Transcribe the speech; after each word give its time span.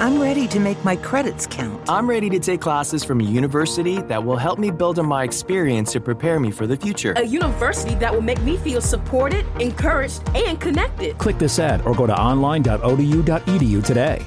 I'm 0.00 0.18
ready 0.18 0.48
to 0.48 0.58
make 0.58 0.82
my 0.82 0.96
credits 0.96 1.46
count. 1.46 1.78
I'm 1.86 2.08
ready 2.08 2.30
to 2.30 2.40
take 2.40 2.62
classes 2.62 3.04
from 3.04 3.20
a 3.20 3.24
university 3.24 4.00
that 4.04 4.24
will 4.24 4.38
help 4.38 4.58
me 4.58 4.70
build 4.70 4.98
on 4.98 5.04
my 5.04 5.24
experience 5.24 5.92
to 5.92 6.00
prepare 6.00 6.40
me 6.40 6.50
for 6.50 6.66
the 6.66 6.74
future. 6.74 7.12
A 7.18 7.22
university 7.22 7.94
that 7.96 8.14
will 8.14 8.22
make 8.22 8.40
me 8.40 8.56
feel 8.56 8.80
supported, 8.80 9.44
encouraged, 9.60 10.22
and 10.34 10.58
connected. 10.58 11.18
Click 11.18 11.38
this 11.38 11.58
ad 11.58 11.82
or 11.84 11.94
go 11.94 12.06
to 12.06 12.18
online.odu.edu 12.18 13.84
today. 13.84 14.24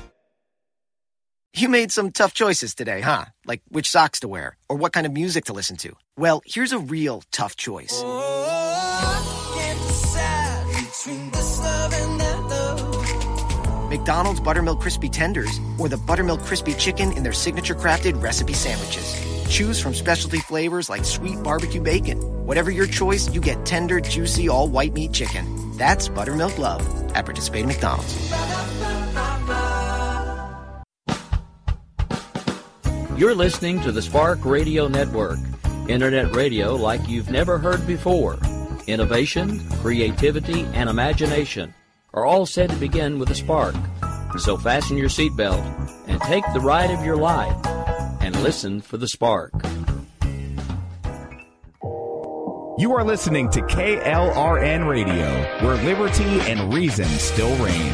You 1.55 1.69
made 1.69 1.91
some 1.91 2.11
tough 2.11 2.35
choices 2.35 2.75
today, 2.75 3.01
huh? 3.01 3.25
Like 3.47 3.63
which 3.69 3.89
socks 3.89 4.19
to 4.19 4.27
wear 4.27 4.57
or 4.69 4.75
what 4.75 4.93
kind 4.93 5.07
of 5.07 5.11
music 5.11 5.45
to 5.45 5.53
listen 5.53 5.77
to. 5.77 5.95
Well, 6.15 6.43
here's 6.45 6.71
a 6.71 6.77
real 6.77 7.23
tough 7.31 7.55
choice. 7.55 7.99
Oh, 8.03 9.32
McDonald's 13.93 14.39
Buttermilk 14.39 14.81
Crispy 14.81 15.07
Tenders 15.07 15.59
or 15.77 15.87
the 15.87 15.97
Buttermilk 15.97 16.41
Crispy 16.41 16.73
Chicken 16.73 17.11
in 17.11 17.21
their 17.21 17.31
signature 17.31 17.75
crafted 17.75 18.19
recipe 18.19 18.53
sandwiches. 18.53 19.21
Choose 19.47 19.79
from 19.79 19.93
specialty 19.93 20.39
flavors 20.39 20.89
like 20.89 21.05
sweet 21.05 21.43
barbecue 21.43 21.79
bacon. 21.79 22.17
Whatever 22.47 22.71
your 22.71 22.87
choice, 22.87 23.31
you 23.31 23.39
get 23.39 23.67
tender, 23.67 24.01
juicy, 24.01 24.49
all 24.49 24.67
white 24.67 24.93
meat 24.93 25.13
chicken. 25.13 25.45
That's 25.77 26.09
Buttermilk 26.09 26.57
Love 26.57 26.81
at 27.15 27.25
participating 27.25 27.67
McDonald's. 27.67 28.15
You're 33.15 33.35
listening 33.35 33.79
to 33.81 33.91
the 33.91 34.01
Spark 34.01 34.43
Radio 34.43 34.87
Network, 34.87 35.37
internet 35.87 36.35
radio 36.35 36.75
like 36.75 37.07
you've 37.07 37.29
never 37.29 37.59
heard 37.59 37.85
before. 37.85 38.39
Innovation, 38.87 39.59
creativity, 39.81 40.63
and 40.73 40.89
imagination 40.89 41.75
are 42.13 42.25
all 42.25 42.45
said 42.45 42.69
to 42.69 42.75
begin 42.75 43.17
with 43.19 43.29
a 43.31 43.35
spark. 43.35 43.75
So 44.37 44.57
fasten 44.57 44.97
your 44.97 45.09
seatbelt 45.09 45.63
and 46.07 46.21
take 46.21 46.43
the 46.53 46.59
ride 46.59 46.91
of 46.91 47.03
your 47.05 47.15
life 47.15 47.55
and 48.21 48.35
listen 48.43 48.81
for 48.81 48.97
the 48.97 49.07
spark. 49.07 49.53
You 52.79 52.93
are 52.93 53.03
listening 53.03 53.49
to 53.51 53.61
KLRN 53.61 54.87
Radio, 54.87 55.27
where 55.65 55.75
liberty 55.83 56.41
and 56.49 56.73
reason 56.73 57.05
still 57.05 57.55
reign. 57.63 57.93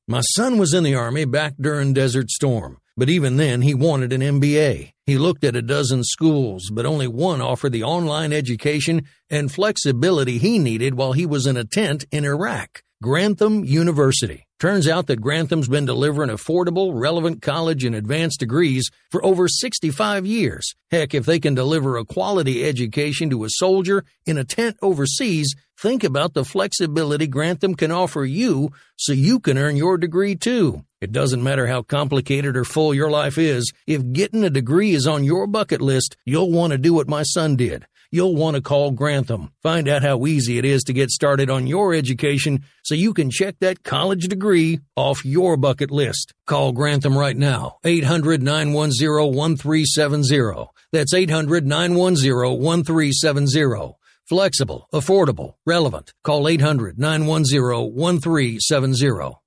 My 0.07 0.21
son 0.21 0.57
was 0.57 0.73
in 0.73 0.83
the 0.83 0.95
Army 0.95 1.25
back 1.25 1.53
during 1.59 1.93
Desert 1.93 2.29
Storm. 2.29 2.79
But 2.97 3.09
even 3.09 3.37
then, 3.37 3.61
he 3.61 3.73
wanted 3.73 4.11
an 4.11 4.21
MBA. 4.21 4.91
He 5.05 5.17
looked 5.17 5.43
at 5.43 5.55
a 5.55 5.61
dozen 5.61 6.03
schools, 6.03 6.69
but 6.71 6.85
only 6.85 7.07
one 7.07 7.41
offered 7.41 7.71
the 7.71 7.83
online 7.83 8.33
education 8.33 9.07
and 9.29 9.51
flexibility 9.51 10.37
he 10.37 10.59
needed 10.59 10.95
while 10.95 11.13
he 11.13 11.25
was 11.25 11.45
in 11.47 11.55
a 11.55 11.63
tent 11.63 12.05
in 12.11 12.25
Iraq. 12.25 12.83
Grantham 13.01 13.63
University. 13.63 14.45
Turns 14.59 14.87
out 14.87 15.07
that 15.07 15.21
Grantham's 15.21 15.67
been 15.67 15.87
delivering 15.87 16.29
affordable, 16.29 16.91
relevant 16.93 17.41
college 17.41 17.83
and 17.83 17.95
advanced 17.95 18.39
degrees 18.39 18.91
for 19.09 19.25
over 19.25 19.47
65 19.47 20.23
years. 20.27 20.75
Heck, 20.91 21.15
if 21.15 21.25
they 21.25 21.39
can 21.39 21.55
deliver 21.55 21.97
a 21.97 22.05
quality 22.05 22.63
education 22.63 23.31
to 23.31 23.43
a 23.43 23.49
soldier 23.49 24.03
in 24.27 24.37
a 24.37 24.43
tent 24.43 24.77
overseas, 24.83 25.55
think 25.81 26.03
about 26.03 26.33
the 26.33 26.45
flexibility 26.45 27.27
Grantham 27.27 27.75
can 27.75 27.91
offer 27.91 28.23
you 28.23 28.71
so 28.95 29.11
you 29.11 29.39
can 29.39 29.57
earn 29.57 29.75
your 29.75 29.97
degree 29.97 30.35
too. 30.35 30.85
It 31.01 31.11
doesn't 31.11 31.43
matter 31.43 31.67
how 31.67 31.81
complicated 31.81 32.55
or 32.55 32.63
full 32.63 32.93
your 32.93 33.09
life 33.09 33.37
is, 33.37 33.73
if 33.87 34.13
getting 34.13 34.43
a 34.43 34.49
degree 34.49 34.91
is 34.93 35.07
on 35.07 35.23
your 35.23 35.47
bucket 35.47 35.81
list, 35.81 36.15
you'll 36.25 36.51
want 36.51 36.71
to 36.71 36.77
do 36.77 36.93
what 36.93 37.09
my 37.09 37.23
son 37.23 37.55
did 37.55 37.85
you'll 38.11 38.35
want 38.35 38.55
to 38.55 38.61
call 38.61 38.91
Grantham. 38.91 39.51
Find 39.63 39.87
out 39.87 40.03
how 40.03 40.25
easy 40.25 40.57
it 40.57 40.65
is 40.65 40.83
to 40.83 40.93
get 40.93 41.09
started 41.09 41.49
on 41.49 41.65
your 41.65 41.93
education 41.93 42.65
so 42.83 42.93
you 42.93 43.13
can 43.13 43.31
check 43.31 43.55
that 43.61 43.83
college 43.83 44.27
degree 44.27 44.81
off 44.95 45.25
your 45.25 45.57
bucket 45.57 45.89
list. 45.89 46.33
Call 46.45 46.73
Grantham 46.73 47.17
right 47.17 47.37
now, 47.37 47.77
800 47.83 48.43
910 48.43 49.33
1370. 49.33 50.69
That's 50.91 51.13
800 51.13 51.65
910 51.65 52.59
1370. 52.59 54.00
Flexible, 54.27 54.87
affordable, 54.93 55.55
relevant. 55.65 56.13
Call 56.23 56.47
800 56.47 56.97
910 56.97 57.93
1370. 57.93 59.41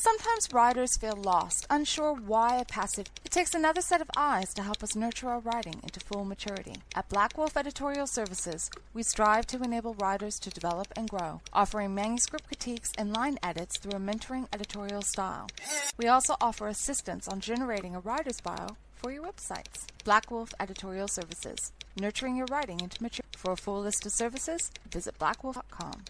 Sometimes 0.00 0.52
writers 0.52 0.96
feel 0.96 1.16
lost, 1.16 1.66
unsure 1.70 2.14
why 2.14 2.58
a 2.60 2.64
passive. 2.64 3.06
It 3.24 3.32
takes 3.32 3.54
another 3.54 3.80
set 3.80 4.00
of 4.00 4.08
eyes 4.16 4.54
to 4.54 4.62
help 4.62 4.82
us 4.82 4.94
nurture 4.94 5.28
our 5.28 5.40
writing 5.40 5.80
into 5.82 5.98
full 6.00 6.24
maturity. 6.24 6.76
At 6.94 7.08
Black 7.08 7.36
Wolf 7.36 7.56
Editorial 7.56 8.06
Services, 8.06 8.70
we 8.94 9.02
strive 9.02 9.46
to 9.48 9.60
enable 9.62 9.94
writers 9.94 10.38
to 10.38 10.50
develop 10.50 10.86
and 10.94 11.10
grow, 11.10 11.40
offering 11.52 11.94
manuscript 11.94 12.46
critiques 12.46 12.92
and 12.96 13.12
line 13.12 13.38
edits 13.42 13.78
through 13.78 13.92
a 13.92 14.00
mentoring 14.00 14.46
editorial 14.52 15.02
style. 15.02 15.48
We 15.96 16.06
also 16.06 16.36
offer 16.40 16.68
assistance 16.68 17.26
on 17.26 17.40
generating 17.40 17.96
a 17.96 18.00
writer's 18.00 18.40
bio 18.40 18.76
for 18.98 19.10
your 19.10 19.22
websites. 19.22 19.86
Black 20.04 20.30
Wolf 20.30 20.52
Editorial 20.60 21.08
Services, 21.08 21.72
nurturing 21.98 22.36
your 22.36 22.46
writing 22.50 22.80
into 22.80 23.02
maturity. 23.02 23.28
For 23.36 23.52
a 23.52 23.56
full 23.56 23.80
list 23.80 24.04
of 24.04 24.12
services, 24.12 24.70
visit 24.90 25.18
blackwolf.com. 25.18 26.04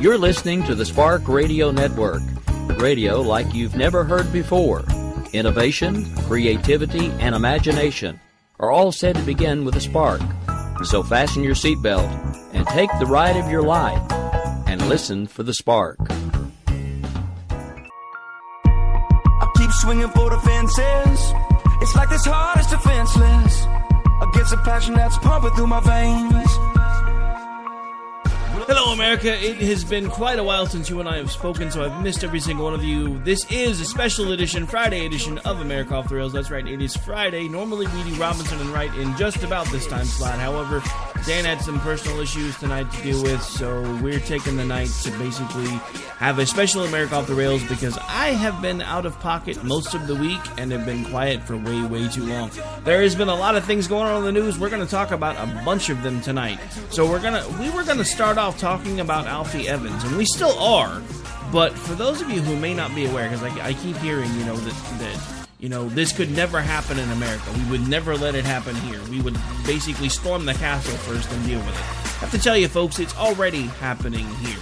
You're 0.00 0.18
listening 0.18 0.62
to 0.64 0.74
the 0.74 0.84
Spark 0.84 1.26
Radio 1.26 1.70
Network, 1.70 2.22
radio 2.76 3.20
like 3.20 3.52
you've 3.54 3.74
never 3.76 4.04
heard 4.04 4.32
before. 4.32 4.84
Innovation, 5.32 6.04
creativity, 6.28 7.10
and 7.18 7.34
imagination 7.34 8.20
are 8.60 8.70
all 8.70 8.92
said 8.92 9.16
to 9.16 9.22
begin 9.22 9.64
with 9.64 9.76
a 9.76 9.80
spark. 9.80 10.20
So 10.84 11.02
fasten 11.02 11.42
your 11.42 11.54
seatbelt 11.54 12.08
and 12.54 12.66
take 12.68 12.90
the 12.98 13.06
ride 13.06 13.36
of 13.36 13.50
your 13.50 13.62
life 13.62 14.00
and 14.66 14.88
listen 14.88 15.26
for 15.26 15.42
the 15.42 15.54
spark. 15.54 15.98
Swinging 19.88 20.10
for 20.10 20.28
the 20.28 20.38
fences. 20.40 21.32
It's 21.80 21.94
like 21.94 22.10
this 22.10 22.26
heart 22.26 22.60
is 22.60 22.66
defenseless 22.66 23.66
against 24.20 24.52
a 24.52 24.58
passion 24.58 24.92
that's 24.92 25.16
pumping 25.16 25.50
through 25.52 25.68
my 25.68 25.80
veins. 25.80 26.47
Hello, 28.70 28.92
America. 28.92 29.32
It 29.32 29.56
has 29.62 29.82
been 29.82 30.10
quite 30.10 30.38
a 30.38 30.44
while 30.44 30.66
since 30.66 30.90
you 30.90 31.00
and 31.00 31.08
I 31.08 31.16
have 31.16 31.30
spoken, 31.30 31.70
so 31.70 31.82
I've 31.82 32.02
missed 32.02 32.22
every 32.22 32.38
single 32.38 32.66
one 32.66 32.74
of 32.74 32.84
you. 32.84 33.18
This 33.20 33.50
is 33.50 33.80
a 33.80 33.86
special 33.86 34.32
edition, 34.32 34.66
Friday 34.66 35.06
edition 35.06 35.38
of 35.38 35.62
America 35.62 35.94
Off 35.94 36.10
the 36.10 36.16
Rails. 36.16 36.34
That's 36.34 36.50
right, 36.50 36.68
it 36.68 36.82
is 36.82 36.94
Friday. 36.94 37.48
Normally, 37.48 37.86
we 37.86 38.02
do 38.02 38.14
Robinson 38.16 38.60
and 38.60 38.68
Wright 38.68 38.94
in 38.96 39.16
just 39.16 39.42
about 39.42 39.66
this 39.68 39.86
time 39.86 40.04
slot. 40.04 40.38
However, 40.38 40.82
Dan 41.24 41.46
had 41.46 41.62
some 41.62 41.80
personal 41.80 42.20
issues 42.20 42.58
tonight 42.58 42.92
to 42.92 43.02
deal 43.02 43.22
with, 43.22 43.42
so 43.42 43.80
we're 44.02 44.20
taking 44.20 44.58
the 44.58 44.66
night 44.66 44.90
to 45.02 45.10
basically 45.12 45.68
have 46.18 46.38
a 46.38 46.44
special 46.44 46.84
America 46.84 47.14
Off 47.14 47.26
the 47.26 47.34
Rails 47.34 47.64
because 47.68 47.96
I 47.96 48.32
have 48.32 48.60
been 48.60 48.82
out 48.82 49.06
of 49.06 49.18
pocket 49.20 49.64
most 49.64 49.94
of 49.94 50.06
the 50.06 50.14
week 50.14 50.40
and 50.58 50.70
have 50.72 50.84
been 50.84 51.06
quiet 51.06 51.42
for 51.42 51.56
way, 51.56 51.82
way 51.86 52.06
too 52.08 52.26
long. 52.26 52.50
There 52.84 53.00
has 53.00 53.14
been 53.14 53.28
a 53.28 53.34
lot 53.34 53.56
of 53.56 53.64
things 53.64 53.88
going 53.88 54.08
on 54.08 54.18
in 54.18 54.34
the 54.34 54.40
news. 54.40 54.58
We're 54.58 54.68
going 54.68 54.84
to 54.84 54.90
talk 54.90 55.10
about 55.10 55.36
a 55.36 55.64
bunch 55.64 55.88
of 55.88 56.02
them 56.02 56.20
tonight. 56.20 56.58
So 56.90 57.08
we're 57.08 57.22
gonna 57.22 57.46
we 57.58 57.70
were 57.70 57.84
going 57.84 57.98
to 57.98 58.04
start 58.04 58.36
off 58.36 58.57
talking 58.58 59.00
about 59.00 59.26
Alfie 59.26 59.68
Evans, 59.68 60.04
and 60.04 60.16
we 60.16 60.24
still 60.24 60.58
are. 60.58 61.02
But 61.52 61.72
for 61.72 61.94
those 61.94 62.20
of 62.20 62.28
you 62.30 62.42
who 62.42 62.56
may 62.56 62.74
not 62.74 62.94
be 62.94 63.06
aware, 63.06 63.28
because 63.28 63.42
I, 63.42 63.68
I, 63.68 63.72
keep 63.74 63.96
hearing, 63.98 64.30
you 64.34 64.44
know, 64.44 64.56
that, 64.56 64.98
that 64.98 65.48
you 65.58 65.68
know 65.68 65.88
this 65.88 66.12
could 66.12 66.30
never 66.30 66.60
happen 66.60 66.98
in 66.98 67.10
America. 67.10 67.44
We 67.56 67.70
would 67.70 67.88
never 67.88 68.16
let 68.16 68.34
it 68.34 68.44
happen 68.44 68.74
here. 68.76 69.00
We 69.10 69.22
would 69.22 69.36
basically 69.64 70.08
storm 70.08 70.44
the 70.44 70.54
castle 70.54 70.96
first 70.98 71.30
and 71.32 71.46
deal 71.46 71.60
with 71.60 71.68
it. 71.68 71.74
I 71.74 72.20
have 72.20 72.30
to 72.32 72.38
tell 72.38 72.56
you, 72.56 72.68
folks, 72.68 72.98
it's 72.98 73.16
already 73.16 73.62
happening 73.62 74.26
here. 74.36 74.58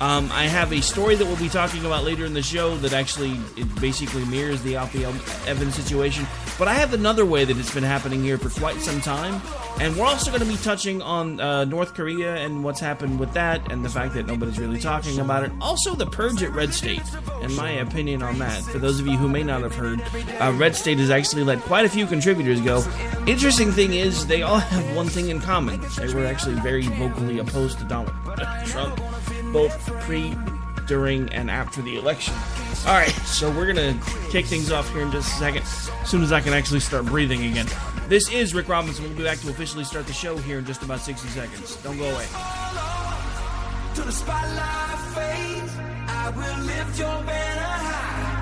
Um, 0.00 0.30
I 0.32 0.44
have 0.44 0.72
a 0.72 0.80
story 0.80 1.14
that 1.16 1.26
we'll 1.26 1.36
be 1.36 1.50
talking 1.50 1.84
about 1.84 2.04
later 2.04 2.24
in 2.24 2.32
the 2.32 2.42
show 2.42 2.74
that 2.78 2.94
actually 2.94 3.32
it 3.56 3.80
basically 3.80 4.24
mirrors 4.24 4.62
the 4.62 4.76
Alfie 4.76 5.04
Evans 5.04 5.74
situation. 5.74 6.26
But 6.60 6.68
I 6.68 6.74
have 6.74 6.92
another 6.92 7.24
way 7.24 7.46
that 7.46 7.56
it's 7.56 7.72
been 7.72 7.82
happening 7.82 8.22
here 8.22 8.36
for 8.36 8.50
quite 8.60 8.76
some 8.82 9.00
time, 9.00 9.40
and 9.80 9.96
we're 9.96 10.04
also 10.04 10.30
going 10.30 10.42
to 10.42 10.46
be 10.46 10.58
touching 10.58 11.00
on 11.00 11.40
uh, 11.40 11.64
North 11.64 11.94
Korea 11.94 12.36
and 12.36 12.62
what's 12.62 12.80
happened 12.80 13.18
with 13.18 13.32
that, 13.32 13.72
and 13.72 13.82
the 13.82 13.88
fact 13.88 14.12
that 14.12 14.26
nobody's 14.26 14.58
really 14.58 14.78
talking 14.78 15.18
about 15.20 15.42
it. 15.42 15.52
Also, 15.58 15.94
the 15.94 16.04
purge 16.04 16.42
at 16.42 16.52
Red 16.52 16.74
State, 16.74 17.00
and 17.40 17.56
my 17.56 17.70
opinion 17.70 18.22
on 18.22 18.38
that. 18.40 18.62
For 18.64 18.78
those 18.78 19.00
of 19.00 19.06
you 19.06 19.16
who 19.16 19.26
may 19.26 19.42
not 19.42 19.62
have 19.62 19.74
heard, 19.74 20.02
uh, 20.38 20.52
Red 20.54 20.76
State 20.76 20.98
has 20.98 21.10
actually 21.10 21.44
let 21.44 21.60
quite 21.60 21.86
a 21.86 21.88
few 21.88 22.06
contributors 22.06 22.60
go. 22.60 22.84
Interesting 23.26 23.72
thing 23.72 23.94
is, 23.94 24.26
they 24.26 24.42
all 24.42 24.58
have 24.58 24.94
one 24.94 25.08
thing 25.08 25.30
in 25.30 25.40
common: 25.40 25.80
they 25.96 26.12
were 26.12 26.26
actually 26.26 26.56
very 26.56 26.82
vocally 26.82 27.38
opposed 27.38 27.78
to 27.78 27.84
Donald 27.86 28.14
Trump 28.66 29.00
both 29.52 29.78
pre, 30.02 30.34
during, 30.90 31.32
and 31.32 31.48
after 31.48 31.80
the 31.82 31.96
election. 31.96 32.34
All 32.84 32.94
right, 32.94 33.14
so 33.24 33.48
we're 33.48 33.72
gonna 33.72 33.96
kick 34.30 34.46
things 34.46 34.72
off 34.72 34.90
here 34.92 35.02
in 35.02 35.12
just 35.12 35.32
a 35.32 35.36
second, 35.36 35.62
as 35.62 36.10
soon 36.10 36.20
as 36.20 36.32
I 36.32 36.40
can 36.40 36.52
actually 36.52 36.80
start 36.80 37.06
breathing 37.06 37.44
again. 37.44 37.68
This 38.08 38.28
is 38.32 38.54
Rick 38.54 38.68
Robinson. 38.68 39.04
We'll 39.04 39.16
be 39.16 39.22
back 39.22 39.38
to 39.38 39.50
officially 39.50 39.84
start 39.84 40.08
the 40.08 40.12
show 40.12 40.36
here 40.36 40.58
in 40.58 40.64
just 40.64 40.82
about 40.82 40.98
60 40.98 41.28
seconds. 41.28 41.76
Don't 41.76 41.96
go 41.96 42.10
away. 42.10 42.26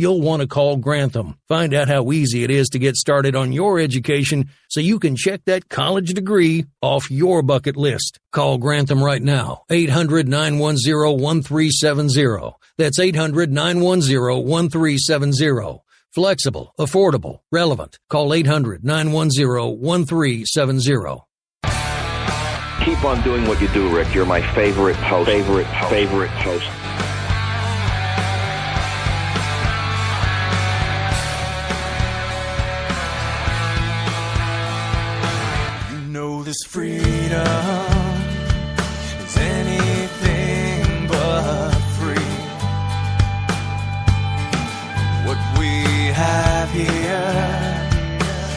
You'll 0.00 0.22
want 0.22 0.40
to 0.40 0.48
call 0.48 0.78
Grantham. 0.78 1.36
Find 1.46 1.74
out 1.74 1.88
how 1.88 2.10
easy 2.10 2.42
it 2.42 2.50
is 2.50 2.70
to 2.70 2.78
get 2.78 2.96
started 2.96 3.36
on 3.36 3.52
your 3.52 3.78
education 3.78 4.48
so 4.70 4.80
you 4.80 4.98
can 4.98 5.14
check 5.14 5.42
that 5.44 5.68
college 5.68 6.14
degree 6.14 6.64
off 6.80 7.10
your 7.10 7.42
bucket 7.42 7.76
list. 7.76 8.18
Call 8.32 8.56
Grantham 8.56 9.04
right 9.04 9.20
now, 9.20 9.64
800 9.68 10.26
910 10.26 11.20
1370. 11.20 12.56
That's 12.78 12.98
800 12.98 13.52
910 13.52 14.42
1370. 14.42 15.82
Flexible, 16.14 16.72
affordable, 16.78 17.40
relevant. 17.52 17.98
Call 18.08 18.32
800 18.32 18.82
910 18.82 19.78
1370. 19.82 21.20
Keep 22.86 23.04
on 23.04 23.22
doing 23.22 23.46
what 23.46 23.60
you 23.60 23.68
do, 23.68 23.94
Rick. 23.94 24.14
You're 24.14 24.24
my 24.24 24.40
favorite 24.54 24.96
host. 24.96 25.28
Favorite, 25.28 25.66
favorite 25.90 26.30
host. 26.30 26.79
this 36.50 36.64
freedom 36.66 37.46
is 39.24 39.36
anything 39.36 41.06
but 41.06 41.70
free. 41.96 42.38
What 45.28 45.40
we 45.60 45.72
have 46.24 46.68
here 46.72 47.36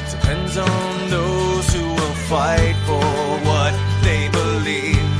depends 0.09 0.57
on 0.57 1.09
those 1.11 1.65
who 1.75 1.85
will 1.99 2.17
fight 2.33 2.75
for 2.87 3.09
what 3.49 3.73
they 4.01 4.23
believe. 4.39 5.19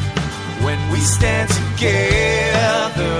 When 0.65 0.79
we 0.91 1.01
stand 1.17 1.49
together, 1.51 3.17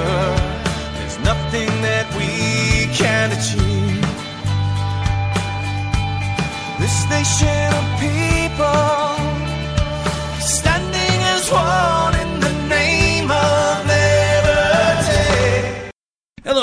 there's 0.96 1.20
nothing 1.32 1.70
that 1.88 2.08
we 2.18 2.32
can't 3.02 3.32
achieve. 3.38 4.02
This 6.80 6.98
nation. 7.08 7.63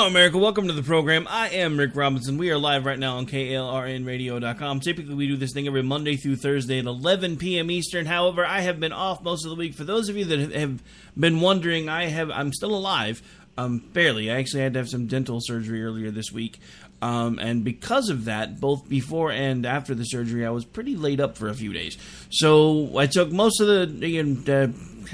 Hello, 0.01 0.09
America. 0.09 0.39
Welcome 0.39 0.65
to 0.65 0.73
the 0.73 0.81
program. 0.81 1.27
I 1.29 1.49
am 1.49 1.77
Rick 1.77 1.95
Robinson. 1.95 2.39
We 2.39 2.49
are 2.49 2.57
live 2.57 2.85
right 2.85 2.97
now 2.97 3.17
on 3.17 3.27
KLRNradio.com. 3.27 4.79
Typically, 4.79 5.13
we 5.13 5.27
do 5.27 5.37
this 5.37 5.53
thing 5.53 5.67
every 5.67 5.83
Monday 5.83 6.15
through 6.15 6.37
Thursday 6.37 6.79
at 6.79 6.85
11 6.85 7.37
p.m. 7.37 7.69
Eastern. 7.69 8.07
However, 8.07 8.43
I 8.43 8.61
have 8.61 8.79
been 8.79 8.93
off 8.93 9.21
most 9.21 9.45
of 9.45 9.51
the 9.51 9.55
week. 9.55 9.75
For 9.75 9.83
those 9.83 10.09
of 10.09 10.17
you 10.17 10.25
that 10.25 10.53
have 10.53 10.81
been 11.15 11.39
wondering, 11.39 11.87
I 11.87 12.07
have 12.07 12.31
I'm 12.31 12.51
still 12.51 12.73
alive. 12.73 13.21
Um, 13.59 13.77
barely. 13.93 14.31
I 14.31 14.39
actually 14.39 14.63
had 14.63 14.73
to 14.73 14.79
have 14.79 14.89
some 14.89 15.05
dental 15.05 15.37
surgery 15.39 15.83
earlier 15.83 16.09
this 16.09 16.31
week. 16.31 16.59
Um, 17.01 17.39
and 17.39 17.63
because 17.63 18.09
of 18.09 18.25
that, 18.25 18.59
both 18.59 18.87
before 18.87 19.31
and 19.31 19.65
after 19.65 19.95
the 19.95 20.03
surgery, 20.03 20.45
I 20.45 20.51
was 20.51 20.65
pretty 20.65 20.95
laid 20.95 21.19
up 21.19 21.35
for 21.37 21.49
a 21.49 21.53
few 21.53 21.73
days. 21.73 21.97
So 22.29 22.97
I 22.97 23.07
took 23.07 23.31
most 23.31 23.59
of 23.59 23.67
the, 23.67 24.07
you 24.07 24.23
know, 24.23 24.53
uh, 24.53 24.67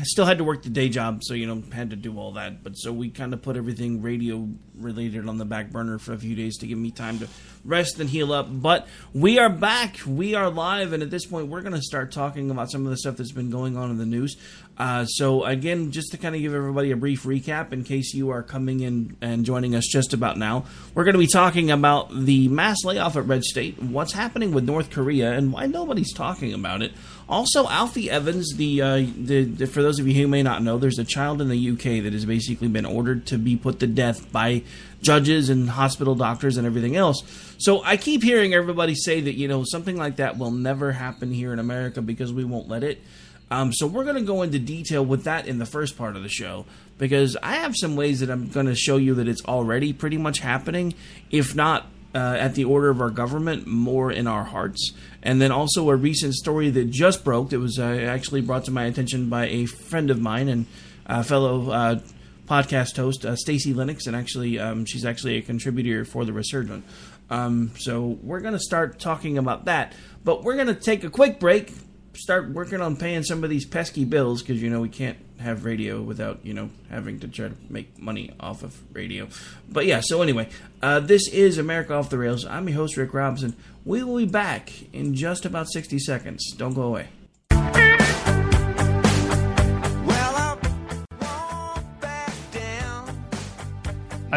still 0.03 0.25
had 0.25 0.37
to 0.37 0.43
work 0.43 0.63
the 0.63 0.69
day 0.69 0.89
job, 0.89 1.23
so 1.23 1.33
you 1.33 1.47
know, 1.47 1.63
had 1.71 1.91
to 1.91 1.95
do 1.95 2.17
all 2.17 2.33
that. 2.33 2.63
But 2.63 2.73
so 2.73 2.91
we 2.91 3.09
kind 3.09 3.33
of 3.33 3.41
put 3.41 3.55
everything 3.57 4.01
radio 4.01 4.47
related 4.77 5.27
on 5.27 5.37
the 5.37 5.45
back 5.45 5.71
burner 5.71 5.97
for 5.97 6.13
a 6.13 6.17
few 6.17 6.35
days 6.35 6.57
to 6.57 6.67
give 6.67 6.77
me 6.77 6.91
time 6.91 7.19
to 7.19 7.27
rest 7.63 7.99
and 7.99 8.09
heal 8.09 8.33
up. 8.33 8.47
But 8.49 8.87
we 9.13 9.39
are 9.39 9.49
back, 9.49 9.97
we 10.05 10.35
are 10.35 10.49
live, 10.49 10.93
and 10.93 11.01
at 11.01 11.09
this 11.09 11.25
point, 11.25 11.47
we're 11.47 11.61
going 11.61 11.73
to 11.73 11.81
start 11.81 12.11
talking 12.11 12.51
about 12.51 12.71
some 12.71 12.85
of 12.85 12.91
the 12.91 12.97
stuff 12.97 13.17
that's 13.17 13.31
been 13.31 13.49
going 13.49 13.77
on 13.77 13.89
in 13.89 13.97
the 13.97 14.05
news. 14.05 14.37
Uh, 14.77 15.05
so 15.05 15.43
again, 15.43 15.91
just 15.91 16.11
to 16.11 16.17
kind 16.17 16.35
of 16.35 16.41
give 16.41 16.53
everybody 16.53 16.91
a 16.91 16.95
brief 16.95 17.23
recap, 17.23 17.73
in 17.73 17.83
case 17.83 18.13
you 18.13 18.29
are 18.29 18.43
coming 18.43 18.81
in 18.81 19.17
and 19.21 19.43
joining 19.43 19.73
us 19.73 19.85
just 19.87 20.13
about 20.13 20.37
now, 20.37 20.65
we're 20.93 21.03
going 21.03 21.15
to 21.15 21.19
be 21.19 21.27
talking 21.27 21.71
about 21.71 22.13
the 22.13 22.47
mass 22.49 22.77
layoff 22.85 23.15
at 23.17 23.25
Red 23.25 23.43
State, 23.43 23.81
what's 23.81 24.13
happening 24.13 24.51
with 24.51 24.65
North 24.65 24.91
Korea, 24.91 25.33
and 25.33 25.51
why 25.51 25.65
nobody's 25.65 26.13
talking 26.13 26.53
about 26.53 26.81
it. 26.81 26.91
Also, 27.27 27.67
Alfie 27.67 28.09
Evans, 28.09 28.53
the, 28.55 28.81
uh, 28.81 28.95
the, 28.97 29.43
the 29.43 29.67
for 29.67 29.81
those 29.81 29.99
of 29.99 30.07
you 30.07 30.13
who 30.13 30.27
may 30.27 30.43
not 30.43 30.61
know, 30.61 30.77
there's 30.77 30.99
a 30.99 31.03
child 31.03 31.41
in 31.41 31.49
the 31.49 31.71
UK 31.71 32.03
that 32.03 32.13
has 32.13 32.25
basically 32.25 32.67
been 32.67 32.85
ordered 32.85 33.25
to 33.27 33.37
be 33.37 33.57
put 33.57 33.79
to 33.79 33.87
death 33.87 34.31
by 34.31 34.63
judges 35.01 35.49
and 35.49 35.69
hospital 35.69 36.15
doctors 36.15 36.57
and 36.57 36.65
everything 36.65 36.95
else. 36.95 37.23
So 37.57 37.83
I 37.83 37.97
keep 37.97 38.23
hearing 38.23 38.53
everybody 38.53 38.95
say 38.95 39.21
that 39.21 39.33
you 39.33 39.47
know 39.47 39.63
something 39.65 39.97
like 39.97 40.17
that 40.17 40.37
will 40.37 40.51
never 40.51 40.91
happen 40.91 41.31
here 41.33 41.51
in 41.51 41.59
America 41.59 42.01
because 42.01 42.31
we 42.31 42.45
won't 42.45 42.69
let 42.69 42.83
it. 42.83 43.01
Um, 43.49 43.71
so 43.71 43.87
we're 43.87 44.03
going 44.03 44.17
to 44.17 44.21
go 44.21 44.41
into 44.41 44.59
detail 44.59 45.05
with 45.05 45.23
that 45.23 45.47
in 45.47 45.57
the 45.57 45.65
first 45.65 45.97
part 45.97 46.15
of 46.15 46.23
the 46.23 46.29
show 46.29 46.65
because 46.97 47.37
I 47.41 47.55
have 47.55 47.75
some 47.75 47.95
ways 47.95 48.19
that 48.19 48.29
I'm 48.29 48.47
going 48.49 48.65
to 48.65 48.75
show 48.75 48.97
you 48.97 49.15
that 49.15 49.27
it's 49.27 49.43
already 49.45 49.93
pretty 49.93 50.17
much 50.17 50.39
happening, 50.39 50.93
if 51.31 51.55
not 51.55 51.87
uh, 52.13 52.35
at 52.39 52.55
the 52.55 52.65
order 52.65 52.89
of 52.89 52.99
our 52.99 53.09
government, 53.09 53.67
more 53.67 54.11
in 54.11 54.27
our 54.27 54.43
hearts. 54.43 54.91
And 55.23 55.41
then 55.41 55.51
also 55.51 55.89
a 55.89 55.95
recent 55.95 56.33
story 56.33 56.69
that 56.71 56.89
just 56.89 57.23
broke 57.23 57.51
that 57.51 57.59
was 57.59 57.79
uh, 57.79 57.83
actually 57.83 58.41
brought 58.41 58.65
to 58.65 58.71
my 58.71 58.85
attention 58.85 59.29
by 59.29 59.47
a 59.47 59.65
friend 59.65 60.09
of 60.09 60.19
mine 60.19 60.49
and 60.49 60.65
a 61.05 61.23
fellow 61.23 61.69
uh, 61.69 61.99
podcast 62.47 62.97
host, 62.97 63.25
uh, 63.25 63.35
Stacey 63.35 63.73
Lennox, 63.73 64.07
and 64.07 64.15
actually 64.15 64.57
um, 64.59 64.85
she's 64.85 65.05
actually 65.05 65.37
a 65.37 65.41
contributor 65.41 66.05
for 66.05 66.25
the 66.25 66.33
Resurgent. 66.33 66.83
Um, 67.29 67.71
so 67.77 68.17
we're 68.23 68.39
going 68.39 68.53
to 68.53 68.59
start 68.59 68.99
talking 68.99 69.37
about 69.37 69.65
that, 69.65 69.93
but 70.23 70.43
we're 70.43 70.55
going 70.55 70.67
to 70.67 70.75
take 70.75 71.03
a 71.03 71.09
quick 71.09 71.39
break 71.39 71.73
start 72.17 72.49
working 72.49 72.81
on 72.81 72.95
paying 72.95 73.23
some 73.23 73.43
of 73.43 73.49
these 73.49 73.65
pesky 73.65 74.05
bills 74.05 74.41
because 74.41 74.61
you 74.61 74.69
know 74.69 74.81
we 74.81 74.89
can't 74.89 75.17
have 75.39 75.65
radio 75.65 76.01
without 76.01 76.45
you 76.45 76.53
know 76.53 76.69
having 76.89 77.19
to 77.19 77.27
try 77.27 77.47
to 77.47 77.55
make 77.69 77.97
money 77.99 78.31
off 78.39 78.63
of 78.63 78.81
radio. 78.93 79.27
But 79.69 79.85
yeah, 79.85 80.01
so 80.03 80.21
anyway, 80.21 80.49
uh, 80.81 80.99
this 80.99 81.27
is 81.29 81.57
America 81.57 81.93
off 81.93 82.09
the 82.09 82.17
rails. 82.17 82.45
I'm 82.45 82.67
your 82.67 82.77
host 82.77 82.97
Rick 82.97 83.13
Robinson. 83.13 83.55
We 83.85 84.03
will 84.03 84.17
be 84.17 84.25
back 84.25 84.71
in 84.91 85.13
just 85.13 85.45
about 85.45 85.69
60 85.69 85.99
seconds. 85.99 86.53
Don't 86.57 86.73
go 86.73 86.83
away. 86.83 87.07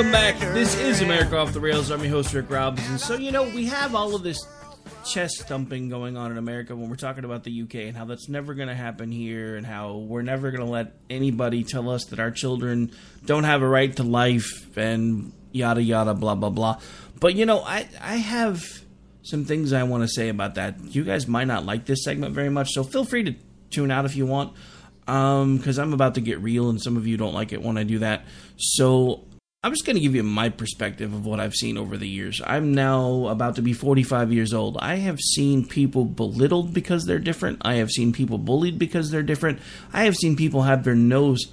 welcome 0.00 0.12
back. 0.12 0.38
This 0.54 0.78
is 0.78 1.02
America 1.02 1.36
Off 1.36 1.52
the 1.52 1.60
Rails. 1.60 1.90
I'm 1.90 2.00
your 2.00 2.10
host, 2.10 2.32
Rick 2.32 2.48
Robinson. 2.48 2.98
So, 2.98 3.16
you 3.16 3.32
know, 3.32 3.42
we 3.42 3.66
have 3.66 3.94
all 3.94 4.14
of 4.14 4.22
this 4.22 4.38
chest 5.04 5.48
thumping 5.48 5.88
going 5.88 6.16
on 6.16 6.30
in 6.30 6.38
America 6.38 6.74
when 6.74 6.88
we're 6.88 6.96
talking 6.96 7.24
about 7.24 7.44
the 7.44 7.62
UK 7.62 7.74
and 7.74 7.96
how 7.96 8.04
that's 8.04 8.28
never 8.28 8.54
going 8.54 8.68
to 8.68 8.74
happen 8.74 9.12
here 9.12 9.56
and 9.56 9.66
how 9.66 9.96
we're 9.96 10.22
never 10.22 10.50
going 10.50 10.64
to 10.64 10.70
let 10.70 10.94
anybody 11.10 11.64
tell 11.64 11.90
us 11.90 12.06
that 12.06 12.18
our 12.18 12.30
children 12.30 12.92
don't 13.26 13.44
have 13.44 13.62
a 13.62 13.68
right 13.68 13.94
to 13.96 14.02
life 14.02 14.76
and 14.78 15.32
yada 15.52 15.82
yada 15.82 16.14
blah 16.14 16.34
blah 16.34 16.50
blah. 16.50 16.80
But 17.18 17.34
you 17.34 17.44
know, 17.44 17.60
I 17.60 17.88
I 18.00 18.16
have 18.16 18.62
some 19.22 19.44
things 19.44 19.72
I 19.72 19.82
want 19.82 20.02
to 20.02 20.08
say 20.08 20.28
about 20.28 20.54
that. 20.54 20.80
You 20.82 21.04
guys 21.04 21.28
might 21.28 21.46
not 21.46 21.66
like 21.66 21.86
this 21.86 22.04
segment 22.04 22.34
very 22.34 22.50
much, 22.50 22.70
so 22.70 22.84
feel 22.84 23.04
free 23.04 23.24
to 23.24 23.34
tune 23.70 23.90
out 23.90 24.04
if 24.04 24.16
you 24.16 24.26
want. 24.26 24.54
Um, 25.06 25.56
because 25.56 25.78
I'm 25.78 25.92
about 25.92 26.14
to 26.14 26.20
get 26.20 26.40
real, 26.40 26.70
and 26.70 26.80
some 26.80 26.96
of 26.96 27.06
you 27.06 27.16
don't 27.16 27.34
like 27.34 27.52
it 27.52 27.62
when 27.62 27.76
I 27.76 27.82
do 27.82 27.98
that. 27.98 28.24
So 28.56 29.24
I'm 29.62 29.72
just 29.72 29.84
going 29.84 29.96
to 29.96 30.00
give 30.00 30.14
you 30.14 30.22
my 30.22 30.48
perspective 30.48 31.12
of 31.12 31.26
what 31.26 31.40
I've 31.40 31.54
seen 31.54 31.76
over 31.76 31.96
the 31.96 32.08
years. 32.08 32.40
I'm 32.46 32.72
now 32.72 33.26
about 33.26 33.56
to 33.56 33.62
be 33.62 33.72
45 33.72 34.32
years 34.32 34.54
old. 34.54 34.78
I 34.80 34.96
have 34.96 35.18
seen 35.18 35.66
people 35.66 36.04
belittled 36.04 36.72
because 36.72 37.04
they're 37.04 37.18
different. 37.18 37.58
I 37.62 37.74
have 37.74 37.90
seen 37.90 38.12
people 38.12 38.38
bullied 38.38 38.78
because 38.78 39.10
they're 39.10 39.22
different. 39.22 39.58
I 39.92 40.04
have 40.04 40.16
seen 40.16 40.36
people 40.36 40.62
have 40.62 40.84
their 40.84 40.94
nose 40.94 41.52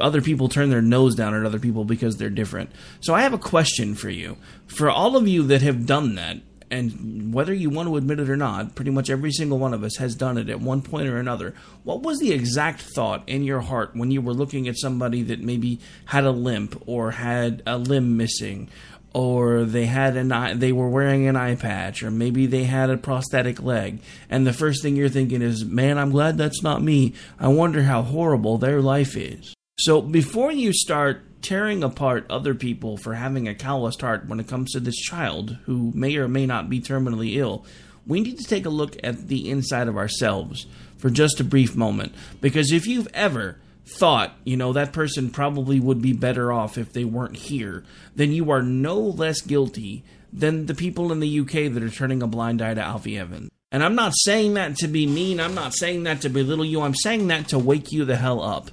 other 0.00 0.22
people 0.22 0.48
turn 0.48 0.70
their 0.70 0.82
nose 0.82 1.14
down 1.14 1.34
at 1.34 1.44
other 1.44 1.58
people 1.58 1.84
because 1.84 2.16
they're 2.16 2.30
different. 2.30 2.70
So 3.00 3.14
I 3.14 3.22
have 3.22 3.32
a 3.32 3.38
question 3.38 3.94
for 3.94 4.08
you. 4.08 4.36
For 4.66 4.88
all 4.88 5.16
of 5.16 5.26
you 5.26 5.42
that 5.44 5.62
have 5.62 5.86
done 5.86 6.14
that, 6.14 6.38
and 6.70 7.32
whether 7.32 7.52
you 7.52 7.70
want 7.70 7.88
to 7.88 7.96
admit 7.96 8.20
it 8.20 8.30
or 8.30 8.36
not, 8.36 8.74
pretty 8.74 8.90
much 8.90 9.10
every 9.10 9.32
single 9.32 9.58
one 9.58 9.74
of 9.74 9.82
us 9.82 9.96
has 9.96 10.14
done 10.14 10.38
it 10.38 10.48
at 10.48 10.60
one 10.60 10.82
point 10.82 11.08
or 11.08 11.18
another. 11.18 11.54
What 11.84 12.02
was 12.02 12.18
the 12.18 12.32
exact 12.32 12.82
thought 12.82 13.28
in 13.28 13.42
your 13.44 13.60
heart 13.60 13.90
when 13.94 14.10
you 14.10 14.20
were 14.20 14.34
looking 14.34 14.68
at 14.68 14.78
somebody 14.78 15.22
that 15.22 15.40
maybe 15.40 15.80
had 16.06 16.24
a 16.24 16.30
limp 16.30 16.82
or 16.86 17.12
had 17.12 17.62
a 17.66 17.78
limb 17.78 18.16
missing? 18.16 18.68
Or 19.14 19.64
they 19.64 19.86
had 19.86 20.16
an 20.16 20.30
eye, 20.30 20.52
they 20.52 20.70
were 20.70 20.90
wearing 20.90 21.26
an 21.26 21.34
eye 21.34 21.54
patch, 21.54 22.02
or 22.02 22.10
maybe 22.10 22.46
they 22.46 22.64
had 22.64 22.90
a 22.90 22.98
prosthetic 22.98 23.62
leg, 23.62 24.00
and 24.28 24.46
the 24.46 24.52
first 24.52 24.82
thing 24.82 24.96
you're 24.96 25.08
thinking 25.08 25.40
is, 25.40 25.64
"Man, 25.64 25.96
I'm 25.96 26.10
glad 26.10 26.36
that's 26.36 26.62
not 26.62 26.82
me. 26.82 27.14
I 27.40 27.48
wonder 27.48 27.84
how 27.84 28.02
horrible 28.02 28.58
their 28.58 28.82
life 28.82 29.16
is." 29.16 29.54
So 29.78 30.02
before 30.02 30.52
you 30.52 30.74
start 30.74 31.22
tearing 31.42 31.82
apart 31.82 32.26
other 32.30 32.54
people 32.54 32.96
for 32.96 33.14
having 33.14 33.46
a 33.46 33.54
calloused 33.54 34.00
heart 34.00 34.26
when 34.26 34.40
it 34.40 34.48
comes 34.48 34.72
to 34.72 34.80
this 34.80 34.96
child 34.96 35.58
who 35.64 35.92
may 35.94 36.16
or 36.16 36.28
may 36.28 36.46
not 36.46 36.68
be 36.68 36.80
terminally 36.80 37.36
ill, 37.36 37.64
we 38.06 38.20
need 38.20 38.38
to 38.38 38.44
take 38.44 38.66
a 38.66 38.70
look 38.70 38.96
at 39.02 39.28
the 39.28 39.50
inside 39.50 39.88
of 39.88 39.96
ourselves 39.96 40.66
for 40.96 41.10
just 41.10 41.40
a 41.40 41.44
brief 41.44 41.76
moment. 41.76 42.12
Because 42.40 42.72
if 42.72 42.86
you've 42.86 43.08
ever 43.14 43.58
thought, 43.86 44.34
you 44.44 44.56
know, 44.56 44.72
that 44.72 44.92
person 44.92 45.30
probably 45.30 45.80
would 45.80 46.02
be 46.02 46.12
better 46.12 46.52
off 46.52 46.76
if 46.76 46.92
they 46.92 47.04
weren't 47.04 47.36
here, 47.36 47.84
then 48.16 48.32
you 48.32 48.50
are 48.50 48.62
no 48.62 48.98
less 48.98 49.40
guilty 49.40 50.04
than 50.32 50.66
the 50.66 50.74
people 50.74 51.12
in 51.12 51.20
the 51.20 51.40
UK 51.40 51.72
that 51.72 51.82
are 51.82 51.90
turning 51.90 52.22
a 52.22 52.26
blind 52.26 52.60
eye 52.60 52.74
to 52.74 52.82
Alfie 52.82 53.18
Evans. 53.18 53.50
And 53.70 53.84
I'm 53.84 53.94
not 53.94 54.12
saying 54.16 54.54
that 54.54 54.76
to 54.76 54.88
be 54.88 55.06
mean. 55.06 55.40
I'm 55.40 55.54
not 55.54 55.74
saying 55.74 56.04
that 56.04 56.22
to 56.22 56.30
belittle 56.30 56.64
you. 56.64 56.80
I'm 56.80 56.94
saying 56.94 57.28
that 57.28 57.48
to 57.48 57.58
wake 57.58 57.92
you 57.92 58.04
the 58.04 58.16
hell 58.16 58.42
up. 58.42 58.70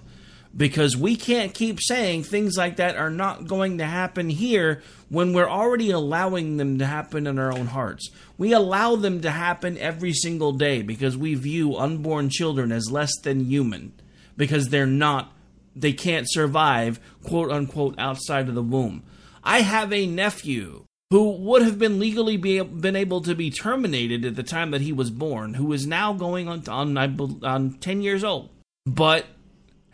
Because 0.58 0.96
we 0.96 1.18
can't 1.18 1.54
keep 1.54 1.80
saying 1.82 2.24
things 2.24 2.56
like 2.58 2.78
that 2.78 2.96
are 2.96 3.10
not 3.10 3.46
going 3.46 3.80
to 3.80 3.86
happen 3.86 4.30
here 4.30 4.82
when 5.10 5.34
we're 5.34 5.50
already 5.50 5.92
allowing 5.92 6.56
them 6.56 6.80
to 6.80 6.86
happen 6.86 7.28
in 7.28 7.38
our 7.38 7.52
own 7.52 7.68
hearts. 7.68 8.10
We 8.38 8.54
allow 8.54 8.96
them 8.96 9.22
to 9.22 9.32
happen 9.32 9.78
every 9.78 10.14
single 10.14 10.54
day 10.54 10.82
because 10.82 11.18
we 11.18 11.36
view 11.36 11.76
unborn 11.76 12.30
children 12.30 12.72
as 12.72 12.90
less 12.90 13.12
than 13.22 13.50
human 13.50 13.94
because 14.38 14.70
they're 14.70 14.86
not, 14.86 15.34
they 15.76 15.92
can't 15.92 16.28
survive, 16.30 17.02
quote 17.24 17.52
unquote, 17.52 17.96
outside 17.98 18.48
of 18.48 18.56
the 18.56 18.64
womb. 18.64 19.04
I 19.44 19.62
have 19.62 19.92
a 19.92 20.08
nephew 20.08 20.86
who 21.12 21.32
would 21.32 21.62
have 21.62 21.78
been 21.78 22.00
legally 22.00 22.38
be, 22.38 22.62
been 22.62 22.96
able 22.96 23.22
to 23.22 23.36
be 23.36 23.52
terminated 23.52 24.26
at 24.26 24.36
the 24.36 24.44
time 24.44 24.72
that 24.72 24.82
he 24.82 24.92
was 24.92 25.12
born, 25.12 25.54
who 25.54 25.72
is 25.72 25.86
now 25.86 26.14
going 26.14 26.48
on, 26.48 26.68
on, 26.68 26.98
on 27.44 27.74
10 27.74 28.02
years 28.02 28.24
old. 28.24 28.50
But 28.86 29.26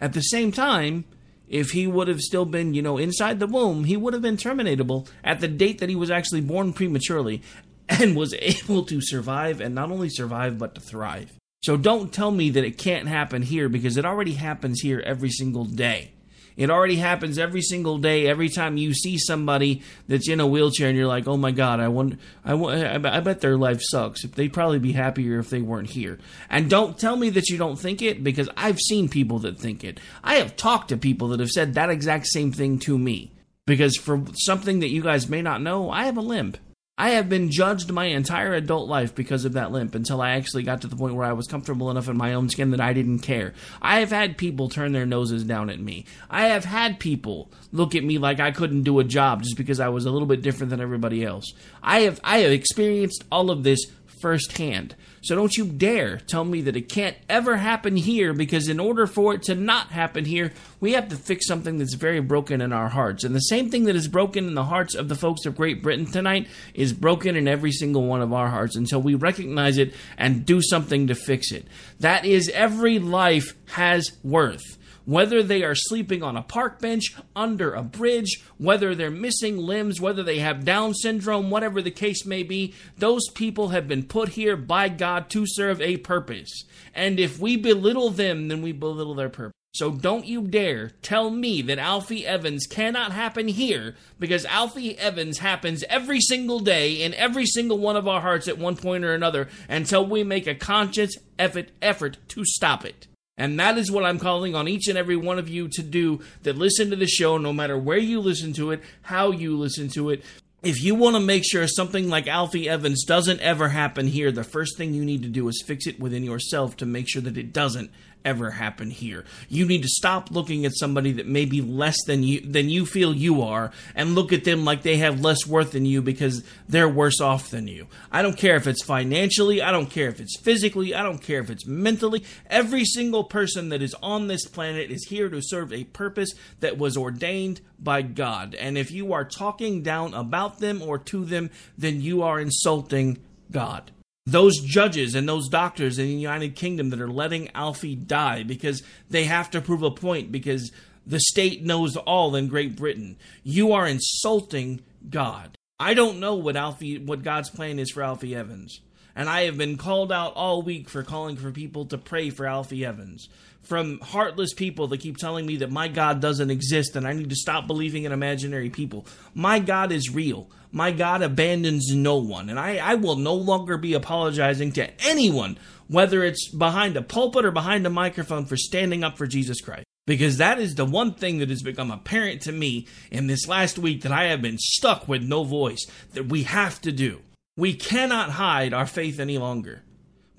at 0.02 0.14
the 0.14 0.22
same 0.22 0.52
time, 0.52 1.06
if 1.48 1.72
he 1.72 1.86
would 1.86 2.08
have 2.08 2.20
still 2.20 2.46
been, 2.46 2.74
you 2.74 2.82
know, 2.82 2.98
inside 2.98 3.40
the 3.40 3.48
womb, 3.48 3.84
he 3.84 3.96
would 3.96 4.14
have 4.14 4.22
been 4.22 4.38
terminatable 4.38 5.08
at 5.24 5.40
the 5.40 5.48
date 5.48 5.80
that 5.80 5.90
he 5.90 5.96
was 5.96 6.10
actually 6.10 6.42
born 6.42 6.74
prematurely 6.74 7.42
and 7.88 8.16
was 8.16 8.34
able 8.40 8.84
to 8.86 9.00
survive 9.02 9.62
and 9.62 9.76
not 9.76 9.92
only 9.92 10.10
survive 10.10 10.58
but 10.58 10.76
to 10.76 10.82
thrive. 10.82 11.32
So 11.64 11.78
don't 11.78 12.12
tell 12.12 12.32
me 12.32 12.50
that 12.50 12.64
it 12.64 12.80
can't 12.80 13.08
happen 13.08 13.44
here 13.44 13.70
because 13.70 13.96
it 13.96 14.06
already 14.06 14.34
happens 14.34 14.82
here 14.82 15.00
every 15.06 15.30
single 15.30 15.66
day. 15.66 16.12
It 16.58 16.70
already 16.70 16.98
happens 16.98 17.38
every 17.38 17.62
single 17.62 17.98
day. 17.98 18.28
Every 18.28 18.50
time 18.50 18.78
you 18.78 18.94
see 18.94 19.18
somebody 19.18 19.82
that's 20.08 20.30
in 20.30 20.40
a 20.40 20.48
wheelchair 20.48 20.90
and 20.90 20.98
you're 20.98 21.08
like, 21.08 21.28
"Oh 21.28 21.38
my 21.38 21.52
God, 21.52 21.80
I 21.80 21.88
wonder, 21.88 22.18
I, 22.44 22.54
I 22.54 23.20
bet 23.20 23.42
their 23.42 23.58
life 23.58 23.82
sucks. 23.82 24.24
They'd 24.24 24.54
probably 24.54 24.80
be 24.80 24.92
happier 24.92 25.40
if 25.40 25.50
they 25.50 25.62
weren't 25.62 25.92
here." 25.92 26.20
And 26.50 26.70
don't 26.70 26.98
tell 26.98 27.16
me 27.16 27.30
that 27.32 27.50
you 27.50 27.58
don't 27.58 27.80
think 27.80 28.02
it 28.02 28.24
because 28.24 28.50
I've 28.58 28.80
seen 28.80 29.10
people 29.10 29.40
that 29.40 29.60
think 29.60 29.84
it. 29.84 30.00
I 30.24 30.36
have 30.36 30.56
talked 30.56 30.90
to 30.90 30.98
people 30.98 31.30
that 31.30 31.40
have 31.40 31.50
said 31.50 31.74
that 31.74 31.90
exact 31.90 32.28
same 32.28 32.52
thing 32.52 32.80
to 32.80 32.98
me. 32.98 33.32
Because 33.66 33.96
for 33.96 34.24
something 34.36 34.80
that 34.80 34.90
you 34.90 35.02
guys 35.02 35.30
may 35.30 35.42
not 35.42 35.62
know, 35.62 35.90
I 35.90 36.06
have 36.06 36.18
a 36.18 36.22
limp. 36.22 36.58
I 36.98 37.12
have 37.12 37.30
been 37.30 37.50
judged 37.50 37.92
my 37.92 38.06
entire 38.06 38.54
adult 38.54 38.88
life 38.88 39.16
because 39.16 39.44
of 39.46 39.54
that 39.54 39.72
limp 39.72 39.96
until 39.96 40.22
I 40.22 40.32
actually 40.32 40.64
got 40.64 40.82
to 40.82 40.88
the 40.88 40.96
point 40.96 41.16
where 41.16 41.26
I 41.26 41.34
was 41.34 41.48
comfortable 41.48 41.90
enough 41.90 42.08
in 42.08 42.18
my 42.18 42.34
own 42.34 42.50
skin 42.50 42.72
that 42.72 42.82
I 42.82 42.94
didn't 42.94 43.20
care. 43.20 43.54
I 43.82 44.02
have 44.02 44.12
had 44.12 44.38
people 44.38 44.70
turn 44.70 44.92
their 44.92 45.06
noses 45.06 45.44
down 45.44 45.70
at 45.70 45.80
me. 45.80 46.06
I 46.30 46.48
have 46.48 46.66
had 46.66 47.00
people 47.00 47.52
look 47.72 47.96
at 47.96 48.04
me 48.04 48.18
like 48.18 48.40
I 48.40 48.52
couldn't 48.52 48.84
do 48.84 49.00
a 49.00 49.04
job 49.04 49.42
just 49.42 49.58
because 49.58 49.80
I 49.80 49.90
was 49.90 50.06
a 50.06 50.12
little 50.12 50.28
bit 50.28 50.44
different 50.44 50.70
than 50.70 50.82
everybody 50.82 51.24
else. 51.24 51.52
I 51.82 52.02
have 52.02 52.20
I 52.24 52.40
have 52.40 52.52
experienced 52.52 53.24
all 53.32 53.50
of 53.50 53.64
this 53.64 53.80
firsthand. 54.22 54.96
So 55.22 55.36
don't 55.36 55.56
you 55.56 55.66
dare 55.66 56.18
tell 56.18 56.44
me 56.44 56.62
that 56.62 56.76
it 56.76 56.90
can't 56.90 57.16
ever 57.30 57.58
happen 57.58 57.96
here 57.96 58.34
because 58.34 58.68
in 58.68 58.80
order 58.80 59.06
for 59.06 59.36
it 59.36 59.44
to 59.44 59.56
not 59.56 59.88
happen 59.88 60.26
here, 60.26 60.52
we 60.80 60.94
have 60.94 61.10
to 61.10 61.16
fix 61.16 61.46
something 61.46 61.78
that's 61.78 61.94
very 61.94 62.20
broken 62.22 62.60
in 62.60 62.74
our 62.74 62.90
hearts. 62.90 63.24
And 63.24 63.36
the 63.36 63.40
same 63.40 63.70
thing 63.70 63.86
that 63.86 63.96
is 63.96 64.08
broken 64.08 64.48
in 64.48 64.56
the 64.56 64.64
hearts 64.64 64.96
of 64.96 65.10
the 65.10 65.16
folks 65.16 65.46
of 65.46 65.56
Great 65.56 65.84
Britain 65.84 66.08
tonight 66.08 66.48
is 66.74 66.92
broken 66.92 67.36
in 67.36 67.48
every 67.48 67.72
single 67.72 68.08
one 68.08 68.22
of 68.22 68.34
our 68.34 68.50
hearts 68.50 68.76
until 68.76 69.02
we 69.02 69.14
recognize 69.14 69.78
it 69.78 69.94
and 70.18 70.44
do 70.44 70.60
something 70.60 71.06
to 71.08 71.16
fix 71.16 71.52
it. 71.52 71.68
That 72.00 72.26
is 72.26 72.50
every 72.50 72.98
life 72.98 73.54
has 73.68 74.18
worth 74.24 74.78
whether 75.06 75.42
they 75.44 75.64
are 75.64 75.76
sleeping 75.76 76.24
on 76.24 76.38
a 76.38 76.42
park 76.42 76.80
bench, 76.80 77.16
under 77.36 77.74
a 77.74 77.84
bridge, 77.84 78.44
whether 78.58 78.94
they're 78.94 79.12
missing 79.12 79.58
limbs, 79.58 80.00
whether 80.00 80.24
they 80.24 80.40
have 80.40 80.66
Down 80.66 80.94
syndrome, 80.94 81.50
whatever 81.50 81.82
the 81.82 81.92
case 81.92 82.26
may 82.26 82.44
be, 82.44 82.74
those 82.98 83.30
people 83.30 83.70
have 83.70 83.88
been 83.88 84.04
put 84.04 84.30
here 84.30 84.56
by 84.56 84.90
God 84.90 85.30
to 85.32 85.46
serve 85.48 85.82
a 85.82 85.98
purpose. 85.98 86.66
And 86.94 87.20
if 87.20 87.40
we 87.40 87.58
belittle 87.58 88.10
them, 88.10 88.48
then 88.48 88.62
we 88.62 88.72
belittle 88.72 89.16
their 89.16 89.30
purpose. 89.30 89.56
So 89.74 89.92
don't 89.92 90.26
you 90.26 90.42
dare 90.42 90.92
tell 91.02 91.30
me 91.30 91.62
that 91.62 91.80
Alfie 91.80 92.26
Evans 92.26 92.68
cannot 92.68 93.14
happen 93.14 93.48
here 93.48 93.96
because 94.20 94.44
Alfie 94.46 94.98
Evans 95.00 95.38
happens 95.38 95.86
every 95.90 96.20
single 96.20 96.60
day 96.60 97.02
in 97.02 97.14
every 97.14 97.46
single 97.46 97.78
one 97.78 97.96
of 97.96 98.06
our 98.06 98.20
hearts 98.20 98.50
at 98.50 98.58
one 98.58 98.76
point 98.76 99.06
or 99.06 99.14
another 99.14 99.48
until 99.70 100.06
we 100.06 100.26
make 100.26 100.46
a 100.46 100.56
conscious 100.56 101.16
effort 101.40 101.72
effort 101.82 102.18
to 102.28 102.44
stop 102.44 102.84
it. 102.84 103.08
And 103.38 103.60
that 103.60 103.78
is 103.78 103.92
what 103.92 104.06
I'm 104.06 104.20
calling 104.20 104.56
on 104.56 104.68
each 104.68 104.88
and 104.88 104.98
every 104.98 105.16
one 105.16 105.40
of 105.40 105.50
you 105.50 105.68
to 105.70 105.82
do 105.82 106.22
that 106.44 106.58
listen 106.58 106.90
to 106.90 106.96
the 106.96 107.08
show, 107.08 107.38
no 107.38 107.54
matter 107.54 107.78
where 107.78 107.98
you 107.98 108.20
listen 108.20 108.54
to 108.54 108.72
it, 108.72 108.82
how 109.04 109.32
you 109.32 109.58
listen 109.58 109.88
to 109.90 110.10
it. 110.10 110.24
If 110.64 110.84
you 110.84 110.94
want 110.94 111.16
to 111.16 111.20
make 111.20 111.44
sure 111.44 111.68
something 111.68 112.08
like 112.08 112.28
Alfie 112.28 112.70
Evans 112.70 113.04
doesn't 113.04 113.40
ever 113.40 113.70
happen 113.70 114.06
here, 114.06 114.32
the 114.32 114.44
first 114.44 114.78
thing 114.78 114.94
you 114.94 115.04
need 115.04 115.24
to 115.24 115.28
do 115.28 115.48
is 115.48 115.64
fix 115.66 115.88
it 115.88 116.00
within 116.00 116.24
yourself 116.24 116.78
to 116.78 116.86
make 116.86 117.10
sure 117.10 117.22
that 117.24 117.38
it 117.38 117.52
doesn't 117.52 117.90
ever 118.26 118.52
happen 118.52 118.90
here. 118.90 119.26
You 119.50 119.66
need 119.66 119.82
to 119.84 119.88
stop 119.88 120.32
looking 120.32 120.66
at 120.66 120.76
somebody 120.76 121.14
that 121.14 121.28
may 121.28 121.46
be 121.46 121.62
less 121.62 121.98
than 122.06 122.24
you 122.24 122.42
than 122.42 122.70
you 122.70 122.86
feel 122.86 123.14
you 123.14 123.42
are 123.42 123.72
and 123.96 124.16
look 124.16 124.34
at 124.34 124.44
them 124.44 124.66
like 124.66 124.82
they 124.84 124.98
have 124.98 125.22
less 125.22 125.48
worth 125.48 125.72
than 125.72 125.86
you 125.86 126.02
because 126.02 126.44
they're 126.68 126.90
worse 126.90 127.20
off 127.22 127.50
than 127.50 127.68
you. 127.68 127.88
I 128.12 128.22
don't 128.22 128.38
care 128.38 128.56
if 128.56 128.68
it's 128.68 128.84
financially, 128.84 129.62
I 129.62 129.72
don't 129.72 129.90
care 129.90 130.10
if 130.10 130.20
it's 130.20 130.40
physically, 130.40 130.94
I 130.94 131.04
don't 131.04 131.22
care 131.22 131.42
if 131.42 131.50
it's 131.50 131.66
mentally. 131.66 132.24
Every 132.50 132.86
single 132.86 133.24
person 133.24 133.70
that 133.70 133.82
is 133.82 133.96
on 134.02 134.28
this 134.28 134.46
planet 134.46 134.92
is 134.92 135.08
here 135.08 135.30
to 135.30 135.42
serve 135.42 135.74
a 135.74 135.86
purpose 135.86 136.34
that 136.60 136.78
was 136.78 136.98
ordained 136.98 137.62
by 137.80 138.02
God. 138.02 138.56
And 138.56 138.78
if 138.78 138.92
you 138.92 139.14
are 139.14 139.26
talking 139.26 139.82
down 139.82 140.14
about 140.14 140.60
them 140.60 140.82
or 140.82 140.98
to 140.98 141.26
them, 141.26 141.50
then 141.78 142.02
you 142.02 142.22
are 142.22 142.40
insulting 142.40 143.20
God 143.52 143.92
those 144.26 144.60
judges 144.60 145.16
and 145.16 145.28
those 145.28 145.50
doctors 145.50 145.98
in 145.98 146.06
the 146.06 146.14
United 146.14 146.56
Kingdom 146.56 146.90
that 146.92 147.02
are 147.02 147.10
letting 147.10 147.50
Alfie 147.56 147.96
die 147.96 148.44
because 148.44 148.84
they 149.10 149.26
have 149.26 149.50
to 149.52 149.62
prove 149.62 149.84
a 149.84 149.92
point 149.92 150.32
because 150.32 150.72
the 151.06 151.20
state 151.20 151.64
knows 151.64 151.98
all 151.98 152.36
in 152.36 152.48
Great 152.48 152.76
Britain. 152.76 153.18
You 153.44 153.72
are 153.74 153.88
insulting 153.88 154.82
God. 155.10 155.58
I 155.80 155.96
don't 155.96 156.20
know 156.20 156.36
what 156.36 156.56
Alfie 156.56 157.00
what 157.00 157.24
God's 157.24 157.50
plan 157.50 157.80
is 157.80 157.90
for 157.90 158.04
Alfie 158.04 158.36
Evans. 158.36 158.82
And 159.16 159.28
I 159.28 159.44
have 159.44 159.58
been 159.58 159.78
called 159.78 160.12
out 160.12 160.36
all 160.36 160.62
week 160.62 160.90
for 160.90 161.04
calling 161.04 161.36
for 161.36 161.52
people 161.52 161.86
to 161.86 161.98
pray 161.98 162.30
for 162.30 162.46
Alfie 162.46 162.86
Evans. 162.86 163.28
From 163.62 164.00
heartless 164.00 164.54
people 164.54 164.88
that 164.88 165.02
keep 165.02 165.18
telling 165.18 165.46
me 165.46 165.58
that 165.58 165.72
my 165.72 165.88
God 165.88 166.22
doesn't 166.22 166.50
exist 166.50 166.96
and 166.96 167.08
I 167.08 167.14
need 167.14 167.30
to 167.30 167.36
stop 167.36 167.68
believing 167.68 168.04
in 168.04 168.12
imaginary 168.12 168.70
people. 168.70 169.06
My 169.34 169.60
God 169.60 169.92
is 169.92 170.14
real 170.14 170.50
my 170.72 170.92
God 170.92 171.22
abandons 171.22 171.94
no 171.94 172.18
one. 172.18 172.50
And 172.50 172.60
I, 172.60 172.78
I 172.78 172.96
will 172.96 173.18
no 173.18 173.34
longer 173.34 173.78
be 173.78 173.94
apologizing 173.94 174.72
to 174.74 174.90
anyone, 175.02 175.58
whether 175.88 176.24
it's 176.24 176.50
behind 176.50 176.96
a 176.96 177.02
pulpit 177.02 177.46
or 177.46 177.52
behind 177.52 177.86
a 177.86 177.90
microphone, 177.90 178.46
for 178.46 178.58
standing 178.58 179.04
up 179.04 179.18
for 179.18 179.28
Jesus 179.28 179.62
Christ. 179.62 179.86
Because 180.08 180.38
that 180.38 180.60
is 180.60 180.76
the 180.76 180.86
one 180.86 181.14
thing 181.14 181.38
that 181.40 181.50
has 181.50 181.62
become 181.62 181.92
apparent 181.92 182.42
to 182.44 182.52
me 182.52 182.88
in 183.12 183.28
this 183.28 183.48
last 183.48 183.78
week 183.78 184.02
that 184.02 184.12
I 184.12 184.26
have 184.26 184.42
been 184.42 184.58
stuck 184.58 185.08
with 185.08 185.22
no 185.22 185.44
voice 185.44 185.86
that 186.14 186.28
we 186.28 186.44
have 186.44 186.82
to 186.82 186.92
do. 186.92 187.22
We 187.56 187.74
cannot 187.74 188.32
hide 188.32 188.74
our 188.74 188.88
faith 188.88 189.20
any 189.20 189.38
longer 189.38 189.84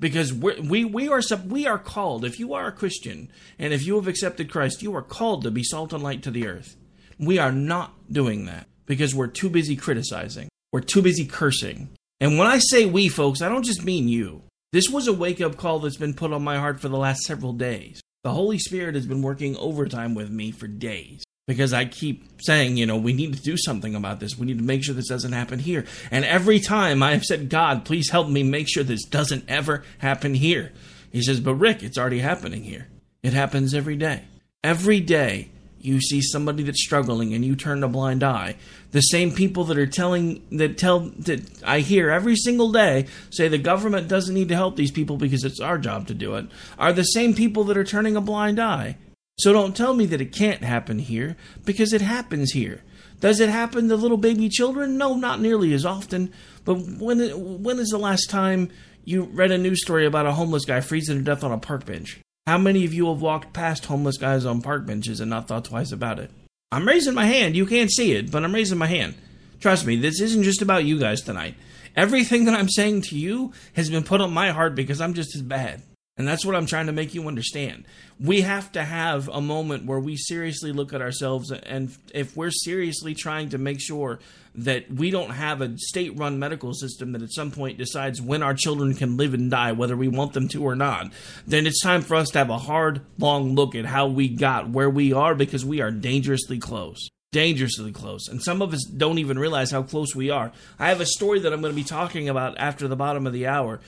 because 0.01 0.33
we 0.33 0.85
we 0.85 1.09
are 1.09 1.23
we 1.47 1.66
are 1.66 1.79
called. 1.79 2.25
If 2.25 2.40
you 2.40 2.55
are 2.55 2.66
a 2.66 2.73
Christian 2.73 3.31
and 3.59 3.73
if 3.73 3.87
you 3.87 3.95
have 3.97 4.09
accepted 4.09 4.51
Christ, 4.51 4.83
you 4.83 4.97
are 4.97 5.03
called 5.03 5.45
to 5.45 5.51
be 5.51 5.62
salt 5.62 5.92
and 5.92 6.03
light 6.03 6.23
to 6.25 6.31
the 6.31 6.49
earth. 6.49 6.77
We 7.18 7.38
are 7.38 7.53
not 7.53 7.95
doing 8.11 8.47
that 8.47 8.66
because 8.92 9.14
we're 9.14 9.26
too 9.26 9.48
busy 9.48 9.74
criticizing. 9.74 10.50
We're 10.70 10.81
too 10.81 11.00
busy 11.00 11.24
cursing. 11.24 11.88
And 12.20 12.37
when 12.37 12.46
I 12.46 12.59
say 12.59 12.85
we, 12.85 13.09
folks, 13.09 13.40
I 13.40 13.48
don't 13.48 13.64
just 13.64 13.87
mean 13.87 14.07
you. 14.07 14.42
This 14.70 14.90
was 14.90 15.09
a 15.09 15.14
wake 15.14 15.40
up 15.40 15.57
call 15.57 15.78
that's 15.78 15.96
been 15.96 16.12
put 16.12 16.31
on 16.31 16.44
my 16.44 16.59
heart 16.59 16.78
for 16.78 16.90
the 16.90 16.98
last 16.98 17.22
several 17.22 17.55
days. 17.55 18.02
The 18.22 18.33
Holy 18.33 18.59
Spirit 18.59 18.94
has 18.94 19.07
been 19.07 19.22
working 19.22 19.57
overtime 19.57 20.14
with 20.14 20.31
me 20.31 20.50
for 20.50 20.66
days 20.66 21.24
because 21.48 21.72
I 21.72 21.87
keep 21.87 22.42
saying, 22.42 22.76
you 22.76 22.85
know, 22.85 22.98
we 22.98 23.14
need 23.14 23.33
to 23.33 23.40
do 23.40 23.57
something 23.57 23.94
about 23.94 24.20
this. 24.20 24.37
We 24.37 24.44
need 24.44 24.59
to 24.59 24.64
make 24.64 24.85
sure 24.85 24.94
this 24.94 25.09
doesn't 25.09 25.33
happen 25.33 25.59
here. 25.59 25.87
And 26.11 26.26
every 26.26 26.61
time 26.61 27.02
I 27.02 27.12
have 27.12 27.24
said, 27.24 27.48
God, 27.48 27.87
please 27.87 28.11
help 28.11 28.28
me 28.28 28.42
make 28.42 28.68
sure 28.68 28.85
this 28.85 29.07
doesn't 29.07 29.48
ever 29.48 29.85
happen 30.00 30.35
here. 30.35 30.72
He 31.11 31.22
says, 31.22 31.40
but 31.40 31.55
Rick, 31.55 31.83
it's 31.83 31.96
already 31.96 32.18
happening 32.20 32.62
here. 32.62 32.88
It 33.22 33.33
happens 33.33 33.72
every 33.72 33.96
day. 33.96 34.24
Every 34.62 35.00
day, 35.00 35.48
you 35.83 36.00
see 36.00 36.22
somebody 36.22 36.62
that's 36.62 36.83
struggling 36.83 37.35
and 37.35 37.44
you 37.44 37.57
turn 37.57 37.83
a 37.83 37.88
blind 37.88 38.22
eye. 38.22 38.57
The 38.92 39.00
same 39.00 39.33
people 39.33 39.64
that 39.64 39.78
are 39.78 39.87
telling 39.87 40.42
that 40.52 40.78
tell 40.78 41.00
that 41.00 41.62
I 41.64 41.81
hear 41.81 42.11
every 42.11 42.37
single 42.37 42.72
day 42.72 43.07
say 43.31 43.48
the 43.48 43.59
government 43.59 44.07
doesn't 44.07 44.35
need 44.35 44.48
to 44.48 44.55
help 44.55 44.76
these 44.76 44.90
people 44.90 45.16
because 45.16 45.44
it's 45.44 45.61
our 45.61 45.78
job 45.78 46.07
to 46.09 46.14
do 46.14 46.35
it 46.37 46.46
are 46.78 46.92
the 46.92 47.02
same 47.02 47.35
people 47.35 47.64
that 47.64 47.78
are 47.78 47.85
turning 47.85 48.16
a 48.16 48.20
blind 48.20 48.61
eye. 48.61 48.98
So 49.38 49.52
don't 49.52 49.74
tell 49.74 49.94
me 49.94 50.05
that 50.07 50.20
it 50.20 50.33
can't 50.33 50.62
happen 50.62 50.98
here 50.98 51.37
because 51.64 51.92
it 51.92 52.02
happens 52.02 52.52
here. 52.52 52.83
Does 53.20 53.40
it 53.40 53.48
happen 53.48 53.88
to 53.88 53.96
little 53.96 54.18
baby 54.18 54.48
children? 54.48 54.98
No, 54.98 55.14
not 55.14 55.40
nearly 55.40 55.72
as 55.72 55.87
often. 55.87 56.31
But 56.64 56.74
when 56.74 57.18
when 57.62 57.78
is 57.78 57.88
the 57.88 57.98
last 57.98 58.28
time 58.28 58.70
you 59.05 59.24
read 59.24 59.50
a 59.52 59.59
news 59.59 59.83
story 59.83 60.05
about 60.05 60.26
a 60.26 60.33
homeless 60.33 60.64
guy 60.64 60.81
freezing 60.81 61.18
to 61.18 61.24
death 61.24 61.42
on 61.42 61.52
a 61.52 61.59
park 61.59 61.87
bench? 61.87 62.20
How 62.46 62.59
many 62.59 62.85
of 62.85 62.92
you 62.92 63.07
have 63.09 63.22
walked 63.22 63.52
past 63.52 63.87
homeless 63.87 64.18
guys 64.18 64.44
on 64.44 64.61
park 64.61 64.85
benches 64.85 65.20
and 65.20 65.31
not 65.31 65.48
thought 65.48 65.64
twice 65.64 65.92
about 65.92 66.18
it? 66.18 66.31
I'm 66.72 66.88
raising 66.88 67.12
my 67.12 67.26
hand. 67.26 67.54
You 67.54 67.66
can't 67.66 67.90
see 67.90 68.12
it, 68.12 68.30
but 68.30 68.42
I'm 68.42 68.54
raising 68.54 68.78
my 68.78 68.87
hand. 68.87 69.14
Trust 69.61 69.87
me, 69.87 69.96
this 69.96 70.22
isn't 70.22 70.42
just 70.42 70.62
about 70.62 70.85
you 70.85 70.98
guys 70.98 71.20
tonight. 71.20 71.54
Everything 71.94 72.46
that 72.46 72.54
I'm 72.54 72.70
saying 72.70 73.02
to 73.02 73.18
you 73.18 73.52
has 73.74 73.90
been 73.90 74.02
put 74.02 74.22
on 74.22 74.32
my 74.32 74.50
heart 74.50 74.74
because 74.74 74.98
I'm 74.98 75.12
just 75.12 75.37
as 75.37 75.42
bad. 75.42 75.82
And 76.18 76.29
that's 76.29 76.44
what 76.44 76.55
I'm 76.55 76.66
trying 76.66 76.87
to 76.87 76.92
make 76.92 77.14
you 77.14 77.27
understand. 77.27 77.87
We 78.20 78.42
have 78.42 78.70
to 78.72 78.85
have 78.85 79.29
a 79.29 79.40
moment 79.40 79.87
where 79.87 79.98
we 79.98 80.16
seriously 80.16 80.70
look 80.70 80.92
at 80.92 81.01
ourselves, 81.01 81.51
and 81.51 81.96
if 82.14 82.37
we're 82.37 82.51
seriously 82.51 83.14
trying 83.14 83.48
to 83.51 83.59
make 83.59 83.81
sure 83.81 84.18
that 84.55 84.92
we 84.92 85.11
don't 85.11 85.31
have 85.31 85.62
a 85.62 85.79
state 85.79 86.18
run 86.18 86.38
medical 86.38 86.75
system 86.75 87.12
that 87.12 87.22
at 87.22 87.33
some 87.33 87.51
point 87.51 87.79
decides 87.79 88.20
when 88.20 88.42
our 88.42 88.53
children 88.53 88.94
can 88.94 89.16
live 89.16 89.33
and 89.33 89.51
die, 89.51 89.72
whether 89.72 89.96
we 89.96 90.09
want 90.09 90.35
them 90.35 90.48
to 90.48 90.62
or 90.62 90.77
not, 90.77 91.11
then 91.46 91.66
it's 91.66 91.83
time 91.83 92.03
for 92.03 92.16
us 92.16 92.29
to 92.29 92.38
have 92.38 92.51
a 92.51 92.59
hard, 92.59 93.01
long 93.18 93.55
look 93.55 93.75
at 93.75 93.87
how 93.87 94.07
we 94.07 94.29
got 94.29 94.68
where 94.68 94.90
we 94.90 95.14
are 95.14 95.35
because 95.35 95.64
we 95.64 95.81
are 95.81 95.90
dangerously 95.90 96.59
close 96.59 97.09
dangerously 97.33 97.92
close. 97.92 98.29
And 98.29 98.42
some 98.42 98.61
of 98.61 98.75
us 98.75 98.85
don't 98.85 99.18
even 99.18 99.38
realize 99.38 99.70
how 99.70 99.83
close 99.83 100.14
we 100.14 100.29
are. 100.29 100.53
I 100.79 100.90
have 100.90 101.01
a 101.01 101.07
story 101.07 101.40
that 101.40 101.51
I'm 101.51 101.62
going 101.62 101.72
to 101.72 101.81
be 101.81 101.83
talking 101.83 102.29
about 102.29 102.59
after 102.59 102.87
the 102.87 102.94
bottom 102.94 103.27
of 103.27 103.33
the 103.33 103.46
hour 103.46 103.81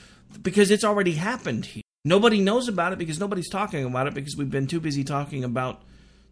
because 0.42 0.70
it's 0.70 0.82
already 0.82 1.12
happened 1.12 1.66
here. 1.66 1.83
Nobody 2.04 2.40
knows 2.40 2.68
about 2.68 2.92
it 2.92 2.98
because 2.98 3.18
nobody's 3.18 3.48
talking 3.48 3.84
about 3.84 4.06
it 4.06 4.14
because 4.14 4.36
we've 4.36 4.50
been 4.50 4.66
too 4.66 4.80
busy 4.80 5.04
talking 5.04 5.42
about 5.42 5.82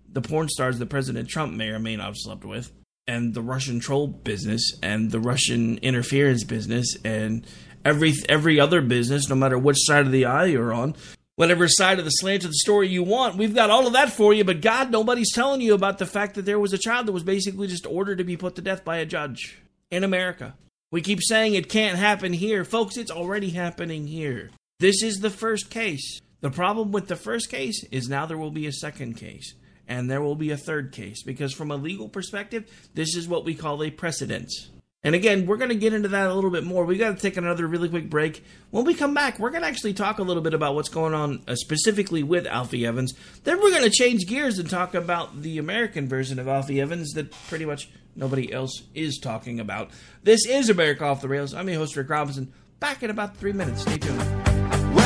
the 0.06 0.20
porn 0.20 0.48
stars 0.48 0.78
that 0.78 0.90
President 0.90 1.28
Trump 1.28 1.54
may 1.54 1.68
or 1.68 1.78
may 1.78 1.96
not 1.96 2.06
have 2.06 2.16
slept 2.18 2.44
with, 2.44 2.70
and 3.06 3.32
the 3.32 3.40
Russian 3.40 3.80
troll 3.80 4.06
business, 4.06 4.72
and 4.82 5.10
the 5.10 5.20
Russian 5.20 5.78
interference 5.78 6.44
business, 6.44 6.94
and 7.04 7.46
every 7.86 8.12
every 8.28 8.60
other 8.60 8.82
business, 8.82 9.30
no 9.30 9.34
matter 9.34 9.58
which 9.58 9.78
side 9.80 10.04
of 10.04 10.12
the 10.12 10.26
aisle 10.26 10.46
you're 10.46 10.74
on, 10.74 10.94
whatever 11.36 11.66
side 11.66 11.98
of 11.98 12.04
the 12.04 12.10
slant 12.10 12.44
of 12.44 12.50
the 12.50 12.56
story 12.56 12.88
you 12.88 13.02
want. 13.02 13.36
We've 13.36 13.54
got 13.54 13.70
all 13.70 13.86
of 13.86 13.94
that 13.94 14.12
for 14.12 14.34
you, 14.34 14.44
but 14.44 14.60
God, 14.60 14.90
nobody's 14.90 15.32
telling 15.32 15.62
you 15.62 15.72
about 15.72 15.96
the 15.96 16.04
fact 16.04 16.34
that 16.34 16.44
there 16.44 16.60
was 16.60 16.74
a 16.74 16.78
child 16.78 17.06
that 17.06 17.12
was 17.12 17.24
basically 17.24 17.66
just 17.66 17.86
ordered 17.86 18.18
to 18.18 18.24
be 18.24 18.36
put 18.36 18.56
to 18.56 18.62
death 18.62 18.84
by 18.84 18.98
a 18.98 19.06
judge 19.06 19.58
in 19.90 20.04
America. 20.04 20.54
We 20.90 21.00
keep 21.00 21.20
saying 21.22 21.54
it 21.54 21.70
can't 21.70 21.98
happen 21.98 22.34
here. 22.34 22.66
Folks, 22.66 22.98
it's 22.98 23.10
already 23.10 23.48
happening 23.48 24.06
here. 24.06 24.50
This 24.82 25.04
is 25.04 25.20
the 25.20 25.30
first 25.30 25.70
case. 25.70 26.20
The 26.40 26.50
problem 26.50 26.90
with 26.90 27.06
the 27.06 27.14
first 27.14 27.48
case 27.48 27.84
is 27.92 28.08
now 28.08 28.26
there 28.26 28.36
will 28.36 28.50
be 28.50 28.66
a 28.66 28.72
second 28.72 29.14
case 29.14 29.54
and 29.86 30.10
there 30.10 30.20
will 30.20 30.34
be 30.34 30.50
a 30.50 30.56
third 30.56 30.90
case 30.90 31.22
because, 31.22 31.54
from 31.54 31.70
a 31.70 31.76
legal 31.76 32.08
perspective, 32.08 32.68
this 32.92 33.14
is 33.14 33.28
what 33.28 33.44
we 33.44 33.54
call 33.54 33.80
a 33.84 33.92
precedence. 33.92 34.70
And 35.04 35.14
again, 35.14 35.46
we're 35.46 35.56
going 35.56 35.68
to 35.68 35.76
get 35.76 35.92
into 35.92 36.08
that 36.08 36.28
a 36.28 36.34
little 36.34 36.50
bit 36.50 36.64
more. 36.64 36.84
We've 36.84 36.98
got 36.98 37.14
to 37.14 37.22
take 37.22 37.36
another 37.36 37.64
really 37.68 37.88
quick 37.90 38.10
break. 38.10 38.42
When 38.72 38.84
we 38.84 38.94
come 38.94 39.14
back, 39.14 39.38
we're 39.38 39.50
going 39.50 39.62
to 39.62 39.68
actually 39.68 39.94
talk 39.94 40.18
a 40.18 40.24
little 40.24 40.42
bit 40.42 40.52
about 40.52 40.74
what's 40.74 40.88
going 40.88 41.14
on 41.14 41.44
uh, 41.46 41.54
specifically 41.54 42.24
with 42.24 42.48
Alfie 42.48 42.84
Evans. 42.84 43.14
Then 43.44 43.60
we're 43.60 43.70
going 43.70 43.88
to 43.88 43.90
change 43.90 44.26
gears 44.26 44.58
and 44.58 44.68
talk 44.68 44.94
about 44.94 45.42
the 45.42 45.58
American 45.58 46.08
version 46.08 46.40
of 46.40 46.48
Alfie 46.48 46.80
Evans 46.80 47.12
that 47.12 47.30
pretty 47.46 47.66
much 47.66 47.88
nobody 48.16 48.52
else 48.52 48.82
is 48.96 49.20
talking 49.22 49.60
about. 49.60 49.92
This 50.24 50.44
is 50.44 50.70
America 50.70 51.04
Off 51.04 51.20
the 51.20 51.28
Rails. 51.28 51.54
I'm 51.54 51.68
your 51.68 51.78
host, 51.78 51.94
Rick 51.94 52.10
Robinson. 52.10 52.52
Back 52.80 53.04
in 53.04 53.10
about 53.10 53.36
three 53.36 53.52
minutes. 53.52 53.82
Stay 53.82 53.98
tuned. 53.98 54.51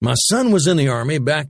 My 0.00 0.14
son 0.14 0.52
was 0.52 0.68
in 0.68 0.76
the 0.76 0.86
Army 0.86 1.18
back 1.18 1.48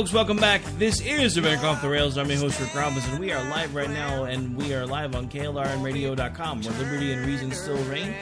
folks, 0.00 0.12
welcome 0.12 0.36
back. 0.36 0.62
This 0.78 1.00
is 1.00 1.36
America 1.36 1.66
Off 1.66 1.82
the 1.82 1.88
Rails. 1.88 2.16
I'm 2.16 2.30
your 2.30 2.38
host, 2.38 2.60
Rick 2.60 2.74
Robinson. 2.74 3.18
We 3.18 3.32
are 3.32 3.42
live 3.50 3.74
right 3.74 3.90
now, 3.90 4.24
and 4.24 4.56
we 4.56 4.72
are 4.72 4.86
live 4.86 5.14
on 5.14 5.28
KLRNradio.com, 5.28 6.62
where 6.62 6.72
liberty 6.78 7.12
and 7.12 7.26
reason 7.26 7.50
still 7.50 7.76
reign. 7.84 8.14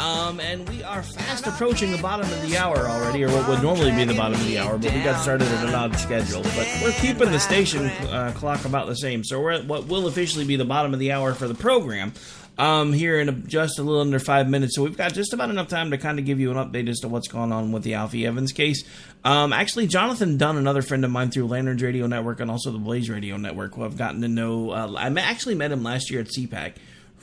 Um, 0.00 0.40
and 0.40 0.68
we 0.68 0.82
are 0.82 1.02
fast 1.02 1.46
approaching 1.46 1.92
the 1.92 1.98
bottom 1.98 2.26
of 2.30 2.42
the 2.42 2.56
hour 2.56 2.76
already, 2.88 3.24
or 3.24 3.28
what 3.28 3.48
would 3.48 3.62
normally 3.62 3.92
be 3.92 4.04
the 4.04 4.14
bottom 4.14 4.40
of 4.40 4.46
the 4.46 4.58
hour, 4.58 4.76
but 4.78 4.92
we 4.92 5.02
got 5.02 5.22
started 5.22 5.46
at 5.46 5.68
an 5.68 5.74
odd 5.74 5.96
schedule. 5.96 6.42
But 6.42 6.68
we're 6.82 6.92
keeping 6.92 7.30
the 7.30 7.38
station 7.38 7.86
uh, 7.86 8.32
clock 8.36 8.64
about 8.64 8.88
the 8.88 8.96
same, 8.96 9.22
so 9.22 9.40
we're 9.40 9.52
at 9.52 9.66
what 9.66 9.86
will 9.86 10.06
officially 10.06 10.44
be 10.44 10.56
the 10.56 10.64
bottom 10.64 10.92
of 10.92 10.98
the 11.00 11.12
hour 11.12 11.34
for 11.34 11.46
the 11.46 11.54
program 11.54 12.12
um, 12.58 12.92
here 12.92 13.18
in 13.20 13.28
a, 13.28 13.32
just 13.32 13.78
a 13.78 13.82
little 13.82 14.00
under 14.00 14.18
five 14.18 14.48
minutes. 14.48 14.76
So 14.76 14.82
we've 14.82 14.96
got 14.96 15.14
just 15.14 15.32
about 15.32 15.50
enough 15.50 15.68
time 15.68 15.90
to 15.90 15.98
kind 15.98 16.18
of 16.18 16.24
give 16.24 16.40
you 16.40 16.50
an 16.50 16.56
update 16.56 16.88
as 16.88 17.00
to 17.00 17.08
what's 17.08 17.28
going 17.28 17.52
on 17.52 17.72
with 17.72 17.82
the 17.82 17.94
Alfie 17.94 18.26
Evans 18.26 18.52
case. 18.52 18.84
Um, 19.24 19.52
actually, 19.52 19.86
Jonathan 19.86 20.36
Dunn, 20.36 20.56
another 20.56 20.82
friend 20.82 21.04
of 21.04 21.10
mine 21.10 21.30
through 21.30 21.46
Lanterns 21.46 21.82
Radio 21.82 22.06
Network 22.06 22.40
and 22.40 22.50
also 22.50 22.70
the 22.70 22.78
Blaze 22.78 23.08
Radio 23.08 23.36
Network, 23.36 23.74
who 23.74 23.84
I've 23.84 23.96
gotten 23.96 24.20
to 24.22 24.28
know. 24.28 24.70
Uh, 24.70 24.94
I 24.96 25.08
actually 25.20 25.54
met 25.54 25.72
him 25.72 25.82
last 25.82 26.10
year 26.10 26.20
at 26.20 26.26
CPAC. 26.26 26.74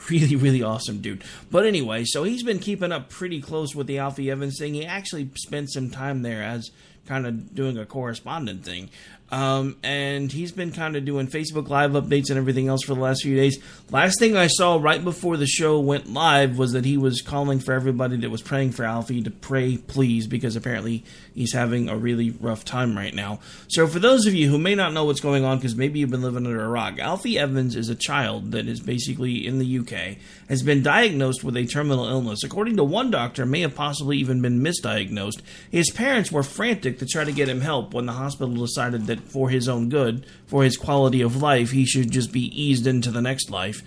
Really, 0.09 0.35
really 0.35 0.63
awesome 0.63 1.01
dude. 1.01 1.23
But 1.51 1.65
anyway, 1.65 2.03
so 2.05 2.23
he's 2.23 2.43
been 2.43 2.59
keeping 2.59 2.91
up 2.91 3.09
pretty 3.09 3.41
close 3.41 3.75
with 3.75 3.87
the 3.87 3.97
Alfie 3.97 4.31
Evans 4.31 4.57
thing. 4.57 4.73
He 4.73 4.85
actually 4.85 5.29
spent 5.35 5.71
some 5.71 5.89
time 5.89 6.21
there 6.21 6.41
as 6.41 6.71
kind 7.05 7.27
of 7.27 7.53
doing 7.53 7.77
a 7.77 7.85
correspondent 7.85 8.63
thing. 8.63 8.89
Um, 9.31 9.77
and 9.83 10.31
he's 10.31 10.51
been 10.51 10.71
kind 10.71 10.95
of 10.95 11.05
doing 11.05 11.27
Facebook 11.27 11.69
Live 11.69 11.91
updates 11.91 12.29
and 12.29 12.37
everything 12.37 12.67
else 12.67 12.83
for 12.83 12.95
the 12.95 13.01
last 13.01 13.21
few 13.21 13.35
days. 13.35 13.61
Last 13.91 14.19
thing 14.19 14.35
I 14.35 14.47
saw 14.47 14.77
right 14.77 15.03
before 15.03 15.37
the 15.37 15.45
show 15.45 15.79
went 15.79 16.11
live 16.11 16.57
was 16.57 16.71
that 16.71 16.85
he 16.85 16.97
was 16.97 17.21
calling 17.21 17.59
for 17.59 17.73
everybody 17.73 18.17
that 18.17 18.29
was 18.29 18.41
praying 18.41 18.71
for 18.71 18.85
Alfie 18.85 19.21
to 19.21 19.31
pray, 19.31 19.77
please, 19.77 20.27
because 20.27 20.55
apparently 20.55 21.03
he's 21.33 21.53
having 21.53 21.89
a 21.89 21.97
really 21.97 22.31
rough 22.31 22.65
time 22.65 22.97
right 22.97 23.13
now. 23.13 23.39
So, 23.67 23.87
for 23.87 23.99
those 23.99 24.25
of 24.25 24.33
you 24.33 24.49
who 24.49 24.57
may 24.57 24.75
not 24.75 24.93
know 24.93 25.05
what's 25.05 25.19
going 25.19 25.45
on, 25.45 25.57
because 25.57 25.75
maybe 25.75 25.99
you've 25.99 26.09
been 26.09 26.21
living 26.21 26.45
under 26.45 26.63
a 26.63 26.67
rock, 26.67 26.99
Alfie 26.99 27.37
Evans 27.37 27.75
is 27.75 27.89
a 27.89 27.95
child 27.95 28.51
that 28.51 28.67
is 28.67 28.79
basically 28.79 29.45
in 29.45 29.59
the 29.59 29.79
UK, 29.79 30.17
has 30.49 30.63
been 30.63 30.81
diagnosed 30.81 31.43
with 31.43 31.55
a 31.55 31.65
terminal 31.65 32.07
illness. 32.07 32.43
According 32.43 32.77
to 32.77 32.83
one 32.83 33.11
doctor, 33.11 33.45
may 33.45 33.61
have 33.61 33.75
possibly 33.75 34.17
even 34.17 34.41
been 34.41 34.61
misdiagnosed. 34.61 35.41
His 35.71 35.91
parents 35.91 36.31
were 36.31 36.43
frantic 36.43 36.99
to 36.99 37.05
try 37.05 37.23
to 37.23 37.31
get 37.31 37.49
him 37.49 37.61
help 37.61 37.93
when 37.93 38.05
the 38.05 38.13
hospital 38.13 38.55
decided 38.55 39.07
that 39.07 39.18
for 39.23 39.49
his 39.49 39.67
own 39.67 39.89
good, 39.89 40.25
for 40.47 40.63
his 40.63 40.77
quality 40.77 41.21
of 41.21 41.41
life, 41.41 41.71
he 41.71 41.85
should 41.85 42.11
just 42.11 42.31
be 42.31 42.45
eased 42.61 42.87
into 42.87 43.11
the 43.11 43.21
next 43.21 43.49
life. 43.49 43.81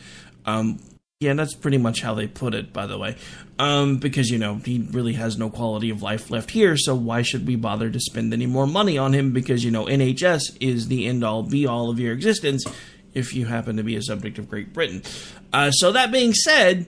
Um, 0.45 0.81
yeah, 1.23 1.35
that's 1.35 1.55
pretty 1.55 1.79
much 1.79 2.03
how 2.03 2.15
they 2.15 2.27
put 2.27 2.53
it, 2.53 2.73
by 2.73 2.87
the 2.87 2.99
way. 2.99 3.17
Um, 3.59 3.99
because, 3.99 4.29
you 4.29 4.39
know, 4.39 4.57
he 4.57 4.89
really 4.91 5.13
has 5.13 5.39
no 5.39 5.51
quality 5.51 5.89
of 5.91 6.03
life 6.03 6.31
left 6.31 6.51
here, 6.51 6.77
so 6.77 6.97
why 6.97 7.23
should 7.23 7.47
we 7.47 7.55
bother 7.55 7.91
to 7.91 8.01
spend 8.01 8.33
any 8.33 8.47
more 8.47 8.67
money 8.67 8.99
on 8.99 9.13
him? 9.13 9.33
Because, 9.33 9.65
you 9.65 9.71
know, 9.71 9.87
NHS 9.87 10.57
is 10.61 10.89
the 10.89 11.07
end 11.07 11.23
all 11.23 11.45
be 11.45 11.67
all 11.67 11.91
of 11.91 12.01
your 12.01 12.13
existence 12.13 12.65
if 13.15 13.35
you 13.35 13.47
happen 13.47 13.77
to 13.77 13.85
be 13.85 13.95
a 13.95 14.03
subject 14.03 14.39
of 14.39 14.49
Great 14.49 14.73
Britain. 14.73 15.03
Uh, 15.53 15.71
so, 15.71 15.93
that 15.93 16.11
being 16.11 16.33
said, 16.33 16.87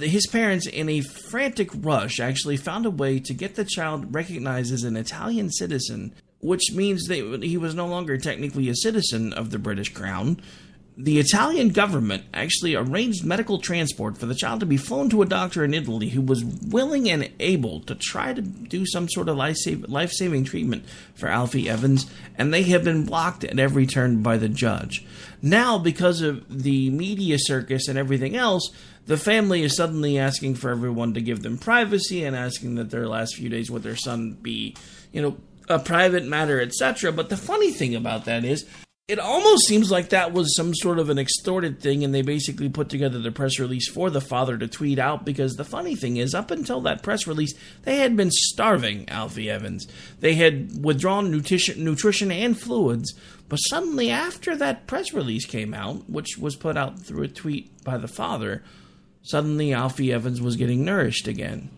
his 0.00 0.26
parents, 0.26 0.66
in 0.66 0.88
a 0.88 1.00
frantic 1.00 1.70
rush, 1.74 2.20
actually 2.20 2.56
found 2.56 2.86
a 2.86 2.90
way 2.90 3.18
to 3.18 3.34
get 3.34 3.56
the 3.56 3.64
child 3.64 4.14
recognized 4.14 4.72
as 4.72 4.84
an 4.84 4.96
Italian 4.96 5.50
citizen 5.50 6.14
which 6.40 6.72
means 6.72 7.06
that 7.06 7.42
he 7.42 7.56
was 7.56 7.74
no 7.74 7.86
longer 7.86 8.16
technically 8.16 8.68
a 8.68 8.74
citizen 8.74 9.32
of 9.32 9.50
the 9.50 9.58
British 9.58 9.92
Crown. 9.92 10.40
The 11.00 11.20
Italian 11.20 11.68
government 11.68 12.24
actually 12.34 12.74
arranged 12.74 13.24
medical 13.24 13.58
transport 13.58 14.18
for 14.18 14.26
the 14.26 14.34
child 14.34 14.58
to 14.60 14.66
be 14.66 14.76
flown 14.76 15.08
to 15.10 15.22
a 15.22 15.26
doctor 15.26 15.62
in 15.62 15.72
Italy 15.72 16.08
who 16.08 16.20
was 16.20 16.44
willing 16.44 17.08
and 17.08 17.30
able 17.38 17.80
to 17.82 17.94
try 17.94 18.32
to 18.32 18.42
do 18.42 18.84
some 18.84 19.08
sort 19.08 19.28
of 19.28 19.36
life 19.36 20.10
saving 20.10 20.42
treatment 20.42 20.84
for 21.14 21.28
Alfie 21.28 21.70
Evans, 21.70 22.10
and 22.36 22.52
they 22.52 22.64
have 22.64 22.82
been 22.82 23.04
blocked 23.04 23.44
at 23.44 23.60
every 23.60 23.86
turn 23.86 24.22
by 24.24 24.38
the 24.38 24.48
judge. 24.48 25.06
Now, 25.40 25.78
because 25.78 26.20
of 26.20 26.62
the 26.64 26.90
media 26.90 27.36
circus 27.38 27.86
and 27.86 27.96
everything 27.96 28.34
else, 28.34 28.68
the 29.06 29.16
family 29.16 29.62
is 29.62 29.76
suddenly 29.76 30.18
asking 30.18 30.56
for 30.56 30.70
everyone 30.70 31.14
to 31.14 31.20
give 31.20 31.42
them 31.44 31.58
privacy 31.58 32.24
and 32.24 32.34
asking 32.34 32.74
that 32.74 32.90
their 32.90 33.06
last 33.06 33.36
few 33.36 33.48
days 33.48 33.70
with 33.70 33.84
their 33.84 33.96
son 33.96 34.32
be, 34.42 34.74
you 35.12 35.22
know, 35.22 35.36
a 35.68 35.78
private 35.78 36.24
matter, 36.24 36.60
etc. 36.60 37.12
But 37.12 37.28
the 37.28 37.36
funny 37.36 37.72
thing 37.72 37.94
about 37.94 38.24
that 38.24 38.44
is, 38.44 38.66
it 39.08 39.18
almost 39.18 39.66
seems 39.66 39.90
like 39.90 40.10
that 40.10 40.34
was 40.34 40.54
some 40.54 40.74
sort 40.74 40.98
of 40.98 41.08
an 41.08 41.18
extorted 41.18 41.80
thing, 41.80 42.04
and 42.04 42.14
they 42.14 42.20
basically 42.20 42.68
put 42.68 42.90
together 42.90 43.18
the 43.18 43.32
press 43.32 43.58
release 43.58 43.88
for 43.88 44.10
the 44.10 44.20
father 44.20 44.58
to 44.58 44.68
tweet 44.68 44.98
out. 44.98 45.24
Because 45.24 45.54
the 45.54 45.64
funny 45.64 45.96
thing 45.96 46.18
is, 46.18 46.34
up 46.34 46.50
until 46.50 46.82
that 46.82 47.02
press 47.02 47.26
release, 47.26 47.54
they 47.84 47.96
had 47.96 48.16
been 48.16 48.30
starving 48.30 49.08
Alfie 49.08 49.48
Evans. 49.48 49.86
They 50.20 50.34
had 50.34 50.84
withdrawn 50.84 51.30
nutrition, 51.30 51.82
nutrition 51.82 52.30
and 52.30 52.60
fluids. 52.60 53.14
But 53.48 53.56
suddenly, 53.56 54.10
after 54.10 54.54
that 54.56 54.86
press 54.86 55.14
release 55.14 55.46
came 55.46 55.72
out, 55.72 56.10
which 56.10 56.36
was 56.36 56.54
put 56.54 56.76
out 56.76 56.98
through 56.98 57.22
a 57.22 57.28
tweet 57.28 57.82
by 57.82 57.96
the 57.96 58.08
father, 58.08 58.62
suddenly 59.22 59.72
Alfie 59.72 60.12
Evans 60.12 60.42
was 60.42 60.56
getting 60.56 60.84
nourished 60.84 61.26
again. 61.26 61.70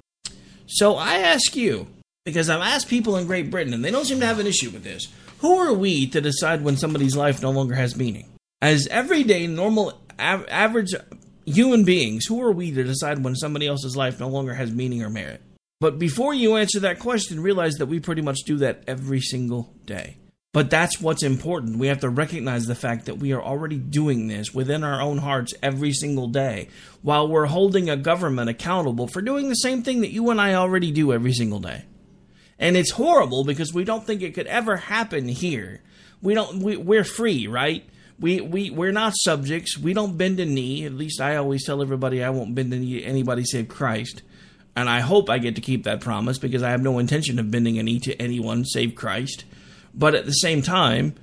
So 0.66 0.96
I 0.96 1.18
ask 1.18 1.54
you, 1.54 1.86
because 2.24 2.50
I've 2.50 2.60
asked 2.60 2.88
people 2.88 3.16
in 3.16 3.26
Great 3.26 3.50
Britain, 3.50 3.74
and 3.74 3.84
they 3.84 3.90
don't 3.90 4.04
seem 4.04 4.20
to 4.20 4.26
have 4.26 4.38
an 4.38 4.46
issue 4.46 4.70
with 4.70 4.84
this. 4.84 5.08
Who 5.38 5.56
are 5.56 5.72
we 5.72 6.06
to 6.08 6.20
decide 6.20 6.62
when 6.62 6.76
somebody's 6.76 7.16
life 7.16 7.42
no 7.42 7.50
longer 7.50 7.74
has 7.74 7.96
meaning? 7.96 8.28
As 8.60 8.86
everyday, 8.88 9.46
normal, 9.46 9.98
av- 10.18 10.46
average 10.48 10.92
human 11.46 11.84
beings, 11.84 12.26
who 12.26 12.42
are 12.42 12.52
we 12.52 12.70
to 12.72 12.84
decide 12.84 13.24
when 13.24 13.34
somebody 13.34 13.66
else's 13.66 13.96
life 13.96 14.20
no 14.20 14.28
longer 14.28 14.54
has 14.54 14.70
meaning 14.70 15.02
or 15.02 15.08
merit? 15.10 15.40
But 15.80 15.98
before 15.98 16.34
you 16.34 16.56
answer 16.56 16.78
that 16.80 16.98
question, 16.98 17.40
realize 17.40 17.74
that 17.76 17.86
we 17.86 18.00
pretty 18.00 18.20
much 18.20 18.40
do 18.44 18.58
that 18.58 18.84
every 18.86 19.20
single 19.20 19.72
day. 19.86 20.18
But 20.52 20.68
that's 20.68 21.00
what's 21.00 21.22
important. 21.22 21.78
We 21.78 21.86
have 21.86 22.00
to 22.00 22.10
recognize 22.10 22.66
the 22.66 22.74
fact 22.74 23.06
that 23.06 23.18
we 23.18 23.32
are 23.32 23.42
already 23.42 23.78
doing 23.78 24.26
this 24.26 24.52
within 24.52 24.84
our 24.84 25.00
own 25.00 25.18
hearts 25.18 25.54
every 25.62 25.92
single 25.92 26.26
day, 26.26 26.68
while 27.00 27.28
we're 27.28 27.46
holding 27.46 27.88
a 27.88 27.96
government 27.96 28.50
accountable 28.50 29.06
for 29.06 29.22
doing 29.22 29.48
the 29.48 29.54
same 29.54 29.82
thing 29.82 30.00
that 30.00 30.12
you 30.12 30.28
and 30.28 30.40
I 30.40 30.54
already 30.54 30.90
do 30.90 31.12
every 31.12 31.32
single 31.32 31.60
day. 31.60 31.84
And 32.60 32.76
it's 32.76 32.90
horrible 32.90 33.42
because 33.42 33.72
we 33.72 33.84
don't 33.84 34.06
think 34.06 34.20
it 34.20 34.34
could 34.34 34.46
ever 34.46 34.76
happen 34.76 35.26
here. 35.26 35.80
We 36.20 36.34
don't 36.34 36.62
we, 36.62 36.76
we're 36.76 37.04
free, 37.04 37.46
right? 37.46 37.88
We, 38.20 38.42
we, 38.42 38.68
we're 38.68 38.92
not 38.92 39.14
subjects. 39.16 39.78
We 39.78 39.94
don't 39.94 40.18
bend 40.18 40.38
a 40.40 40.44
knee. 40.44 40.84
At 40.84 40.92
least 40.92 41.22
I 41.22 41.36
always 41.36 41.64
tell 41.64 41.80
everybody 41.80 42.22
I 42.22 42.28
won't 42.28 42.54
bend 42.54 42.74
a 42.74 42.76
knee 42.76 43.00
to 43.00 43.02
anybody 43.02 43.44
save 43.44 43.68
Christ. 43.68 44.22
And 44.76 44.90
I 44.90 45.00
hope 45.00 45.30
I 45.30 45.38
get 45.38 45.54
to 45.54 45.62
keep 45.62 45.84
that 45.84 46.02
promise 46.02 46.38
because 46.38 46.62
I 46.62 46.70
have 46.70 46.82
no 46.82 46.98
intention 46.98 47.38
of 47.38 47.50
bending 47.50 47.78
a 47.78 47.82
knee 47.82 47.98
to 48.00 48.14
anyone 48.20 48.66
save 48.66 48.94
Christ. 48.94 49.44
But 49.94 50.14
at 50.14 50.26
the 50.26 50.32
same 50.32 50.60
time, 50.60 51.14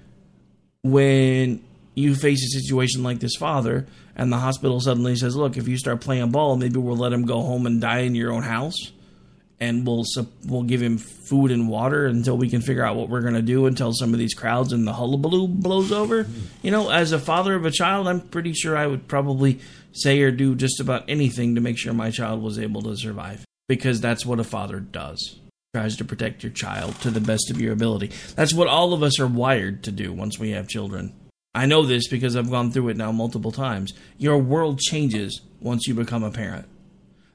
when 0.82 1.64
you 1.94 2.16
face 2.16 2.44
a 2.44 2.60
situation 2.60 3.04
like 3.04 3.20
this 3.20 3.36
father, 3.36 3.86
and 4.16 4.34
the 4.34 4.38
hospital 4.38 4.80
suddenly 4.80 5.16
says, 5.16 5.36
Look, 5.36 5.56
if 5.56 5.68
you 5.68 5.78
start 5.78 6.02
playing 6.02 6.32
ball, 6.32 6.58
maybe 6.58 6.80
we'll 6.80 6.98
let 6.98 7.14
him 7.14 7.26
go 7.26 7.42
home 7.42 7.68
and 7.68 7.80
die 7.80 8.00
in 8.00 8.16
your 8.16 8.34
own 8.34 8.44
house 8.44 8.92
and 9.60 9.88
we'll 9.88 10.06
we'll 10.46 10.64
give 10.64 10.82
him 10.82 10.98
food 10.98 11.52
and 11.52 11.68
water 11.68 12.06
until 12.06 12.38
we 12.38 12.50
can 12.50 12.62
figure 12.62 12.84
out 12.84 12.96
what 12.96 13.10
we're 13.10 13.22
going 13.22 13.34
to 13.34 13.42
do 13.42 13.66
until 13.66 13.92
some 13.92 14.14
of 14.14 14.20
these 14.20 14.34
crowds 14.34 14.72
and 14.72 14.88
the 14.88 14.94
hullabaloo 14.94 15.48
blows 15.48 15.92
over. 15.92 16.28
You 16.62 16.72
know, 16.72 16.90
as 16.90 17.12
a 17.12 17.20
father 17.20 17.56
of 17.56 17.66
a 17.66 17.72
child, 17.72 18.08
I'm 18.08 18.22
pretty 18.22 18.54
sure 18.54 18.78
I 18.78 18.88
would 18.88 19.08
probably 19.08 19.60
say 19.94 20.22
or 20.22 20.32
do 20.32 20.54
just 20.56 20.80
about 20.80 21.06
anything 21.08 21.56
to 21.56 21.62
make 21.62 21.78
sure 21.78 21.94
my 21.94 22.12
child 22.12 22.42
was 22.42 22.60
able 22.60 22.84
to 22.84 22.96
survive 22.96 23.46
because 23.68 24.00
that's 24.00 24.26
what 24.26 24.40
a 24.40 24.44
father 24.44 24.80
does. 24.80 25.40
Tries 25.74 25.98
to 25.98 26.06
protect 26.06 26.44
your 26.44 26.52
child 26.52 26.96
to 27.02 27.12
the 27.12 27.20
best 27.20 27.50
of 27.50 27.60
your 27.60 27.74
ability. 27.74 28.12
That's 28.36 28.54
what 28.54 28.68
all 28.68 28.94
of 28.94 29.04
us 29.04 29.20
are 29.20 29.28
wired 29.28 29.84
to 29.84 29.92
do 29.92 30.14
once 30.14 30.40
we 30.40 30.52
have 30.52 30.68
children. 30.68 31.14
I 31.54 31.66
know 31.66 31.84
this 31.84 32.08
because 32.08 32.36
I've 32.36 32.52
gone 32.52 32.72
through 32.72 32.90
it 32.90 32.98
now 32.98 33.12
multiple 33.12 33.52
times. 33.52 33.94
Your 34.18 34.38
world 34.38 34.80
changes 34.80 35.42
once 35.60 35.88
you 35.88 35.96
become 35.96 36.24
a 36.24 36.30
parent 36.30 36.68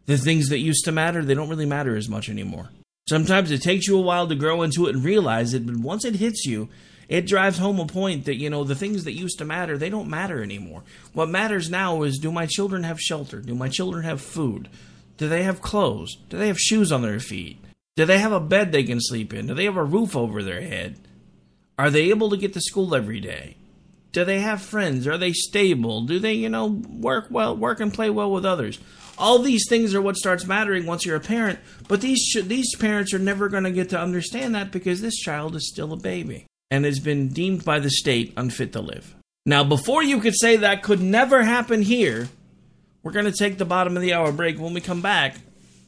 the 0.07 0.19
things 0.19 0.49
that 0.49 0.59
used 0.59 0.85
to 0.85 0.93
matter, 0.93 1.25
they 1.25 1.35
don't 1.35 1.49
really 1.49 1.67
matter 1.67 1.97
as 1.97 2.09
much 2.09 2.29
anymore. 2.29 2.71
Sometimes 3.09 3.51
it 3.51 3.63
takes 3.63 3.87
you 3.87 3.99
a 3.99 4.03
while 4.03 4.29
to 4.29 4.35
grow 4.35 4.63
into 4.63 4.87
it 4.87 4.95
and 4.95 5.05
realize 5.05 5.55
it, 5.55 5.67
but 5.67 5.77
once 5.77 6.05
it 6.05 6.17
hits 6.17 6.45
you, 6.45 6.69
it 7.09 7.27
drives 7.27 7.59
home 7.59 7.79
a 7.79 7.87
point 7.87 8.25
that, 8.25 8.37
you 8.37 8.49
know, 8.49 8.65
the 8.65 8.75
things 8.75 9.05
that 9.05 9.13
used 9.13 9.39
to 9.39 9.45
matter, 9.45 9.77
they 9.77 9.91
don't 9.91 10.09
matter 10.09 10.43
anymore. 10.43 10.83
What 11.13 11.29
matters 11.29 11.69
now 11.69 12.05
is 12.05 12.19
do 12.19 12.33
my 12.33 12.47
children 12.47 12.85
have 12.85 13.01
shelter? 13.01 13.41
Do 13.41 13.55
my 13.55 13.69
children 13.69 14.05
have 14.05 14.21
food? 14.21 14.69
Do 15.19 15.29
they 15.29 15.43
have 15.43 15.61
clothes? 15.61 16.17
Do 16.29 16.39
they 16.39 16.47
have 16.49 16.59
shoes 16.59 16.91
on 16.91 17.03
their 17.03 17.21
feet? 17.21 17.63
Do 17.97 18.07
they 18.07 18.19
have 18.19 18.33
a 18.33 18.41
bed 18.41 18.73
they 18.73 18.85
can 18.85 19.01
sleep 19.01 19.35
in? 19.35 19.47
Do 19.47 19.55
they 19.55 19.67
have 19.67 19.77
a 19.77 19.85
roof 19.85 20.17
over 20.17 20.43
their 20.43 20.63
head? 20.63 20.99
Are 21.79 21.91
they 21.91 22.11
able 22.11 22.31
to 22.31 22.37
get 22.37 22.55
to 22.55 22.61
school 22.61 22.95
every 22.95 23.21
day? 23.21 23.57
Do 24.13 24.25
they 24.25 24.41
have 24.41 24.63
friends? 24.63 25.07
Are 25.07 25.19
they 25.19 25.33
stable? 25.33 26.03
Do 26.03 26.19
they, 26.19 26.35
you 26.35 26.49
know, 26.49 26.67
work 26.67 27.27
well, 27.31 27.57
work 27.57 27.81
and 27.81 27.93
play 27.93 28.11
well 28.11 28.31
with 28.31 28.45
others? 28.45 28.79
All 29.23 29.39
these 29.39 29.69
things 29.69 29.95
are 29.95 30.03
what 30.03 30.17
starts 30.17 30.45
mattering 30.47 30.85
once 30.85 31.07
you're 31.07 31.15
a 31.15 31.21
parent, 31.21 31.61
but 31.87 32.01
these 32.01 32.19
sh- 32.19 32.43
these 32.43 32.75
parents 32.75 33.15
are 33.15 33.21
never 33.21 33.49
going 33.49 33.63
to 33.63 33.71
get 33.71 33.91
to 33.91 33.99
understand 33.99 34.57
that 34.57 34.73
because 34.73 35.01
this 35.01 35.17
child 35.17 35.55
is 35.55 35.69
still 35.69 35.93
a 35.93 35.97
baby 35.97 36.47
and 36.73 36.85
has 36.85 36.99
been 36.99 37.29
deemed 37.29 37.65
by 37.65 37.79
the 37.79 37.89
state 37.89 38.33
unfit 38.37 38.73
to 38.73 38.81
live. 38.81 39.15
Now, 39.47 39.63
before 39.63 40.03
you 40.03 40.19
could 40.19 40.35
say 40.37 40.57
that 40.57 40.83
could 40.83 41.01
never 41.01 41.45
happen 41.45 41.83
here, 41.83 42.31
we're 43.05 43.13
going 43.13 43.27
to 43.27 43.33
take 43.33 43.59
the 43.59 43.65
bottom 43.65 43.97
of 43.97 44.03
the 44.03 44.13
hour 44.13 44.33
break. 44.33 44.59
When 44.59 44.75
we 44.75 44.81
come 44.81 45.03
back, 45.03 45.37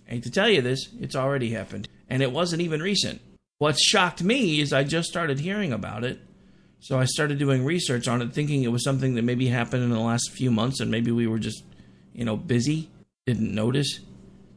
I 0.07 0.13
hate 0.13 0.23
to 0.23 0.31
tell 0.31 0.49
you 0.49 0.63
this, 0.63 0.89
it's 1.01 1.17
already 1.17 1.51
happened, 1.51 1.89
and 2.09 2.23
it 2.23 2.31
wasn't 2.31 2.63
even 2.63 2.81
recent. 2.81 3.21
What 3.59 3.77
shocked 3.81 4.23
me 4.23 4.61
is 4.61 4.73
I 4.73 4.85
just 4.85 5.09
started 5.09 5.41
hearing 5.41 5.73
about 5.73 6.05
it. 6.05 6.21
So 6.79 7.01
I 7.01 7.05
started 7.07 7.41
doing 7.41 7.65
research 7.65 8.07
on 8.07 8.23
it, 8.23 8.33
thinking 8.33 8.63
it 8.63 8.71
was 8.71 8.85
something 8.85 9.17
that 9.17 9.23
maybe 9.23 9.49
happened 9.49 9.83
in 9.83 9.91
the 9.91 9.99
last 9.99 10.31
few 10.31 10.53
months 10.53 10.79
and 10.79 10.89
maybe 10.89 11.11
we 11.11 11.27
were 11.27 11.41
just, 11.41 11.65
you 12.13 12.25
know, 12.25 12.37
busy, 12.37 12.91
didn't 13.27 13.55
notice. 13.55 14.01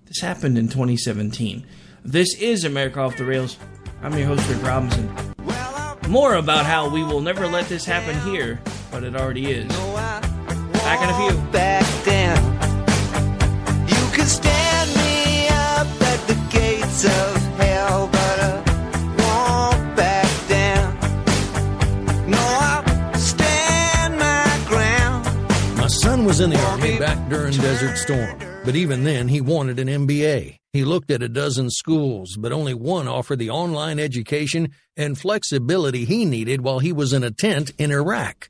This 0.08 0.20
happened 0.20 0.58
in 0.58 0.68
2017. 0.68 1.66
This 2.04 2.36
is 2.36 2.66
America 2.66 3.00
Off 3.00 3.16
the 3.16 3.24
Rails. 3.24 3.56
I'm 4.02 4.12
your 4.18 4.28
host, 4.28 4.46
Rick 4.50 4.62
Robinson. 4.62 5.10
More 6.10 6.34
about 6.34 6.66
how 6.66 6.90
we 6.90 7.02
will 7.02 7.22
never 7.22 7.48
let 7.48 7.70
this 7.70 7.86
happen 7.86 8.20
here, 8.30 8.60
but 8.92 9.06
it 9.06 9.16
already 9.16 9.46
is. 9.52 9.68
Back 9.70 11.02
in 11.02 11.10
a 11.10 11.32
few. 11.32 11.42
Back 11.50 11.86
down. 12.04 12.44
You 13.88 14.12
can 14.14 14.26
stand 14.26 14.90
me 14.98 15.48
up 15.48 15.88
at 16.02 16.28
the 16.28 16.38
gates 16.52 17.06
of 17.06 17.38
hell, 17.60 18.10
but 18.12 18.40
I 18.42 19.72
won't 19.78 19.96
back 19.96 20.48
down. 20.50 20.94
No, 22.30 22.38
I'll 22.38 23.14
stand 23.18 24.20
my 24.20 24.60
ground. 24.68 25.24
My 25.78 25.88
son 25.88 26.26
was 26.26 26.42
in 26.42 26.50
the 26.50 26.60
Army 26.66 27.00
back 27.00 27.30
during 27.30 27.54
Desert 27.54 27.98
Storm, 27.98 28.38
but 28.68 28.76
even 28.76 29.06
then 29.06 29.30
he 29.30 29.40
wanted 29.40 29.80
an 29.80 29.88
MBA. 29.88 30.58
He 30.74 30.84
looked 30.84 31.10
at 31.10 31.24
a 31.24 31.30
dozen 31.30 31.70
schools, 31.70 32.36
but 32.38 32.52
only 32.52 32.74
one 32.74 33.08
offered 33.08 33.40
the 33.40 33.50
online 33.50 33.98
education 33.98 34.74
and 34.98 35.18
flexibility 35.18 36.04
he 36.04 36.26
needed 36.26 36.60
while 36.60 36.80
he 36.80 36.92
was 36.92 37.14
in 37.14 37.24
a 37.24 37.32
tent 37.32 37.72
in 37.78 37.92
Iraq. 37.92 38.50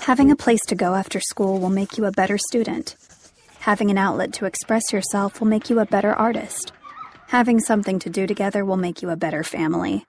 Having 0.00 0.30
a 0.30 0.36
place 0.36 0.64
to 0.68 0.74
go 0.74 0.94
after 0.94 1.20
school 1.20 1.60
will 1.60 1.68
make 1.68 1.98
you 1.98 2.06
a 2.06 2.10
better 2.10 2.38
student. 2.38 2.96
Having 3.60 3.90
an 3.90 3.98
outlet 3.98 4.32
to 4.34 4.46
express 4.46 4.92
yourself 4.94 5.40
will 5.40 5.46
make 5.46 5.68
you 5.68 5.78
a 5.78 5.84
better 5.84 6.14
artist. 6.14 6.72
Having 7.28 7.60
something 7.60 7.98
to 7.98 8.08
do 8.08 8.26
together 8.26 8.64
will 8.64 8.78
make 8.78 9.02
you 9.02 9.10
a 9.10 9.16
better 9.16 9.44
family. 9.44 10.06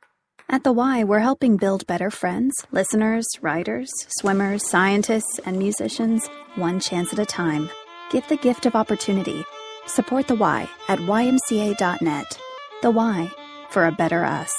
At 0.49 0.63
The 0.63 0.71
Y, 0.71 1.03
we're 1.03 1.19
helping 1.19 1.57
build 1.57 1.85
better 1.87 2.09
friends, 2.09 2.53
listeners, 2.71 3.25
writers, 3.41 3.91
swimmers, 4.19 4.67
scientists, 4.69 5.39
and 5.45 5.59
musicians, 5.59 6.25
one 6.55 6.79
chance 6.79 7.11
at 7.11 7.19
a 7.19 7.25
time. 7.25 7.69
Give 8.11 8.25
the 8.29 8.37
gift 8.37 8.65
of 8.65 8.75
opportunity. 8.75 9.43
Support 9.87 10.29
The 10.29 10.35
Y 10.35 10.69
at 10.87 10.99
ymca.net. 10.99 12.39
The 12.81 12.91
Y, 12.91 13.31
for 13.69 13.85
a 13.85 13.91
better 13.91 14.23
us. 14.23 14.51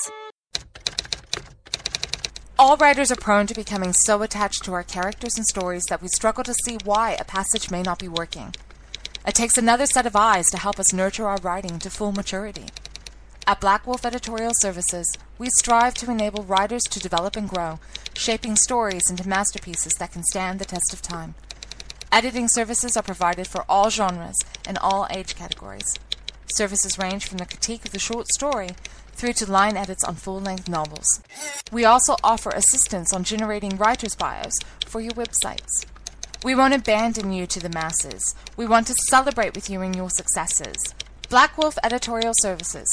All 2.59 2.77
writers 2.77 3.11
are 3.11 3.17
prone 3.17 3.47
to 3.47 3.55
becoming 3.55 3.93
so 3.93 4.23
attached 4.23 4.63
to 4.65 4.73
our 4.75 4.83
characters 4.83 5.37
and 5.37 5.47
stories 5.47 5.85
that 5.89 6.03
we 6.03 6.09
struggle 6.09 6.45
to 6.45 6.55
see 6.65 6.77
why 6.85 7.13
a 7.13 7.25
passage 7.25 7.71
may 7.71 7.83
not 7.83 7.99
be 7.99 8.09
working. 8.09 8.55
It 9.27 9.35
takes 9.35 9.57
another 9.57 9.87
set 9.87 10.07
of 10.07 10.15
eyes 10.15 10.45
to 10.51 10.59
help 10.59 10.79
us 10.79 10.93
nurture 10.93 11.27
our 11.27 11.39
writing 11.39 11.79
to 11.79 11.91
full 11.91 12.13
maturity. 12.13 12.67
At 13.47 13.61
Black 13.61 13.87
Wolf 13.87 14.05
Editorial 14.05 14.53
Services, 14.61 15.11
we 15.39 15.49
strive 15.59 15.95
to 15.95 16.11
enable 16.11 16.45
writers 16.45 16.83
to 16.91 17.01
develop 17.01 17.37
and 17.37 17.49
grow, 17.49 17.81
shaping 18.15 18.55
stories 18.57 19.11
into 19.11 19.29
masterpieces 19.29 19.95
that 19.95 20.13
can 20.13 20.23
stand 20.23 20.59
the 20.59 20.65
test 20.65 20.93
of 20.93 21.03
time. 21.03 21.35
Editing 22.13 22.49
services 22.49 22.97
are 22.97 23.03
provided 23.03 23.47
for 23.47 23.65
all 23.69 23.89
genres 23.89 24.37
and 24.67 24.79
all 24.79 25.09
age 25.11 25.35
categories. 25.35 25.99
Services 26.55 26.99
range 26.99 27.27
from 27.27 27.39
the 27.39 27.47
critique 27.47 27.87
of 27.87 27.93
the 27.93 27.99
short 27.99 28.29
story 28.29 28.71
through 29.13 29.35
to 29.35 29.51
line 29.51 29.77
edits 29.77 30.05
on 30.05 30.17
full 30.17 30.41
length 30.41 30.69
novels. 30.69 31.07
We 31.71 31.85
also 31.85 32.17
offer 32.23 32.51
assistance 32.51 33.13
on 33.13 33.25
generating 33.25 33.77
writer's 33.77 34.15
bios 34.17 34.53
for 34.87 35.01
your 35.01 35.13
websites. 35.13 35.87
We 36.45 36.55
won't 36.55 36.75
abandon 36.75 37.33
you 37.33 37.47
to 37.47 37.61
the 37.61 37.69
masses. 37.69 38.35
We 38.57 38.67
want 38.67 38.89
to 38.89 38.95
celebrate 39.09 39.55
with 39.55 39.71
you 39.71 39.81
in 39.81 39.95
your 39.95 40.11
successes. 40.11 40.77
Black 41.29 41.57
Wolf 41.57 41.79
Editorial 41.83 42.35
Services, 42.43 42.89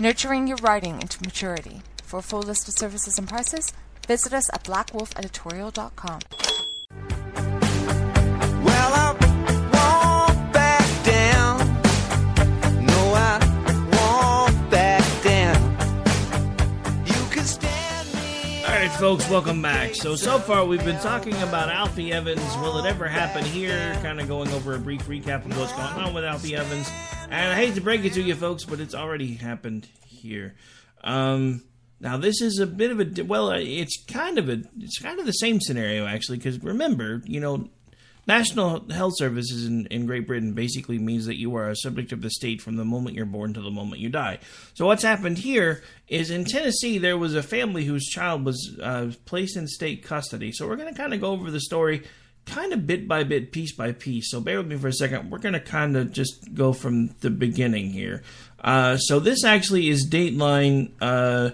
nurturing 0.00 0.48
your 0.48 0.56
writing 0.62 1.00
into 1.00 1.22
maturity. 1.22 1.82
For 2.02 2.18
a 2.18 2.22
full 2.22 2.42
list 2.42 2.66
of 2.66 2.74
services 2.74 3.18
and 3.18 3.28
prices, 3.28 3.72
visit 4.08 4.32
us 4.32 4.52
at 4.52 4.64
blackwolfeditorial.com. 4.64 6.20
folks, 19.04 19.28
welcome 19.28 19.60
back. 19.60 19.94
So, 19.94 20.16
so 20.16 20.38
far 20.38 20.64
we've 20.64 20.82
been 20.82 20.98
talking 21.00 21.34
about 21.42 21.68
Alfie 21.68 22.10
Evans. 22.10 22.40
Will 22.56 22.78
it 22.78 22.86
ever 22.86 23.06
happen 23.06 23.44
here? 23.44 23.92
Kind 24.00 24.18
of 24.18 24.28
going 24.28 24.48
over 24.48 24.74
a 24.74 24.78
brief 24.78 25.02
recap 25.02 25.44
of 25.44 25.58
what's 25.58 25.74
going 25.74 26.06
on 26.06 26.14
with 26.14 26.24
Alfie 26.24 26.56
Evans. 26.56 26.90
And 27.24 27.52
I 27.52 27.54
hate 27.54 27.74
to 27.74 27.82
break 27.82 28.02
it 28.06 28.14
to 28.14 28.22
you, 28.22 28.34
folks, 28.34 28.64
but 28.64 28.80
it's 28.80 28.94
already 28.94 29.34
happened 29.34 29.86
here. 30.06 30.54
Um, 31.02 31.64
now, 32.00 32.16
this 32.16 32.40
is 32.40 32.60
a 32.60 32.66
bit 32.66 32.92
of 32.92 33.18
a 33.18 33.22
well, 33.24 33.50
it's 33.50 34.02
kind 34.06 34.38
of 34.38 34.48
a 34.48 34.62
it's 34.78 34.98
kind 34.98 35.20
of 35.20 35.26
the 35.26 35.32
same 35.32 35.60
scenario 35.60 36.06
actually, 36.06 36.38
because 36.38 36.62
remember, 36.62 37.20
you 37.26 37.40
know, 37.40 37.68
National 38.26 38.88
Health 38.90 39.14
Services 39.16 39.66
in, 39.66 39.86
in 39.86 40.06
Great 40.06 40.26
Britain 40.26 40.52
basically 40.54 40.98
means 40.98 41.26
that 41.26 41.38
you 41.38 41.54
are 41.56 41.68
a 41.68 41.76
subject 41.76 42.12
of 42.12 42.22
the 42.22 42.30
state 42.30 42.62
from 42.62 42.76
the 42.76 42.84
moment 42.84 43.16
you're 43.16 43.26
born 43.26 43.52
to 43.54 43.60
the 43.60 43.70
moment 43.70 44.00
you 44.00 44.08
die. 44.08 44.38
So, 44.74 44.86
what's 44.86 45.02
happened 45.02 45.38
here 45.38 45.82
is 46.08 46.30
in 46.30 46.44
Tennessee, 46.44 46.98
there 46.98 47.18
was 47.18 47.34
a 47.34 47.42
family 47.42 47.84
whose 47.84 48.06
child 48.06 48.44
was 48.44 48.78
uh, 48.82 49.12
placed 49.26 49.56
in 49.56 49.66
state 49.66 50.02
custody. 50.04 50.52
So, 50.52 50.66
we're 50.66 50.76
going 50.76 50.92
to 50.92 50.98
kind 50.98 51.12
of 51.12 51.20
go 51.20 51.32
over 51.32 51.50
the 51.50 51.60
story 51.60 52.02
kind 52.46 52.72
of 52.72 52.86
bit 52.86 53.08
by 53.08 53.24
bit, 53.24 53.52
piece 53.52 53.74
by 53.74 53.92
piece. 53.92 54.30
So, 54.30 54.40
bear 54.40 54.58
with 54.58 54.68
me 54.68 54.76
for 54.76 54.88
a 54.88 54.92
second. 54.92 55.30
We're 55.30 55.38
going 55.38 55.54
to 55.54 55.60
kind 55.60 55.96
of 55.96 56.12
just 56.12 56.54
go 56.54 56.72
from 56.72 57.08
the 57.20 57.30
beginning 57.30 57.90
here. 57.90 58.22
Uh, 58.60 58.96
so, 58.96 59.20
this 59.20 59.44
actually 59.44 59.88
is 59.88 60.08
Dateline. 60.10 60.92
Uh, 61.00 61.50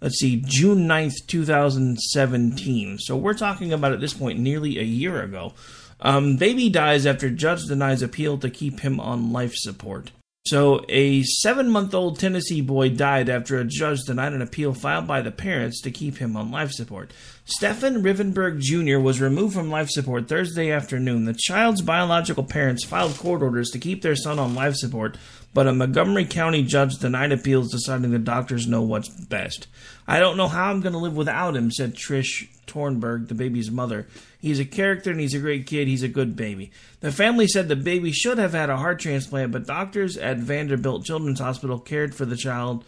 let's 0.00 0.18
see, 0.18 0.42
June 0.46 0.88
9th, 0.88 1.26
2017. 1.26 2.98
So, 2.98 3.16
we're 3.16 3.34
talking 3.34 3.72
about 3.72 3.92
at 3.92 4.00
this 4.00 4.14
point 4.14 4.38
nearly 4.38 4.78
a 4.78 4.84
year 4.84 5.22
ago. 5.22 5.52
Um, 6.00 6.36
baby 6.36 6.68
dies 6.68 7.06
after 7.06 7.30
judge 7.30 7.64
denies 7.64 8.02
appeal 8.02 8.38
to 8.38 8.50
keep 8.50 8.80
him 8.80 9.00
on 9.00 9.32
life 9.32 9.54
support. 9.54 10.10
So, 10.46 10.84
a 10.90 11.22
seven 11.22 11.70
month 11.70 11.94
old 11.94 12.18
Tennessee 12.18 12.60
boy 12.60 12.90
died 12.90 13.30
after 13.30 13.56
a 13.56 13.64
judge 13.64 14.00
denied 14.02 14.34
an 14.34 14.42
appeal 14.42 14.74
filed 14.74 15.06
by 15.06 15.22
the 15.22 15.30
parents 15.30 15.80
to 15.80 15.90
keep 15.90 16.18
him 16.18 16.36
on 16.36 16.50
life 16.50 16.70
support. 16.70 17.12
Stephen 17.46 18.02
Rivenberg 18.02 18.60
Jr. 18.60 18.98
was 18.98 19.22
removed 19.22 19.54
from 19.54 19.70
life 19.70 19.88
support 19.88 20.28
Thursday 20.28 20.70
afternoon. 20.70 21.24
The 21.24 21.32
child's 21.32 21.80
biological 21.80 22.44
parents 22.44 22.84
filed 22.84 23.16
court 23.16 23.40
orders 23.40 23.70
to 23.70 23.78
keep 23.78 24.02
their 24.02 24.16
son 24.16 24.38
on 24.38 24.54
life 24.54 24.74
support, 24.74 25.16
but 25.54 25.68
a 25.68 25.72
Montgomery 25.72 26.24
County 26.24 26.62
judge 26.62 26.98
denied 26.98 27.32
appeals, 27.32 27.70
deciding 27.70 28.10
the 28.10 28.18
doctors 28.18 28.66
know 28.66 28.82
what's 28.82 29.08
best. 29.08 29.68
I 30.06 30.18
don't 30.18 30.36
know 30.36 30.48
how 30.48 30.70
I'm 30.70 30.80
going 30.80 30.92
to 30.92 30.98
live 30.98 31.16
without 31.16 31.56
him, 31.56 31.70
said 31.70 31.94
Trish 31.94 32.48
Tornberg, 32.66 33.28
the 33.28 33.34
baby's 33.34 33.70
mother. 33.70 34.06
He's 34.40 34.58
a 34.58 34.64
character 34.64 35.10
and 35.10 35.20
he's 35.20 35.32
a 35.32 35.38
great 35.38 35.66
kid. 35.66 35.88
He's 35.88 36.02
a 36.02 36.08
good 36.08 36.36
baby. 36.36 36.72
The 37.00 37.12
family 37.12 37.46
said 37.46 37.68
the 37.68 37.76
baby 37.76 38.12
should 38.12 38.38
have 38.38 38.52
had 38.52 38.68
a 38.68 38.76
heart 38.76 38.98
transplant, 38.98 39.52
but 39.52 39.66
doctors 39.66 40.16
at 40.16 40.38
Vanderbilt 40.38 41.04
Children's 41.04 41.40
Hospital 41.40 41.78
cared 41.78 42.14
for 42.14 42.26
the 42.26 42.36
child 42.36 42.84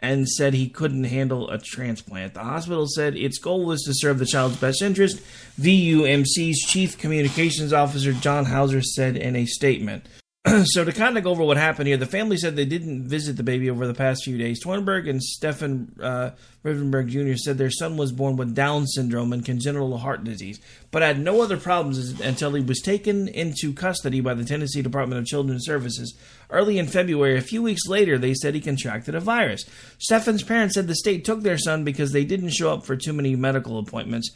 and 0.00 0.28
said 0.28 0.54
he 0.54 0.68
couldn't 0.68 1.04
handle 1.04 1.50
a 1.50 1.58
transplant. 1.58 2.34
The 2.34 2.44
hospital 2.44 2.86
said 2.86 3.16
its 3.16 3.38
goal 3.38 3.64
was 3.64 3.82
to 3.82 3.92
serve 3.94 4.18
the 4.18 4.26
child's 4.26 4.56
best 4.56 4.80
interest. 4.80 5.20
VUMC's 5.60 6.60
chief 6.60 6.96
communications 6.96 7.72
officer 7.72 8.12
John 8.12 8.46
Howser 8.46 8.82
said 8.82 9.16
in 9.16 9.34
a 9.34 9.44
statement. 9.44 10.06
so 10.64 10.84
to 10.84 10.92
kind 10.92 11.18
of 11.18 11.24
go 11.24 11.30
over 11.30 11.44
what 11.44 11.56
happened 11.56 11.88
here, 11.88 11.96
the 11.96 12.06
family 12.06 12.36
said 12.36 12.56
they 12.56 12.64
didn't 12.64 13.08
visit 13.08 13.36
the 13.36 13.42
baby 13.42 13.70
over 13.70 13.86
the 13.86 13.94
past 13.94 14.24
few 14.24 14.38
days. 14.38 14.62
Twinberg 14.62 15.08
and 15.08 15.22
Stefan 15.22 15.94
uh, 16.00 16.30
Rivenberg 16.64 17.08
Jr. 17.08 17.36
said 17.36 17.58
their 17.58 17.70
son 17.70 17.96
was 17.96 18.12
born 18.12 18.36
with 18.36 18.54
Down 18.54 18.86
syndrome 18.86 19.32
and 19.32 19.44
congenital 19.44 19.98
heart 19.98 20.24
disease, 20.24 20.60
but 20.90 21.02
had 21.02 21.20
no 21.20 21.40
other 21.40 21.56
problems 21.56 22.20
until 22.20 22.52
he 22.52 22.62
was 22.62 22.80
taken 22.80 23.28
into 23.28 23.72
custody 23.72 24.20
by 24.20 24.34
the 24.34 24.44
Tennessee 24.44 24.82
Department 24.82 25.20
of 25.20 25.26
Children's 25.26 25.64
Services. 25.64 26.16
Early 26.50 26.78
in 26.78 26.86
February, 26.86 27.36
a 27.36 27.42
few 27.42 27.62
weeks 27.62 27.86
later, 27.86 28.18
they 28.18 28.34
said 28.34 28.54
he 28.54 28.60
contracted 28.60 29.14
a 29.14 29.20
virus. 29.20 29.64
Stefan's 29.98 30.42
parents 30.42 30.74
said 30.74 30.86
the 30.86 30.94
state 30.94 31.24
took 31.24 31.42
their 31.42 31.58
son 31.58 31.84
because 31.84 32.12
they 32.12 32.24
didn't 32.24 32.50
show 32.50 32.72
up 32.72 32.84
for 32.84 32.96
too 32.96 33.12
many 33.12 33.36
medical 33.36 33.78
appointments. 33.78 34.30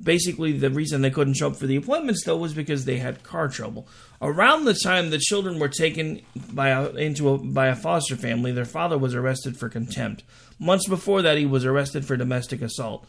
Basically, 0.00 0.52
the 0.52 0.70
reason 0.70 1.02
they 1.02 1.10
couldn't 1.10 1.34
show 1.34 1.48
up 1.48 1.56
for 1.56 1.66
the 1.66 1.76
appointments, 1.76 2.24
though, 2.24 2.36
was 2.36 2.54
because 2.54 2.84
they 2.84 2.98
had 2.98 3.24
car 3.24 3.48
trouble. 3.48 3.88
Around 4.22 4.64
the 4.64 4.74
time 4.74 5.10
the 5.10 5.18
children 5.18 5.58
were 5.58 5.68
taken 5.68 6.22
by 6.52 6.68
a, 6.68 6.90
into 6.90 7.30
a, 7.30 7.38
by 7.38 7.66
a 7.66 7.76
foster 7.76 8.16
family, 8.16 8.52
their 8.52 8.64
father 8.64 8.96
was 8.96 9.14
arrested 9.14 9.56
for 9.56 9.68
contempt. 9.68 10.22
Months 10.58 10.88
before 10.88 11.22
that, 11.22 11.38
he 11.38 11.46
was 11.46 11.64
arrested 11.64 12.04
for 12.04 12.16
domestic 12.16 12.62
assault. 12.62 13.06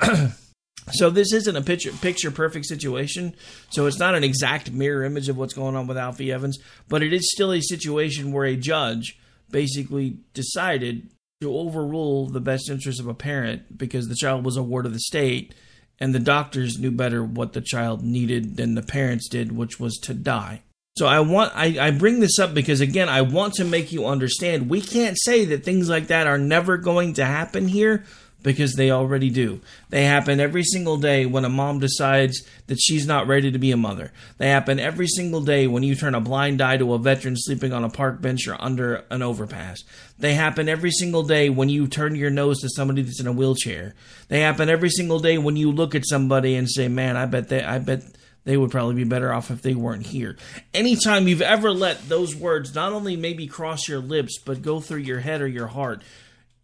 so 0.90 1.10
this 1.10 1.32
isn't 1.32 1.56
a 1.56 1.62
picture 1.62 1.92
picture 1.92 2.30
perfect 2.30 2.66
situation. 2.66 3.34
So 3.70 3.86
it's 3.86 3.98
not 3.98 4.14
an 4.14 4.24
exact 4.24 4.72
mirror 4.72 5.04
image 5.04 5.28
of 5.28 5.36
what's 5.36 5.54
going 5.54 5.76
on 5.76 5.86
with 5.86 5.98
Alfie 5.98 6.32
Evans, 6.32 6.58
but 6.88 7.02
it 7.02 7.12
is 7.12 7.30
still 7.32 7.52
a 7.52 7.60
situation 7.60 8.32
where 8.32 8.46
a 8.46 8.56
judge 8.56 9.18
basically 9.50 10.18
decided 10.34 11.08
to 11.40 11.56
overrule 11.56 12.28
the 12.28 12.40
best 12.40 12.70
interest 12.70 13.00
of 13.00 13.08
a 13.08 13.14
parent 13.14 13.76
because 13.76 14.08
the 14.08 14.14
child 14.14 14.44
was 14.44 14.56
a 14.56 14.62
ward 14.62 14.86
of 14.86 14.92
the 14.92 15.00
state 15.00 15.54
and 16.00 16.14
the 16.14 16.18
doctors 16.18 16.78
knew 16.78 16.90
better 16.90 17.22
what 17.24 17.52
the 17.52 17.60
child 17.60 18.02
needed 18.02 18.56
than 18.56 18.74
the 18.74 18.82
parents 18.82 19.28
did, 19.28 19.52
which 19.52 19.78
was 19.78 19.98
to 19.98 20.14
die. 20.14 20.62
So 20.96 21.06
I 21.06 21.20
want 21.20 21.52
I, 21.54 21.86
I 21.86 21.90
bring 21.90 22.20
this 22.20 22.38
up 22.38 22.52
because 22.52 22.80
again 22.80 23.08
I 23.08 23.22
want 23.22 23.54
to 23.54 23.64
make 23.64 23.92
you 23.92 24.06
understand 24.06 24.68
we 24.68 24.82
can't 24.82 25.16
say 25.18 25.46
that 25.46 25.64
things 25.64 25.88
like 25.88 26.08
that 26.08 26.26
are 26.26 26.38
never 26.38 26.76
going 26.76 27.14
to 27.14 27.24
happen 27.24 27.68
here 27.68 28.04
because 28.42 28.74
they 28.74 28.90
already 28.90 29.30
do. 29.30 29.60
They 29.90 30.04
happen 30.04 30.40
every 30.40 30.64
single 30.64 30.96
day 30.96 31.26
when 31.26 31.44
a 31.44 31.48
mom 31.48 31.78
decides 31.78 32.42
that 32.66 32.80
she's 32.80 33.06
not 33.06 33.26
ready 33.26 33.50
to 33.52 33.58
be 33.58 33.70
a 33.70 33.76
mother. 33.76 34.12
They 34.38 34.48
happen 34.48 34.78
every 34.78 35.06
single 35.06 35.40
day 35.40 35.66
when 35.66 35.82
you 35.82 35.94
turn 35.94 36.14
a 36.14 36.20
blind 36.20 36.60
eye 36.60 36.76
to 36.76 36.94
a 36.94 36.98
veteran 36.98 37.36
sleeping 37.36 37.72
on 37.72 37.84
a 37.84 37.90
park 37.90 38.20
bench 38.20 38.46
or 38.48 38.60
under 38.60 39.04
an 39.10 39.22
overpass. 39.22 39.82
They 40.18 40.34
happen 40.34 40.68
every 40.68 40.90
single 40.90 41.22
day 41.22 41.50
when 41.50 41.68
you 41.68 41.86
turn 41.86 42.14
your 42.14 42.30
nose 42.30 42.60
to 42.60 42.68
somebody 42.70 43.02
that's 43.02 43.20
in 43.20 43.26
a 43.26 43.32
wheelchair. 43.32 43.94
They 44.28 44.40
happen 44.40 44.68
every 44.68 44.90
single 44.90 45.18
day 45.18 45.38
when 45.38 45.56
you 45.56 45.70
look 45.70 45.94
at 45.94 46.06
somebody 46.06 46.54
and 46.54 46.70
say, 46.70 46.88
"Man, 46.88 47.16
I 47.16 47.26
bet 47.26 47.48
they 47.48 47.62
I 47.62 47.78
bet 47.78 48.02
they 48.44 48.56
would 48.56 48.70
probably 48.70 48.96
be 48.96 49.04
better 49.04 49.32
off 49.32 49.50
if 49.50 49.62
they 49.62 49.74
weren't 49.74 50.06
here. 50.06 50.36
Anytime 50.74 51.28
you've 51.28 51.42
ever 51.42 51.70
let 51.70 52.08
those 52.08 52.34
words 52.34 52.74
not 52.74 52.92
only 52.92 53.16
maybe 53.16 53.46
cross 53.46 53.88
your 53.88 54.00
lips, 54.00 54.38
but 54.44 54.62
go 54.62 54.80
through 54.80 55.00
your 55.00 55.20
head 55.20 55.40
or 55.40 55.46
your 55.46 55.68
heart, 55.68 56.02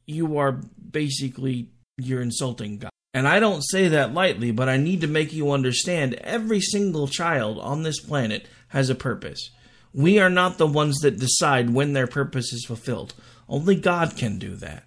you 0.07 0.39
are 0.39 0.61
basically 0.91 1.69
you're 1.97 2.23
insulting 2.23 2.79
God. 2.79 2.91
And 3.15 3.27
I 3.27 3.41
don't 3.41 3.63
say 3.63 3.89
that 3.89 4.15
lightly, 4.15 4.51
but 4.51 4.69
I 4.69 4.77
need 4.77 5.01
to 5.01 5.07
make 5.07 5.33
you 5.33 5.51
understand 5.51 6.15
every 6.15 6.61
single 6.61 7.09
child 7.09 7.59
on 7.59 7.83
this 7.83 8.01
planet 8.01 8.47
has 8.69 8.91
a 8.91 8.95
purpose. 8.95 9.51
We 9.95 10.19
are 10.19 10.31
not 10.31 10.59
the 10.59 10.67
ones 10.67 10.99
that 10.99 11.19
decide 11.19 11.71
when 11.71 11.95
their 11.95 12.07
purpose 12.07 12.53
is 12.53 12.65
fulfilled. 12.65 13.15
Only 13.49 13.75
God 13.75 14.17
can 14.17 14.39
do 14.39 14.55
that. 14.57 14.85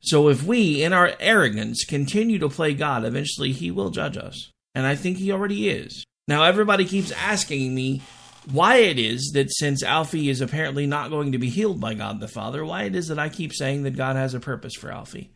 So 0.00 0.28
if 0.28 0.44
we, 0.44 0.82
in 0.82 0.92
our 0.92 1.12
arrogance, 1.18 1.84
continue 1.84 2.38
to 2.38 2.48
play 2.48 2.72
God, 2.72 3.04
eventually 3.04 3.52
He 3.52 3.70
will 3.70 3.90
judge 3.90 4.16
us. 4.16 4.50
And 4.74 4.86
I 4.86 4.94
think 4.94 5.18
He 5.18 5.32
already 5.32 5.68
is. 5.68 6.04
Now, 6.28 6.44
everybody 6.44 6.84
keeps 6.84 7.10
asking 7.10 7.74
me 7.74 8.02
why 8.50 8.76
it 8.76 8.98
is 8.98 9.32
that 9.34 9.52
since 9.52 9.82
Alfie 9.82 10.28
is 10.28 10.40
apparently 10.40 10.86
not 10.86 11.10
going 11.10 11.32
to 11.32 11.38
be 11.38 11.50
healed 11.50 11.80
by 11.80 11.94
God 11.94 12.20
the 12.20 12.28
Father, 12.28 12.64
why 12.64 12.84
it 12.84 12.94
is 12.94 13.08
that 13.08 13.18
I 13.18 13.28
keep 13.28 13.52
saying 13.52 13.82
that 13.82 13.96
God 13.96 14.16
has 14.16 14.34
a 14.34 14.40
purpose 14.40 14.74
for 14.74 14.90
Alfie. 14.90 15.30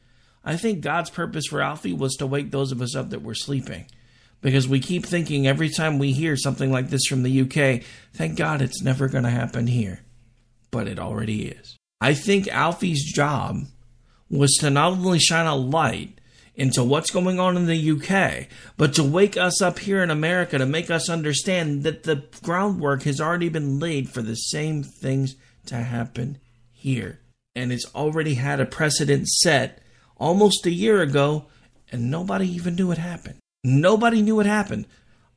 I 0.45 0.57
think 0.57 0.81
God's 0.81 1.11
purpose 1.11 1.47
for 1.47 1.61
Alfie 1.61 1.93
was 1.93 2.15
to 2.17 2.27
wake 2.27 2.51
those 2.51 2.73
of 2.73 2.83
us 2.83 2.97
up 2.97 3.11
that 3.11 3.23
were 3.23 3.35
sleeping. 3.35 3.87
Because 4.41 4.67
we 4.67 4.81
keep 4.81 5.07
thinking 5.07 5.47
every 5.47 5.69
time 5.69 5.99
we 5.99 6.13
hear 6.13 6.37
something 6.37 6.73
like 6.73 6.91
this 6.91 7.07
from 7.07 7.23
the 7.23 7.43
UK, 7.43 7.85
thank 8.13 8.37
God 8.37 8.61
it's 8.61 8.83
never 8.83 9.09
going 9.09 9.25
to 9.25 9.31
happen 9.31 9.69
here. 9.69 10.01
But 10.73 10.89
it 10.89 10.99
already 10.99 11.47
is. 11.47 11.77
I 12.01 12.15
think 12.15 12.49
Alfie's 12.49 13.05
job 13.13 13.61
was 14.29 14.57
to 14.61 14.71
not 14.71 14.93
only 14.93 15.21
shine 15.21 15.47
a 15.47 15.55
light 15.55 16.19
into 16.55 16.85
what's 16.85 17.11
going 17.11 17.41
on 17.41 17.57
in 17.57 17.67
the 17.67 17.91
UK, 17.93 18.47
but 18.77 18.95
to 18.95 19.03
wake 19.03 19.37
us 19.37 19.63
up 19.63 19.79
here 19.79 20.03
in 20.03 20.11
America 20.11 20.59
to 20.59 20.67
make 20.67 20.91
us 20.91 21.09
understand 21.09 21.83
that 21.83 22.03
the 22.03 22.25
groundwork 22.43 23.05
has 23.05 23.21
already 23.21 23.49
been 23.49 23.79
laid 23.79 24.11
for 24.11 24.21
the 24.21 24.35
same 24.35 24.83
things 24.83 25.35
to 25.67 25.77
happen 25.77 26.39
here. 26.71 27.21
And 27.55 27.73
it's 27.73 27.87
already 27.95 28.35
had 28.35 28.61
a 28.61 28.67
precedent 28.67 29.29
set 29.29 29.83
almost 30.17 30.67
a 30.67 30.71
year 30.71 31.01
ago, 31.01 31.47
and 31.91 32.11
nobody 32.11 32.49
even 32.49 32.77
knew 32.77 32.91
it 32.91 32.99
happened. 32.99 33.39
Nobody 33.65 34.23
knew 34.23 34.41
it 34.41 34.47
happened. 34.47 34.87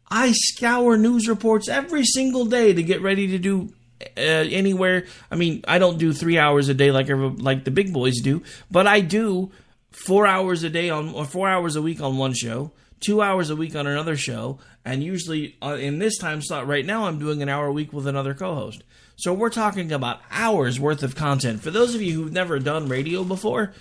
I 0.09 0.31
scour 0.33 0.97
news 0.97 1.27
reports 1.27 1.67
every 1.67 2.03
single 2.03 2.45
day 2.45 2.73
to 2.73 2.83
get 2.83 3.01
ready 3.01 3.27
to 3.27 3.37
do 3.37 3.73
uh, 4.01 4.19
anywhere. 4.19 5.05
I 5.31 5.35
mean, 5.35 5.63
I 5.67 5.79
don't 5.79 5.97
do 5.97 6.13
three 6.13 6.37
hours 6.37 6.69
a 6.69 6.73
day 6.73 6.91
like 6.91 7.07
like 7.09 7.63
the 7.63 7.71
big 7.71 7.93
boys 7.93 8.19
do, 8.21 8.43
but 8.69 8.87
I 8.87 8.99
do 8.99 9.51
four 9.95 10.27
hours 10.27 10.63
a 10.63 10.69
day 10.69 10.89
on 10.89 11.13
or 11.13 11.25
four 11.25 11.47
hours 11.47 11.75
a 11.75 11.81
week 11.81 12.01
on 12.01 12.17
one 12.17 12.33
show, 12.33 12.71
two 12.99 13.21
hours 13.21 13.49
a 13.49 13.55
week 13.55 13.75
on 13.75 13.87
another 13.87 14.17
show, 14.17 14.59
and 14.83 15.03
usually 15.03 15.57
uh, 15.61 15.77
in 15.79 15.99
this 15.99 16.17
time 16.17 16.41
slot 16.41 16.67
right 16.67 16.85
now, 16.85 17.05
I'm 17.05 17.19
doing 17.19 17.41
an 17.41 17.49
hour 17.49 17.67
a 17.67 17.73
week 17.73 17.93
with 17.93 18.07
another 18.07 18.33
co-host. 18.33 18.83
So 19.15 19.33
we're 19.33 19.49
talking 19.49 19.91
about 19.91 20.21
hours 20.29 20.79
worth 20.79 21.01
of 21.01 21.15
content. 21.15 21.61
For 21.61 21.71
those 21.71 21.95
of 21.95 22.01
you 22.01 22.13
who've 22.13 22.31
never 22.31 22.59
done 22.59 22.89
radio 22.89 23.23
before, 23.23 23.73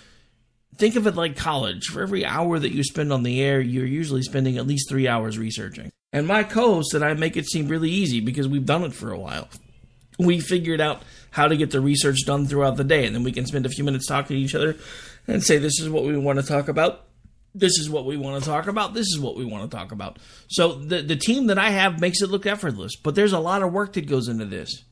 think 0.77 0.95
of 0.95 1.07
it 1.07 1.15
like 1.15 1.35
college. 1.35 1.87
For 1.87 2.01
every 2.01 2.25
hour 2.25 2.57
that 2.57 2.71
you 2.71 2.83
spend 2.83 3.11
on 3.11 3.23
the 3.23 3.41
air, 3.41 3.59
you're 3.59 3.85
usually 3.85 4.21
spending 4.21 4.57
at 4.57 4.67
least 4.67 4.89
three 4.89 5.07
hours 5.07 5.37
researching. 5.37 5.91
And 6.13 6.25
my 6.27 6.43
co-host 6.43 6.93
and 6.93 7.03
I 7.03 7.13
make 7.13 7.35
it 7.35 7.45
seem 7.45 7.67
really 7.67 7.89
easy 7.89 8.21
because 8.21 8.47
we've 8.47 8.65
done 8.65 8.83
it 8.83 8.93
for 8.93 9.11
a 9.11 9.19
while. 9.19 9.49
We 10.17 10.39
figured 10.39 10.79
out 10.79 11.01
how 11.31 11.49
to 11.49 11.57
get 11.57 11.71
the 11.71 11.81
research 11.81 12.19
done 12.25 12.45
throughout 12.45 12.77
the 12.77 12.85
day, 12.85 13.05
and 13.05 13.13
then 13.13 13.23
we 13.23 13.33
can 13.33 13.45
spend 13.45 13.65
a 13.65 13.69
few 13.69 13.83
minutes 13.83 14.07
talking 14.07 14.37
to 14.37 14.41
each 14.41 14.55
other 14.55 14.77
and 15.27 15.43
say 15.43 15.57
this 15.57 15.79
is 15.79 15.89
what 15.89 16.03
we 16.03 16.17
want 16.17 16.39
to 16.39 16.45
talk 16.45 16.67
about 16.67 17.05
this 17.55 17.79
is 17.79 17.89
what 17.89 18.05
we 18.05 18.17
want 18.17 18.43
to 18.43 18.49
talk 18.49 18.67
about. 18.67 18.93
This 18.93 19.07
is 19.07 19.17
what 19.17 19.37
we 19.37 19.45
want 19.45 19.71
to 19.71 19.75
talk 19.75 19.93
about. 19.93 20.19
So 20.49 20.73
the 20.73 21.01
the 21.01 21.15
team 21.15 21.47
that 21.47 21.57
I 21.57 21.69
have 21.69 22.01
makes 22.01 22.21
it 22.21 22.29
look 22.29 22.45
effortless, 22.45 22.97
but 22.97 23.15
there's 23.15 23.33
a 23.33 23.39
lot 23.39 23.63
of 23.63 23.71
work 23.71 23.93
that 23.93 24.07
goes 24.07 24.27
into 24.27 24.45
this. 24.45 24.83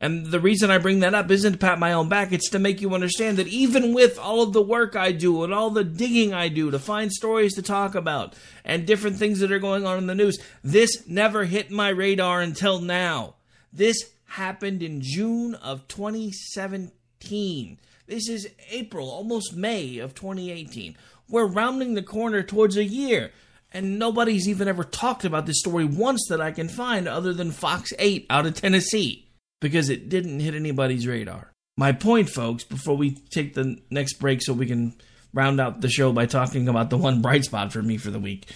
And 0.00 0.26
the 0.26 0.38
reason 0.38 0.70
I 0.70 0.78
bring 0.78 1.00
that 1.00 1.14
up 1.14 1.28
isn't 1.28 1.54
to 1.54 1.58
pat 1.58 1.80
my 1.80 1.92
own 1.92 2.08
back, 2.08 2.30
it's 2.30 2.50
to 2.50 2.60
make 2.60 2.80
you 2.80 2.94
understand 2.94 3.36
that 3.38 3.48
even 3.48 3.92
with 3.92 4.16
all 4.16 4.42
of 4.42 4.52
the 4.52 4.62
work 4.62 4.94
I 4.94 5.10
do 5.10 5.42
and 5.42 5.52
all 5.52 5.70
the 5.70 5.82
digging 5.82 6.32
I 6.32 6.46
do 6.48 6.70
to 6.70 6.78
find 6.78 7.10
stories 7.10 7.54
to 7.54 7.62
talk 7.62 7.96
about 7.96 8.36
and 8.64 8.86
different 8.86 9.16
things 9.16 9.40
that 9.40 9.50
are 9.50 9.58
going 9.58 9.84
on 9.84 9.98
in 9.98 10.06
the 10.06 10.14
news, 10.14 10.38
this 10.62 11.08
never 11.08 11.46
hit 11.46 11.72
my 11.72 11.88
radar 11.88 12.40
until 12.40 12.80
now. 12.80 13.34
This 13.72 13.96
happened 14.26 14.84
in 14.84 15.00
June 15.00 15.56
of 15.56 15.88
2017. 15.88 17.78
This 18.08 18.30
is 18.30 18.48
April, 18.70 19.10
almost 19.10 19.54
May 19.54 19.98
of 19.98 20.14
2018. 20.14 20.96
We're 21.28 21.44
rounding 21.44 21.92
the 21.92 22.02
corner 22.02 22.42
towards 22.42 22.78
a 22.78 22.84
year. 22.84 23.32
And 23.70 23.98
nobody's 23.98 24.48
even 24.48 24.66
ever 24.66 24.82
talked 24.82 25.26
about 25.26 25.44
this 25.44 25.58
story 25.58 25.84
once 25.84 26.24
that 26.30 26.40
I 26.40 26.52
can 26.52 26.70
find 26.70 27.06
other 27.06 27.34
than 27.34 27.50
Fox 27.50 27.92
8 27.98 28.24
out 28.30 28.46
of 28.46 28.54
Tennessee 28.54 29.28
because 29.60 29.90
it 29.90 30.08
didn't 30.08 30.40
hit 30.40 30.54
anybody's 30.54 31.06
radar. 31.06 31.52
My 31.76 31.92
point, 31.92 32.30
folks, 32.30 32.64
before 32.64 32.96
we 32.96 33.10
take 33.10 33.52
the 33.52 33.78
next 33.90 34.14
break 34.14 34.40
so 34.40 34.54
we 34.54 34.64
can 34.64 34.94
round 35.34 35.60
out 35.60 35.82
the 35.82 35.90
show 35.90 36.10
by 36.10 36.24
talking 36.24 36.66
about 36.66 36.88
the 36.88 36.96
one 36.96 37.20
bright 37.20 37.44
spot 37.44 37.74
for 37.74 37.82
me 37.82 37.98
for 37.98 38.10
the 38.10 38.18
week, 38.18 38.50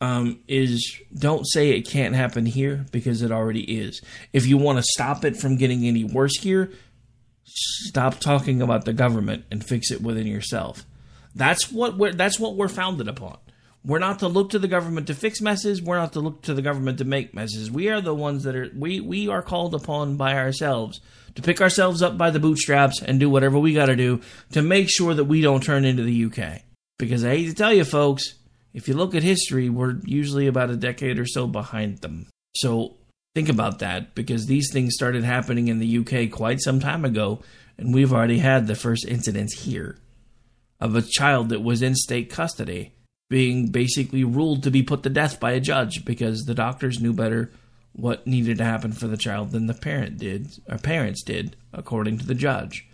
um, 0.00 0.40
is 0.48 1.00
don't 1.16 1.44
say 1.44 1.70
it 1.70 1.88
can't 1.88 2.16
happen 2.16 2.44
here 2.44 2.84
because 2.90 3.22
it 3.22 3.30
already 3.30 3.62
is. 3.62 4.02
If 4.32 4.46
you 4.46 4.58
want 4.58 4.78
to 4.78 4.82
stop 4.82 5.24
it 5.24 5.36
from 5.36 5.56
getting 5.56 5.86
any 5.86 6.02
worse 6.02 6.36
here, 6.40 6.72
stop 7.56 8.20
talking 8.20 8.62
about 8.62 8.84
the 8.84 8.92
government 8.92 9.44
and 9.50 9.64
fix 9.64 9.90
it 9.90 10.02
within 10.02 10.26
yourself. 10.26 10.84
That's 11.34 11.70
what 11.70 11.96
we're 11.96 12.12
that's 12.12 12.38
what 12.38 12.56
we're 12.56 12.68
founded 12.68 13.08
upon. 13.08 13.38
We're 13.84 13.98
not 14.00 14.18
to 14.18 14.28
look 14.28 14.50
to 14.50 14.58
the 14.58 14.68
government 14.68 15.06
to 15.06 15.14
fix 15.14 15.40
messes. 15.40 15.80
We're 15.80 15.98
not 15.98 16.14
to 16.14 16.20
look 16.20 16.42
to 16.42 16.54
the 16.54 16.62
government 16.62 16.98
to 16.98 17.04
make 17.04 17.34
messes. 17.34 17.70
We 17.70 17.88
are 17.88 18.00
the 18.00 18.14
ones 18.14 18.42
that 18.44 18.56
are 18.56 18.70
we 18.74 19.00
we 19.00 19.28
are 19.28 19.42
called 19.42 19.74
upon 19.74 20.16
by 20.16 20.34
ourselves 20.34 21.00
to 21.36 21.42
pick 21.42 21.60
ourselves 21.60 22.02
up 22.02 22.18
by 22.18 22.30
the 22.30 22.40
bootstraps 22.40 23.00
and 23.02 23.20
do 23.20 23.30
whatever 23.30 23.58
we 23.58 23.74
got 23.74 23.86
to 23.86 23.96
do 23.96 24.20
to 24.52 24.62
make 24.62 24.88
sure 24.90 25.14
that 25.14 25.24
we 25.24 25.40
don't 25.40 25.62
turn 25.62 25.84
into 25.84 26.02
the 26.02 26.24
UK. 26.24 26.62
Because 26.98 27.24
I 27.24 27.36
hate 27.36 27.48
to 27.48 27.54
tell 27.54 27.72
you 27.72 27.84
folks, 27.84 28.34
if 28.72 28.88
you 28.88 28.94
look 28.94 29.14
at 29.14 29.22
history, 29.22 29.68
we're 29.68 29.96
usually 30.04 30.46
about 30.46 30.70
a 30.70 30.76
decade 30.76 31.18
or 31.18 31.26
so 31.26 31.46
behind 31.46 31.98
them. 31.98 32.26
So 32.56 32.96
think 33.36 33.48
about 33.50 33.80
that 33.80 34.14
because 34.14 34.46
these 34.46 34.72
things 34.72 34.94
started 34.94 35.22
happening 35.22 35.68
in 35.68 35.78
the 35.78 35.98
UK 35.98 36.30
quite 36.30 36.58
some 36.58 36.80
time 36.80 37.04
ago 37.04 37.38
and 37.76 37.92
we've 37.92 38.14
already 38.14 38.38
had 38.38 38.66
the 38.66 38.74
first 38.74 39.04
incidents 39.06 39.60
here 39.64 39.98
of 40.80 40.96
a 40.96 41.02
child 41.02 41.50
that 41.50 41.62
was 41.62 41.82
in 41.82 41.94
state 41.94 42.30
custody 42.30 42.94
being 43.28 43.66
basically 43.66 44.24
ruled 44.24 44.62
to 44.62 44.70
be 44.70 44.82
put 44.82 45.02
to 45.02 45.10
death 45.10 45.38
by 45.38 45.52
a 45.52 45.60
judge 45.60 46.02
because 46.06 46.44
the 46.44 46.54
doctors 46.54 46.98
knew 46.98 47.12
better 47.12 47.52
what 47.92 48.26
needed 48.26 48.56
to 48.56 48.64
happen 48.64 48.90
for 48.90 49.06
the 49.06 49.18
child 49.18 49.50
than 49.50 49.66
the 49.66 49.74
parent 49.74 50.16
did 50.16 50.48
or 50.66 50.78
parents 50.78 51.22
did 51.22 51.56
according 51.74 52.16
to 52.16 52.24
the 52.24 52.34
judge. 52.34 52.88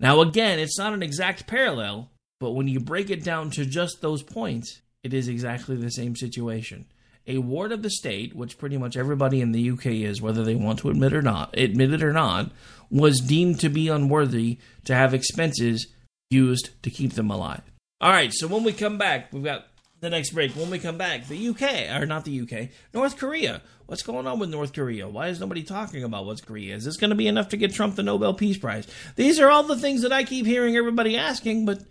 Now 0.00 0.22
again, 0.22 0.58
it's 0.58 0.78
not 0.78 0.94
an 0.94 1.02
exact 1.02 1.46
parallel, 1.46 2.10
but 2.40 2.52
when 2.52 2.66
you 2.66 2.80
break 2.80 3.10
it 3.10 3.22
down 3.22 3.50
to 3.50 3.66
just 3.66 4.00
those 4.00 4.22
points, 4.22 4.80
it 5.02 5.12
is 5.12 5.28
exactly 5.28 5.76
the 5.76 5.90
same 5.90 6.16
situation. 6.16 6.86
A 7.26 7.38
ward 7.38 7.72
of 7.72 7.82
the 7.82 7.90
state, 7.90 8.34
which 8.34 8.58
pretty 8.58 8.76
much 8.76 8.96
everybody 8.96 9.40
in 9.40 9.52
the 9.52 9.70
UK 9.70 9.86
is, 9.86 10.20
whether 10.20 10.42
they 10.42 10.54
want 10.54 10.80
to 10.80 10.90
admit 10.90 11.12
or 11.12 11.22
not, 11.22 11.56
admit 11.56 11.92
it 11.92 12.02
or 12.02 12.12
not, 12.12 12.50
was 12.90 13.20
deemed 13.20 13.60
to 13.60 13.68
be 13.68 13.88
unworthy 13.88 14.58
to 14.84 14.94
have 14.94 15.14
expenses 15.14 15.86
used 16.30 16.70
to 16.82 16.90
keep 16.90 17.12
them 17.12 17.30
alive. 17.30 17.62
All 18.00 18.10
right, 18.10 18.32
so 18.32 18.48
when 18.48 18.64
we 18.64 18.72
come 18.72 18.98
back, 18.98 19.32
we've 19.32 19.44
got 19.44 19.66
the 20.00 20.10
next 20.10 20.30
break. 20.30 20.52
When 20.52 20.68
we 20.68 20.80
come 20.80 20.98
back, 20.98 21.28
the 21.28 21.48
UK, 21.48 21.96
or 21.96 22.06
not 22.06 22.24
the 22.24 22.40
UK, 22.40 22.70
North 22.92 23.16
Korea. 23.16 23.62
What's 23.86 24.02
going 24.02 24.26
on 24.26 24.38
with 24.40 24.50
North 24.50 24.72
Korea? 24.72 25.08
Why 25.08 25.28
is 25.28 25.38
nobody 25.38 25.62
talking 25.62 26.02
about 26.02 26.26
what's 26.26 26.40
Korea? 26.40 26.74
Is 26.74 26.84
this 26.84 26.96
going 26.96 27.10
to 27.10 27.16
be 27.16 27.28
enough 27.28 27.50
to 27.50 27.56
get 27.56 27.72
Trump 27.72 27.94
the 27.94 28.02
Nobel 28.02 28.34
Peace 28.34 28.58
Prize? 28.58 28.86
These 29.14 29.38
are 29.38 29.48
all 29.48 29.62
the 29.62 29.78
things 29.78 30.02
that 30.02 30.12
I 30.12 30.24
keep 30.24 30.44
hearing 30.44 30.76
everybody 30.76 31.16
asking, 31.16 31.66
but 31.66 31.82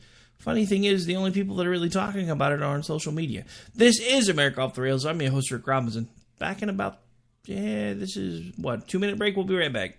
funny 0.41 0.65
thing 0.65 0.83
is, 0.83 1.05
the 1.05 1.15
only 1.15 1.31
people 1.31 1.55
that 1.57 1.67
are 1.67 1.69
really 1.69 1.89
talking 1.89 2.29
about 2.29 2.51
it 2.51 2.61
are 2.61 2.73
on 2.73 2.83
social 2.83 3.11
media. 3.11 3.45
This 3.75 3.99
is 3.99 4.27
America 4.29 4.61
Off 4.61 4.73
the 4.73 4.81
Rails. 4.81 5.05
I'm 5.05 5.21
your 5.21 5.31
host, 5.31 5.51
Rick 5.51 5.67
Robinson. 5.67 6.09
Back 6.39 6.61
in 6.61 6.69
about, 6.69 6.99
yeah, 7.45 7.93
this 7.93 8.17
is 8.17 8.51
what, 8.57 8.87
two 8.87 8.99
minute 8.99 9.17
break? 9.17 9.35
We'll 9.35 9.45
be 9.45 9.55
right 9.55 9.71
back. 9.71 9.97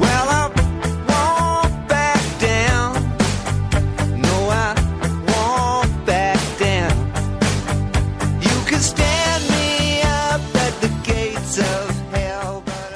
Well 0.00 0.28
up, 0.28 0.56
walk 1.08 1.88
back 1.88 2.40
down. 2.40 2.94
Noah 4.20 4.74
walk 5.28 6.06
back 6.06 6.58
down. 6.58 7.06
You 8.42 8.64
can 8.66 8.80
stand 8.80 9.44
me 9.50 10.02
up 10.02 10.40
at 10.56 10.80
the 10.80 10.88
gates 11.04 11.58
of 11.58 11.90
hell, 12.12 12.62
but 12.66 12.92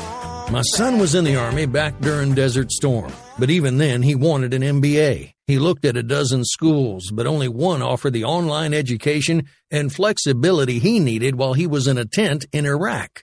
uh 0.00 0.50
My 0.50 0.62
son 0.62 0.98
was 0.98 1.14
in 1.14 1.24
the 1.24 1.36
Army 1.36 1.66
back 1.66 2.00
during 2.00 2.34
Desert 2.34 2.72
Storm, 2.72 3.12
but 3.38 3.50
even 3.50 3.78
then 3.78 4.02
he 4.02 4.14
wanted 4.14 4.54
an 4.54 4.62
MBA. 4.62 5.32
He 5.46 5.58
looked 5.58 5.84
at 5.84 5.96
a 5.96 6.02
dozen 6.02 6.44
schools, 6.44 7.10
but 7.12 7.26
only 7.26 7.48
one 7.48 7.82
offered 7.82 8.12
the 8.12 8.24
online 8.24 8.74
education 8.74 9.44
and 9.70 9.92
flexibility 9.92 10.78
he 10.78 10.98
needed 10.98 11.36
while 11.36 11.52
he 11.52 11.66
was 11.66 11.86
in 11.86 11.98
a 11.98 12.04
tent 12.04 12.46
in 12.52 12.66
Iraq. 12.66 13.22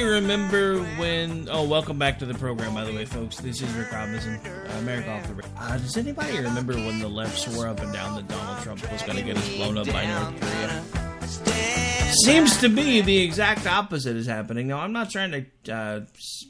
Remember 0.00 0.78
when. 0.98 1.48
Oh, 1.50 1.64
welcome 1.64 1.98
back 1.98 2.18
to 2.20 2.26
the 2.26 2.34
program, 2.34 2.72
by 2.72 2.84
the 2.84 2.92
way, 2.92 3.04
folks. 3.04 3.36
This 3.36 3.60
is 3.60 3.70
Rick 3.74 3.92
Robinson, 3.92 4.36
uh, 4.36 4.78
America 4.78 5.10
off 5.10 5.26
the. 5.28 5.44
Uh, 5.58 5.76
does 5.76 5.96
anybody 5.96 6.38
remember 6.38 6.74
when 6.74 6.98
the 7.00 7.08
left 7.08 7.38
swore 7.38 7.68
up 7.68 7.80
and 7.80 7.92
down 7.92 8.14
that 8.14 8.28
Donald 8.28 8.62
Trump 8.62 8.90
was 8.90 9.02
going 9.02 9.18
to 9.18 9.22
get 9.22 9.36
us 9.36 9.48
blown 9.56 9.76
up 9.76 9.86
by 9.88 10.06
North 10.06 10.40
Korea? 10.40 11.91
Seems 12.12 12.56
to 12.58 12.68
be 12.68 13.00
the 13.00 13.18
exact 13.18 13.66
opposite 13.66 14.16
is 14.16 14.26
happening. 14.26 14.68
Now, 14.68 14.80
I'm 14.80 14.92
not 14.92 15.10
trying 15.10 15.46
to, 15.64 15.72
uh, 15.72 16.00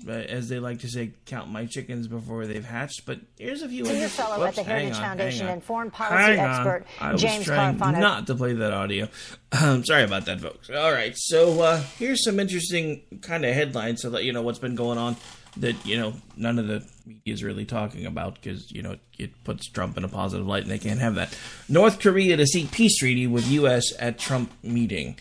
as 0.09 0.49
they 0.49 0.59
like 0.59 0.81
to 0.81 0.89
say, 0.89 1.13
count 1.27 1.51
my 1.51 1.67
chickens 1.67 2.09
before 2.09 2.47
they've 2.47 2.65
hatched, 2.65 3.07
but 3.07 3.21
here's 3.39 3.63
a 3.63 3.69
few. 3.69 3.85
Senior 3.85 4.03
interesting- 4.03 4.25
fellow 4.25 4.39
Whoops, 4.45 4.59
at 4.59 4.65
the 4.65 4.71
Heritage 4.71 4.95
on, 4.97 5.03
Foundation 5.03 5.47
and 5.49 5.63
foreign 5.63 5.91
policy 5.91 6.37
Hang 6.37 6.41
on. 6.41 6.51
expert 6.51 6.87
I 7.01 7.13
was 7.13 7.23
James 7.23 7.45
trying 7.45 7.79
Carafano. 7.79 8.01
not 8.01 8.27
to 8.27 8.35
play 8.35 8.53
that 8.55 8.73
audio. 8.73 9.09
Um, 9.53 9.85
sorry 9.85 10.03
about 10.05 10.25
that, 10.27 10.41
folks. 10.41 10.69
All 10.71 10.93
right, 10.93 11.13
so 11.17 11.61
uh, 11.63 11.83
here's 11.99 12.25
some 12.25 12.41
interesting 12.41 13.03
kind 13.23 13.45
of 13.45 13.55
headlines 13.55 14.03
so 14.03 14.11
that 14.11 14.25
you 14.25 14.33
know 14.33 14.43
what's 14.43 14.59
been 14.59 14.75
going 14.75 14.99
on 14.99 15.17
that 15.59 15.85
you 15.85 15.99
know 15.99 16.15
none 16.37 16.59
of 16.59 16.67
the 16.67 16.83
media 17.07 17.35
is 17.35 17.45
really 17.45 17.67
talking 17.67 18.07
about 18.07 18.35
because 18.37 18.71
you 18.73 18.81
know 18.83 18.97
it 19.19 19.31
puts 19.45 19.69
Trump 19.71 19.99
in 19.99 20.05
a 20.05 20.09
positive 20.09 20.47
light 20.47 20.63
and 20.63 20.71
they 20.73 20.79
can't 20.79 21.01
have 21.01 21.15
that. 21.17 21.37
North 21.69 22.01
Korea 22.01 22.37
to 22.39 22.47
seek 22.47 22.71
peace 22.73 22.97
treaty 22.97 23.27
with 23.27 23.47
U.S. 23.49 23.93
at 23.99 24.19
Trump 24.19 24.51
meeting. 24.63 25.19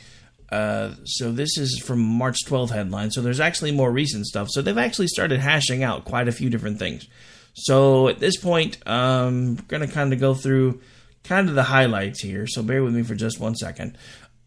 Uh, 0.52 0.92
so 1.06 1.32
this 1.32 1.58
is 1.58 1.82
from 1.86 2.00
March 2.00 2.38
12th 2.46 2.72
headline. 2.72 3.12
So 3.12 3.22
there's 3.22 3.40
actually 3.40 3.72
more 3.72 3.92
recent 3.92 4.26
stuff. 4.26 4.50
So 4.52 4.62
they've 4.62 4.78
actually 4.78 5.08
started 5.08 5.40
hashing 5.40 5.84
out 5.84 6.06
quite 6.06 6.28
a 6.28 6.32
few 6.32 6.50
different 6.50 6.78
things. 6.78 7.08
So 7.54 8.08
at 8.08 8.20
this 8.20 8.38
point, 8.38 8.78
um, 8.86 9.56
we're 9.56 9.64
going 9.64 9.88
to 9.88 9.94
kind 9.94 10.14
of 10.14 10.20
go 10.20 10.34
through 10.34 10.82
kind 11.24 11.50
of 11.50 11.56
the 11.56 11.64
highlights 11.64 12.22
here. 12.22 12.48
So 12.48 12.64
bear 12.64 12.84
with 12.84 12.94
me 12.94 13.04
for 13.04 13.16
just 13.16 13.40
one 13.40 13.56
second. 13.56 13.98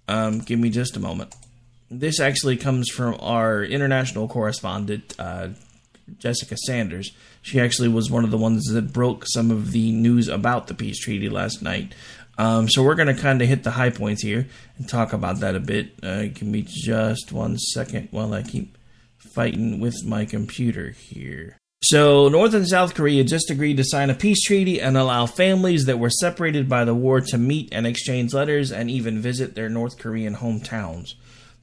Um, 0.09 0.41
give 0.41 0.59
me 0.59 0.71
just 0.71 0.97
a 0.97 1.01
moment. 1.01 1.35
This 1.91 2.21
actually 2.21 2.57
comes 2.57 2.91
from 2.91 3.17
our 3.21 3.63
international 3.63 4.29
correspondent, 4.29 5.15
uh, 5.19 5.49
Jessica 6.19 6.57
Sanders. 6.57 7.13
She 7.41 7.61
actually 7.61 7.89
was 7.89 8.11
one 8.11 8.25
of 8.25 8.31
the 8.31 8.39
ones 8.39 8.65
that 8.73 8.93
broke 8.93 9.25
some 9.27 9.51
of 9.51 9.73
the 9.73 9.93
news 9.93 10.29
about 10.29 10.67
the 10.67 10.75
peace 10.75 10.99
treaty 10.99 11.29
last 11.29 11.63
night. 11.63 11.95
Um, 12.37 12.69
so 12.69 12.83
we're 12.83 12.97
going 12.97 13.15
to 13.15 13.21
kind 13.21 13.41
of 13.41 13.49
hit 13.49 13.63
the 13.63 13.71
high 13.71 13.91
points 13.91 14.23
here 14.23 14.47
and 14.77 14.89
talk 14.89 15.13
about 15.13 15.41
that 15.41 15.55
a 15.55 15.61
bit. 15.61 15.93
Uh, 16.03 16.23
give 16.25 16.43
me 16.43 16.65
just 16.67 17.33
one 17.33 17.59
second 17.59 18.09
while 18.11 18.35
I 18.35 18.43
keep 18.43 18.77
fighting 19.35 19.81
with 19.81 20.05
my 20.05 20.25
computer 20.25 20.91
here. 20.91 21.59
So, 21.83 22.31
North 22.31 22.55
and 22.55 22.67
South 22.67 22.95
Korea 22.95 23.25
just 23.25 23.51
agreed 23.51 23.77
to 23.77 23.85
sign 23.85 24.09
a 24.09 24.15
peace 24.15 24.43
treaty 24.43 24.81
and 24.81 24.97
allow 24.97 25.27
families 25.27 25.85
that 25.85 25.99
were 25.99 26.09
separated 26.09 26.67
by 26.67 26.87
the 26.87 26.95
war 26.95 27.21
to 27.21 27.37
meet 27.37 27.69
and 27.73 27.87
exchange 27.87 28.33
letters 28.33 28.73
and 28.73 28.91
even 28.91 29.21
visit 29.21 29.55
their 29.55 29.69
North 29.69 29.99
Korean 29.99 30.37
hometowns. 30.37 31.11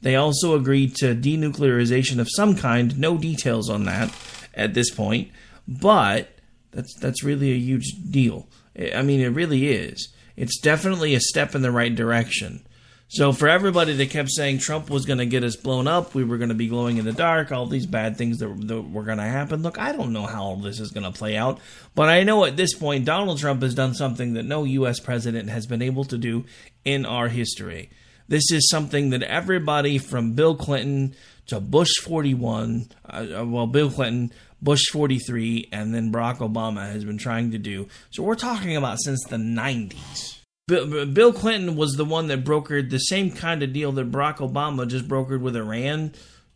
They 0.01 0.15
also 0.15 0.55
agreed 0.55 0.95
to 0.97 1.15
denuclearization 1.15 2.19
of 2.19 2.28
some 2.30 2.55
kind, 2.55 2.99
no 2.99 3.17
details 3.17 3.67
on 3.67 3.86
that 3.86 4.13
at 4.53 4.76
this 4.76 4.91
point, 4.91 5.32
but 5.67 6.30
that's 6.69 6.93
that's 6.99 7.24
really 7.24 7.51
a 7.51 7.57
huge 7.57 7.91
deal. 8.09 8.47
I 8.93 9.01
mean, 9.01 9.22
it 9.22 9.30
really 9.30 9.69
is. 9.69 10.09
It's 10.41 10.59
definitely 10.59 11.13
a 11.13 11.19
step 11.19 11.53
in 11.53 11.61
the 11.61 11.71
right 11.71 11.93
direction. 11.93 12.65
So 13.09 13.31
for 13.31 13.47
everybody 13.47 13.93
that 13.93 14.09
kept 14.09 14.31
saying 14.31 14.57
Trump 14.57 14.89
was 14.89 15.05
going 15.05 15.19
to 15.19 15.25
get 15.27 15.43
us 15.43 15.55
blown 15.55 15.87
up, 15.87 16.15
we 16.15 16.23
were 16.23 16.39
going 16.39 16.49
to 16.49 16.55
be 16.55 16.67
glowing 16.67 16.97
in 16.97 17.05
the 17.05 17.13
dark, 17.13 17.51
all 17.51 17.67
these 17.67 17.85
bad 17.85 18.17
things 18.17 18.39
that, 18.39 18.47
that 18.67 18.81
were 18.81 19.03
going 19.03 19.19
to 19.19 19.23
happen. 19.23 19.61
Look, 19.61 19.77
I 19.77 19.91
don't 19.91 20.13
know 20.13 20.25
how 20.25 20.41
all 20.41 20.55
this 20.55 20.79
is 20.79 20.89
going 20.89 21.03
to 21.03 21.11
play 21.11 21.37
out, 21.37 21.59
but 21.93 22.09
I 22.09 22.23
know 22.23 22.43
at 22.45 22.57
this 22.57 22.73
point 22.73 23.05
Donald 23.05 23.37
Trump 23.37 23.61
has 23.61 23.75
done 23.75 23.93
something 23.93 24.33
that 24.33 24.45
no 24.45 24.63
U.S. 24.63 24.99
president 24.99 25.49
has 25.49 25.67
been 25.67 25.83
able 25.83 26.05
to 26.05 26.17
do 26.17 26.45
in 26.83 27.05
our 27.05 27.27
history. 27.27 27.91
This 28.27 28.51
is 28.51 28.67
something 28.67 29.11
that 29.11 29.21
everybody 29.21 29.99
from 29.99 30.33
Bill 30.33 30.55
Clinton 30.55 31.13
to 31.47 31.59
Bush 31.59 31.93
41, 32.01 32.87
uh, 33.05 33.45
well, 33.45 33.67
Bill 33.67 33.91
Clinton, 33.91 34.31
Bush 34.62 34.89
43, 34.91 35.70
and 35.72 35.93
then 35.93 36.12
Barack 36.12 36.38
Obama 36.38 36.91
has 36.91 37.03
been 37.03 37.18
trying 37.18 37.51
to 37.51 37.57
do. 37.57 37.88
So 38.12 38.24
we're 38.24 38.36
talking 38.36 38.76
about 38.76 38.99
since 39.01 39.24
the 39.24 39.38
90s. 39.38 40.39
Bill, 40.68 41.34
Clinton 41.34 41.76
was 41.76 41.93
the 41.93 42.05
one 42.05 42.28
that 42.28 42.43
brokered 42.43 42.89
the 42.89 42.99
same 42.99 43.32
kind 43.32 43.64
of 43.64 43.74
deal 43.74 43.91
that 43.93 44.12
Barack 44.12 44.38
Obama 44.38 44.88
just 44.88 45.07
brokered 45.07 45.41
with 45.41 45.55
Iran 45.55 46.14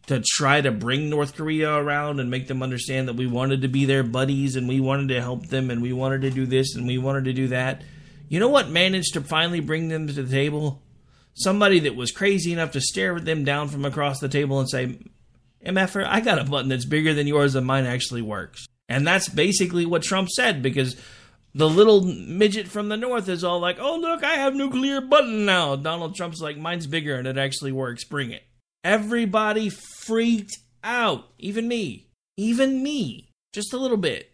to 0.07 0.23
try 0.23 0.61
to 0.61 0.71
bring 0.71 1.09
North 1.09 1.35
Korea 1.35 1.73
around 1.73 2.19
and 2.19 2.29
make 2.29 2.47
them 2.47 2.61
understand 2.61 3.07
that 3.07 3.15
we 3.15 3.25
wanted 3.25 3.63
to 3.63 3.67
be 3.67 3.85
their 3.85 4.03
buddies 4.03 4.55
and 4.55 4.67
we 4.69 4.79
wanted 4.79 5.09
to 5.09 5.21
help 5.21 5.47
them 5.47 5.71
and 5.71 5.81
we 5.81 5.91
wanted 5.91 6.21
to 6.21 6.29
do 6.29 6.45
this 6.45 6.75
and 6.75 6.87
we 6.87 6.97
wanted 6.97 7.25
to 7.25 7.33
do 7.33 7.47
that. 7.47 7.81
You 8.29 8.39
know 8.39 8.49
what 8.49 8.69
managed 8.69 9.13
to 9.13 9.21
finally 9.21 9.59
bring 9.59 9.89
them 9.89 10.07
to 10.07 10.13
the 10.13 10.29
table? 10.29 10.81
Somebody 11.33 11.79
that 11.81 11.95
was 11.95 12.11
crazy 12.11 12.53
enough 12.53 12.71
to 12.71 12.81
stare 12.81 13.15
at 13.15 13.25
them 13.25 13.43
down 13.43 13.67
from 13.67 13.83
across 13.83 14.19
the 14.19 14.29
table 14.29 14.59
and 14.59 14.69
say, 14.69 14.97
MFer, 15.65 16.05
I 16.07 16.21
got 16.21 16.39
a 16.39 16.43
button 16.43 16.69
that's 16.69 16.85
bigger 16.85 17.13
than 17.13 17.27
yours 17.27 17.55
and 17.55 17.65
mine 17.65 17.85
actually 17.85 18.21
works. 18.21 18.65
And 18.87 19.05
that's 19.05 19.27
basically 19.29 19.85
what 19.85 20.03
Trump 20.03 20.29
said 20.29 20.61
because 20.61 20.95
the 21.55 21.69
little 21.69 22.03
midget 22.03 22.67
from 22.67 22.89
the 22.89 22.97
north 22.97 23.29
is 23.29 23.43
all 23.43 23.59
like, 23.59 23.79
oh, 23.79 23.95
look, 23.95 24.23
I 24.23 24.35
have 24.35 24.53
nuclear 24.53 25.01
button 25.01 25.45
now. 25.45 25.75
Donald 25.75 26.15
Trump's 26.15 26.41
like, 26.41 26.57
mine's 26.57 26.85
bigger 26.85 27.15
and 27.15 27.27
it 27.27 27.37
actually 27.37 27.71
works. 27.71 28.03
Bring 28.03 28.31
it. 28.31 28.43
Everybody 28.83 29.69
freaked 29.69 30.57
out. 30.83 31.29
Even 31.39 31.67
me. 31.67 32.07
Even 32.37 32.83
me. 32.83 33.29
Just 33.53 33.73
a 33.73 33.77
little 33.77 33.97
bit. 33.97 34.31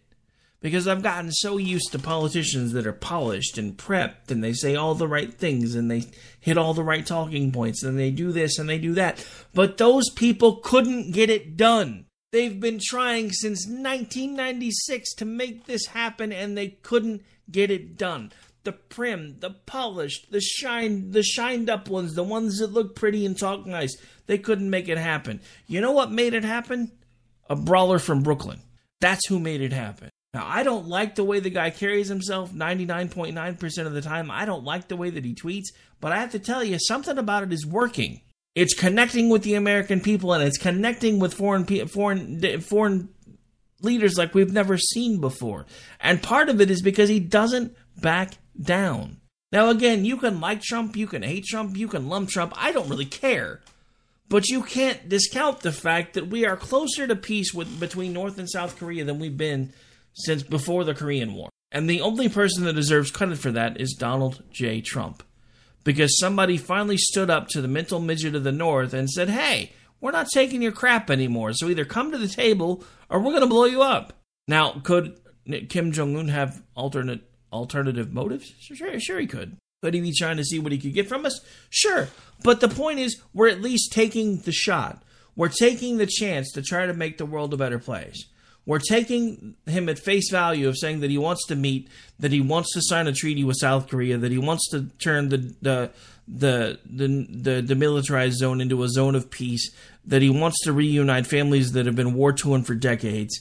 Because 0.62 0.86
I've 0.86 1.02
gotten 1.02 1.32
so 1.32 1.56
used 1.58 1.90
to 1.90 1.98
politicians 1.98 2.72
that 2.72 2.86
are 2.86 2.92
polished 2.92 3.58
and 3.58 3.76
prepped 3.76 4.30
and 4.30 4.42
they 4.42 4.52
say 4.52 4.76
all 4.76 4.94
the 4.94 5.08
right 5.08 5.34
things 5.34 5.74
and 5.74 5.90
they 5.90 6.04
hit 6.38 6.56
all 6.56 6.72
the 6.72 6.84
right 6.84 7.04
talking 7.04 7.50
points 7.50 7.82
and 7.82 7.98
they 7.98 8.12
do 8.12 8.30
this 8.30 8.58
and 8.58 8.68
they 8.68 8.78
do 8.78 8.94
that. 8.94 9.26
But 9.52 9.76
those 9.76 10.08
people 10.10 10.56
couldn't 10.62 11.12
get 11.12 11.28
it 11.28 11.56
done. 11.56 12.06
They've 12.30 12.58
been 12.58 12.80
trying 12.82 13.32
since 13.32 13.66
1996 13.66 15.14
to 15.16 15.24
make 15.24 15.66
this 15.66 15.86
happen 15.86 16.32
and 16.32 16.56
they 16.56 16.68
couldn't 16.68 17.22
get 17.50 17.70
it 17.70 17.98
done. 17.98 18.32
The 18.62 18.72
prim, 18.72 19.40
the 19.40 19.50
polished, 19.50 20.30
the 20.30 20.40
shine, 20.40 21.10
the 21.10 21.24
shined 21.24 21.68
up 21.68 21.90
ones, 21.90 22.14
the 22.14 22.22
ones 22.22 22.58
that 22.58 22.72
look 22.72 22.94
pretty 22.94 23.26
and 23.26 23.36
talk 23.36 23.66
nice, 23.66 23.96
they 24.26 24.38
couldn't 24.38 24.70
make 24.70 24.88
it 24.88 24.96
happen. 24.96 25.40
You 25.66 25.80
know 25.80 25.90
what 25.90 26.12
made 26.12 26.34
it 26.34 26.44
happen? 26.44 26.92
A 27.50 27.56
brawler 27.56 27.98
from 27.98 28.22
Brooklyn. 28.22 28.60
That's 29.00 29.26
who 29.26 29.40
made 29.40 29.60
it 29.60 29.72
happen. 29.72 30.08
Now, 30.34 30.46
I 30.48 30.62
don't 30.62 30.88
like 30.88 31.14
the 31.14 31.24
way 31.24 31.40
the 31.40 31.50
guy 31.50 31.68
carries 31.68 32.08
himself 32.08 32.52
99.9% 32.52 33.86
of 33.86 33.92
the 33.92 34.00
time. 34.00 34.30
I 34.30 34.46
don't 34.46 34.64
like 34.64 34.88
the 34.88 34.96
way 34.96 35.10
that 35.10 35.24
he 35.24 35.34
tweets, 35.34 35.66
but 36.00 36.12
I 36.12 36.20
have 36.20 36.32
to 36.32 36.38
tell 36.38 36.64
you, 36.64 36.78
something 36.78 37.18
about 37.18 37.42
it 37.42 37.52
is 37.52 37.66
working. 37.66 38.22
It's 38.54 38.74
connecting 38.74 39.28
with 39.28 39.42
the 39.42 39.54
American 39.54 40.00
people 40.00 40.32
and 40.32 40.42
it's 40.42 40.58
connecting 40.58 41.18
with 41.18 41.34
foreign 41.34 41.64
foreign 41.86 42.60
foreign 42.60 43.08
leaders 43.80 44.16
like 44.16 44.34
we've 44.34 44.52
never 44.52 44.76
seen 44.78 45.20
before. 45.20 45.66
And 46.00 46.22
part 46.22 46.48
of 46.48 46.60
it 46.60 46.70
is 46.70 46.82
because 46.82 47.08
he 47.08 47.20
doesn't 47.20 47.74
back 48.00 48.34
down. 48.60 49.18
Now 49.52 49.70
again, 49.70 50.04
you 50.04 50.16
can 50.18 50.40
like 50.40 50.62
Trump, 50.62 50.96
you 50.96 51.06
can 51.06 51.22
hate 51.22 51.44
Trump, 51.44 51.76
you 51.76 51.88
can 51.88 52.08
lump 52.08 52.28
Trump. 52.28 52.52
I 52.56 52.72
don't 52.72 52.88
really 52.88 53.06
care. 53.06 53.60
But 54.28 54.48
you 54.48 54.62
can't 54.62 55.08
discount 55.08 55.60
the 55.60 55.72
fact 55.72 56.14
that 56.14 56.28
we 56.28 56.46
are 56.46 56.56
closer 56.56 57.06
to 57.06 57.16
peace 57.16 57.52
with 57.52 57.80
between 57.80 58.14
North 58.14 58.38
and 58.38 58.48
South 58.48 58.78
Korea 58.78 59.04
than 59.04 59.18
we've 59.18 59.36
been 59.36 59.72
since 60.14 60.42
before 60.42 60.84
the 60.84 60.94
Korean 60.94 61.34
War. 61.34 61.48
And 61.70 61.88
the 61.88 62.00
only 62.00 62.28
person 62.28 62.64
that 62.64 62.74
deserves 62.74 63.10
credit 63.10 63.38
for 63.38 63.50
that 63.52 63.80
is 63.80 63.96
Donald 63.98 64.42
J. 64.50 64.80
Trump. 64.80 65.22
Because 65.84 66.18
somebody 66.18 66.58
finally 66.58 66.98
stood 66.98 67.30
up 67.30 67.48
to 67.48 67.60
the 67.60 67.68
mental 67.68 67.98
midget 67.98 68.34
of 68.34 68.44
the 68.44 68.52
North 68.52 68.92
and 68.92 69.10
said, 69.10 69.30
hey, 69.30 69.72
we're 70.00 70.10
not 70.10 70.28
taking 70.32 70.62
your 70.62 70.72
crap 70.72 71.10
anymore, 71.10 71.52
so 71.54 71.68
either 71.68 71.84
come 71.84 72.10
to 72.10 72.18
the 72.18 72.28
table 72.28 72.84
or 73.08 73.18
we're 73.18 73.30
going 73.30 73.40
to 73.40 73.46
blow 73.46 73.64
you 73.64 73.82
up. 73.82 74.12
Now, 74.46 74.80
could 74.82 75.18
Kim 75.68 75.92
Jong 75.92 76.16
un 76.16 76.28
have 76.28 76.62
alternate 76.74 77.22
alternative 77.52 78.12
motives? 78.12 78.52
Sure, 78.60 78.98
sure 79.00 79.20
he 79.20 79.26
could. 79.26 79.56
Could 79.82 79.94
he 79.94 80.00
be 80.00 80.12
trying 80.12 80.36
to 80.36 80.44
see 80.44 80.58
what 80.58 80.72
he 80.72 80.78
could 80.78 80.94
get 80.94 81.08
from 81.08 81.26
us? 81.26 81.40
Sure. 81.70 82.08
But 82.44 82.60
the 82.60 82.68
point 82.68 83.00
is, 83.00 83.20
we're 83.32 83.48
at 83.48 83.62
least 83.62 83.92
taking 83.92 84.38
the 84.38 84.52
shot. 84.52 85.02
We're 85.34 85.48
taking 85.48 85.96
the 85.96 86.06
chance 86.06 86.52
to 86.52 86.62
try 86.62 86.86
to 86.86 86.94
make 86.94 87.18
the 87.18 87.26
world 87.26 87.54
a 87.54 87.56
better 87.56 87.78
place. 87.78 88.26
We're 88.64 88.78
taking 88.78 89.56
him 89.66 89.88
at 89.88 89.98
face 89.98 90.30
value 90.30 90.68
of 90.68 90.78
saying 90.78 91.00
that 91.00 91.10
he 91.10 91.18
wants 91.18 91.46
to 91.48 91.56
meet, 91.56 91.88
that 92.20 92.30
he 92.30 92.40
wants 92.40 92.72
to 92.74 92.80
sign 92.82 93.08
a 93.08 93.12
treaty 93.12 93.42
with 93.42 93.56
South 93.58 93.88
Korea, 93.88 94.18
that 94.18 94.30
he 94.30 94.38
wants 94.38 94.68
to 94.70 94.86
turn 95.02 95.30
the 95.30 95.54
the 95.60 95.90
the 96.28 96.78
the, 96.86 97.06
the 97.28 97.74
demilitarized 97.74 98.34
zone 98.34 98.60
into 98.60 98.82
a 98.84 98.88
zone 98.88 99.16
of 99.16 99.30
peace, 99.30 99.74
that 100.04 100.22
he 100.22 100.30
wants 100.30 100.60
to 100.62 100.72
reunite 100.72 101.26
families 101.26 101.72
that 101.72 101.86
have 101.86 101.96
been 101.96 102.14
war 102.14 102.32
torn 102.32 102.62
for 102.62 102.74
decades. 102.74 103.40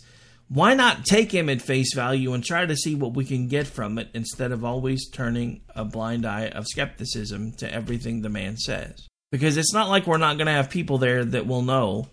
Why 0.50 0.74
not 0.74 1.06
take 1.06 1.32
him 1.32 1.48
at 1.50 1.62
face 1.62 1.94
value 1.96 2.34
and 2.34 2.44
try 2.44 2.66
to 2.66 2.76
see 2.76 2.94
what 2.94 3.14
we 3.14 3.24
can 3.24 3.48
get 3.48 3.68
from 3.68 3.98
it 3.98 4.10
instead 4.14 4.52
of 4.52 4.66
always 4.66 5.08
turning 5.10 5.62
a 5.74 5.86
blind 5.86 6.26
eye 6.26 6.48
of 6.48 6.68
skepticism 6.68 7.54
to 7.54 7.74
everything 7.74 8.22
the 8.22 8.30
man 8.30 8.58
says? 8.58 9.08
Because 9.32 9.56
it's 9.56 9.74
not 9.74 9.88
like 9.88 10.08
we're 10.08 10.18
not 10.18 10.36
going 10.36 10.48
to 10.48 10.52
have 10.52 10.70
people 10.70 10.98
there 10.98 11.24
that 11.24 11.48
will 11.48 11.62
know 11.62 12.10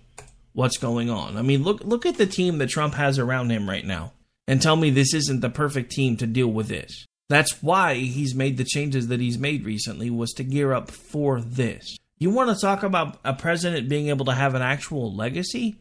what's 0.53 0.79
going 0.79 1.11
on. 1.11 1.37
I 1.37 1.43
mean, 1.43 1.63
look 1.63 1.85
look 1.85 2.07
at 2.07 2.17
the 2.17 2.27
team 2.27 2.59
that 2.59 2.69
Trump 2.69 2.95
has 2.95 3.19
around 3.19 3.51
him 3.51 3.69
right 3.69 3.85
now 3.85 4.13
and 4.47 4.61
tell 4.61 4.77
me 4.77 4.91
this 4.91 5.15
isn't 5.15 5.41
the 5.41 5.51
perfect 5.51 5.93
team 5.93 6.17
to 6.17 6.27
deal 6.27 6.49
with 6.49 6.69
this. 6.69 7.07
That's 7.29 7.63
why 7.63 7.95
he's 7.95 8.35
made 8.35 8.57
the 8.57 8.65
changes 8.65 9.09
that 9.09 9.21
he's 9.21 9.39
made 9.39 9.65
recently 9.65 10.09
was 10.09 10.33
to 10.33 10.45
gear 10.45 10.73
up 10.73 10.91
for 10.91 11.41
this. 11.41 11.97
You 12.19 12.31
want 12.31 12.51
to 12.51 12.61
talk 12.61 12.83
about 12.83 13.19
a 13.25 13.35
president 13.35 13.89
being 13.89 14.09
able 14.09 14.25
to 14.25 14.33
have 14.33 14.55
an 14.55 14.63
actual 14.63 15.15
legacy? 15.15 15.79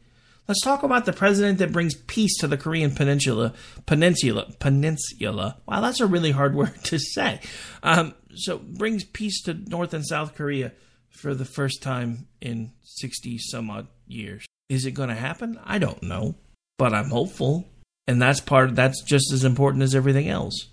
Let's 0.48 0.62
talk 0.62 0.84
about 0.84 1.06
the 1.06 1.14
president 1.14 1.60
that 1.60 1.74
brings 1.74 1.96
peace 1.96 2.38
to 2.40 2.48
the 2.48 2.58
Korean 2.58 2.94
Peninsula. 2.94 3.54
Peninsula. 3.86 4.52
Peninsula. 4.60 5.58
Wow, 5.66 5.82
that's 5.82 6.00
a 6.00 6.06
really 6.06 6.32
hard 6.32 6.56
word 6.56 6.76
to 6.86 7.00
say. 7.00 7.40
Um, 7.84 8.14
so, 8.36 8.58
brings 8.58 9.04
peace 9.04 9.42
to 9.44 9.54
North 9.54 9.94
and 9.94 10.06
South 10.06 10.36
Korea 10.36 10.74
for 11.10 11.34
the 11.34 11.46
first 11.46 11.82
time 11.82 12.28
in 12.40 12.72
60 12.84 13.38
some 13.40 13.70
odd 13.70 13.88
years. 14.08 14.46
Is 14.70 14.86
it 14.86 14.92
going 14.92 15.10
to 15.10 15.16
happen? 15.16 15.60
I 15.66 15.78
don't 15.78 16.04
know, 16.04 16.36
but 16.78 16.94
I'm 16.94 17.10
hopeful. 17.10 17.68
And 18.08 18.22
that's 18.22 18.40
part 18.40 18.76
that's 18.76 19.02
just 19.04 19.32
as 19.34 19.44
important 19.44 19.84
as 19.84 19.96
everything 19.96 20.30
else. 20.30 20.70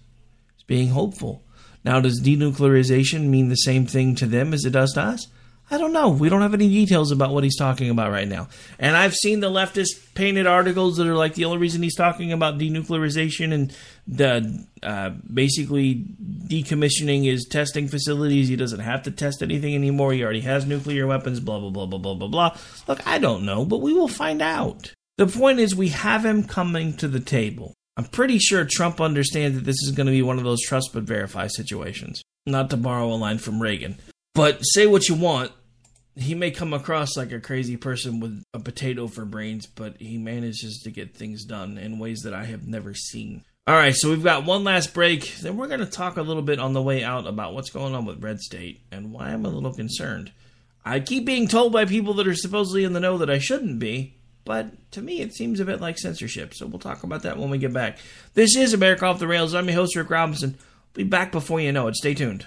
It's 0.55 0.65
being 0.65 0.89
hopeful. 0.89 1.45
Now, 1.85 2.01
does 2.01 2.23
denuclearization 2.23 3.27
mean 3.27 3.49
the 3.49 3.57
same 3.57 3.87
thing 3.87 4.15
to 4.17 4.27
them 4.27 4.55
as 4.55 4.65
it 4.65 4.71
does 4.71 4.93
to 4.93 5.03
us? 5.03 5.27
I 5.71 5.79
don't 5.79 5.93
know. 5.93 6.11
We 6.11 6.29
don't 6.29 6.43
have 6.43 6.53
any 6.53 6.69
details 6.69 7.11
about 7.11 7.33
what 7.33 7.43
he's 7.43 7.57
talking 7.57 7.89
about 7.89 8.11
right 8.11 8.29
now. 8.29 8.49
And 8.79 8.97
I've 8.97 9.15
seen 9.15 9.41
the 9.41 9.51
leftist 9.51 10.15
painted 10.15 10.47
articles 10.47 10.99
that 10.99 11.07
are 11.07 11.17
like 11.17 11.35
the 11.35 11.47
only 11.47 11.59
reason 11.59 11.83
he's 11.83 11.97
talking 11.97 12.33
about 12.33 12.59
denuclearization 12.59 13.53
and 13.53 13.77
the 14.07 14.67
uh, 14.83 15.11
basically 15.33 16.05
decommissioning 16.47 17.25
his 17.25 17.47
testing 17.47 17.89
facilities. 17.89 18.49
He 18.49 18.57
doesn't 18.57 18.81
have 18.81 19.05
to 19.05 19.11
test 19.11 19.43
anything 19.43 19.75
anymore. 19.75 20.13
He 20.13 20.23
already 20.23 20.43
has 20.43 20.67
nuclear 20.67 21.07
weapons. 21.07 21.41
Blah 21.41 21.61
blah 21.61 21.71
blah 21.71 21.87
blah 21.87 21.99
blah 21.99 22.15
blah 22.15 22.29
blah. 22.29 22.57
Look, 22.87 23.07
I 23.07 23.19
don't 23.19 23.47
know, 23.47 23.65
but 23.65 23.79
we 23.79 23.95
will 23.95 24.09
find 24.09 24.43
out. 24.43 24.93
The 25.17 25.27
point 25.27 25.61
is, 25.61 25.75
we 25.75 25.89
have 25.89 26.25
him 26.27 26.45
coming 26.45 26.95
to 26.99 27.09
the 27.09 27.21
table. 27.21 27.73
I'm 27.97 28.05
pretty 28.05 28.39
sure 28.39 28.65
Trump 28.65 29.01
understands 29.01 29.57
that 29.57 29.65
this 29.65 29.81
is 29.85 29.93
going 29.93 30.07
to 30.07 30.13
be 30.13 30.23
one 30.23 30.39
of 30.39 30.45
those 30.45 30.61
trust 30.63 30.91
but 30.93 31.05
verify 31.05 31.47
situations. 31.47 32.23
Not 32.45 32.69
to 32.71 32.77
borrow 32.77 33.13
a 33.13 33.15
line 33.15 33.39
from 33.39 33.63
Reagan. 33.63 33.97
But 34.35 34.61
say 34.63 34.87
what 34.87 35.09
you 35.09 35.15
want, 35.15 35.53
he 36.17 36.35
may 36.35 36.51
come 36.51 36.73
across 36.73 37.17
like 37.17 37.33
a 37.33 37.41
crazy 37.41 37.77
person 37.77 38.21
with 38.21 38.43
a 38.53 38.59
potato 38.59 39.07
for 39.07 39.25
brains, 39.25 39.67
but 39.67 39.97
he 40.01 40.19
manages 40.19 40.81
to 40.85 40.91
get 40.91 41.17
things 41.17 41.45
done 41.45 41.79
in 41.79 41.99
ways 41.99 42.23
that 42.23 42.35
I 42.35 42.45
have 42.45 42.67
never 42.67 42.95
seen. 42.95 43.45
All 43.67 43.75
right, 43.75 43.95
so 43.95 44.11
we've 44.11 44.23
got 44.23 44.45
one 44.45 44.63
last 44.63 44.93
break. 44.93 45.37
Then 45.37 45.57
we're 45.57 45.69
going 45.69 45.81
to 45.81 45.87
talk 45.87 46.17
a 46.17 46.23
little 46.23 46.43
bit 46.43 46.59
on 46.59 46.75
the 46.75 46.83
way 46.83 47.03
out 47.03 47.27
about 47.27 47.55
what's 47.55 47.71
going 47.71 47.95
on 47.95 48.05
with 48.05 48.23
Red 48.23 48.41
State 48.41 48.83
and 48.93 49.13
why 49.13 49.29
I'm 49.29 49.47
a 49.47 49.51
little 49.51 49.73
concerned. 49.73 50.33
I 50.85 51.01
keep 51.01 51.25
being 51.25 51.49
told 51.49 51.73
by 51.73 51.87
people 51.87 52.13
that 52.15 52.29
are 52.29 52.35
supposedly 52.35 52.85
in 52.85 52.93
the 52.93 53.01
know 53.01 53.17
that 53.19 53.31
I 53.31 53.39
shouldn't 53.39 53.79
be, 53.79 54.17
but 54.45 54.91
to 54.93 55.01
me 55.01 55.21
it 55.21 55.35
seems 55.35 55.61
a 55.61 55.65
bit 55.65 55.81
like 55.81 55.97
censorship. 55.97 56.53
So 56.53 56.67
we'll 56.67 56.79
talk 56.79 57.05
about 57.05 57.23
that 57.23 57.39
when 57.39 57.49
we 57.49 57.57
get 57.57 57.73
back. 57.73 57.99
This 58.35 58.55
is 58.55 58.75
America 58.75 59.07
Off 59.07 59.19
the 59.19 59.27
Rails. 59.27 59.55
I'm 59.55 59.67
your 59.67 59.77
host, 59.77 59.97
Rick 59.97 60.11
Robinson. 60.11 60.59
Be 60.93 61.05
back 61.05 61.33
before 61.33 61.61
you 61.61 61.73
know 61.73 61.89
it. 61.89 61.97
Stay 61.97 62.13
tuned. 62.13 62.47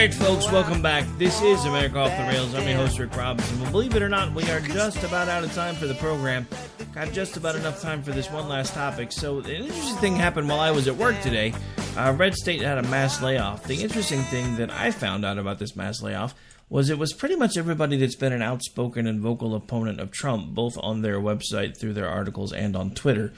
Right, 0.00 0.14
folks, 0.14 0.50
welcome 0.50 0.80
back. 0.80 1.04
This 1.18 1.42
is 1.42 1.62
America 1.66 1.98
Off 1.98 2.16
the 2.16 2.22
Rails. 2.22 2.54
I'm 2.54 2.66
your 2.66 2.78
host, 2.78 2.98
Rick 2.98 3.14
Robinson. 3.14 3.60
Well, 3.60 3.70
believe 3.70 3.94
it 3.94 4.02
or 4.02 4.08
not, 4.08 4.32
we 4.32 4.42
are 4.50 4.60
just 4.60 5.04
about 5.04 5.28
out 5.28 5.44
of 5.44 5.52
time 5.52 5.74
for 5.74 5.86
the 5.86 5.94
program. 5.96 6.48
Got 6.94 7.12
just 7.12 7.36
about 7.36 7.54
enough 7.54 7.82
time 7.82 8.02
for 8.02 8.10
this 8.12 8.30
one 8.30 8.48
last 8.48 8.72
topic. 8.72 9.12
So, 9.12 9.40
an 9.40 9.50
interesting 9.50 9.96
thing 9.96 10.16
happened 10.16 10.48
while 10.48 10.58
I 10.58 10.70
was 10.70 10.88
at 10.88 10.96
work 10.96 11.20
today. 11.20 11.52
Uh, 11.98 12.14
Red 12.16 12.34
State 12.34 12.62
had 12.62 12.78
a 12.78 12.82
mass 12.84 13.20
layoff. 13.20 13.64
The 13.64 13.82
interesting 13.82 14.22
thing 14.22 14.56
that 14.56 14.70
I 14.70 14.90
found 14.90 15.26
out 15.26 15.36
about 15.36 15.58
this 15.58 15.76
mass 15.76 16.00
layoff 16.00 16.34
was 16.70 16.88
it 16.88 16.98
was 16.98 17.12
pretty 17.12 17.36
much 17.36 17.58
everybody 17.58 17.98
that's 17.98 18.16
been 18.16 18.32
an 18.32 18.40
outspoken 18.40 19.06
and 19.06 19.20
vocal 19.20 19.54
opponent 19.54 20.00
of 20.00 20.10
Trump, 20.10 20.54
both 20.54 20.78
on 20.78 21.02
their 21.02 21.20
website, 21.20 21.78
through 21.78 21.92
their 21.92 22.08
articles, 22.08 22.54
and 22.54 22.74
on 22.74 22.92
Twitter. 22.92 23.34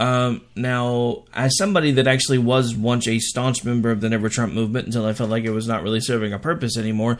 Um, 0.00 0.42
now, 0.56 1.24
as 1.32 1.56
somebody 1.56 1.92
that 1.92 2.06
actually 2.06 2.38
was 2.38 2.74
once 2.74 3.06
a 3.06 3.18
staunch 3.20 3.64
member 3.64 3.90
of 3.90 4.00
the 4.00 4.08
Never 4.08 4.28
Trump 4.28 4.52
movement 4.52 4.86
until 4.86 5.06
I 5.06 5.12
felt 5.12 5.30
like 5.30 5.44
it 5.44 5.50
was 5.50 5.68
not 5.68 5.82
really 5.82 6.00
serving 6.00 6.32
a 6.32 6.38
purpose 6.38 6.76
anymore, 6.76 7.18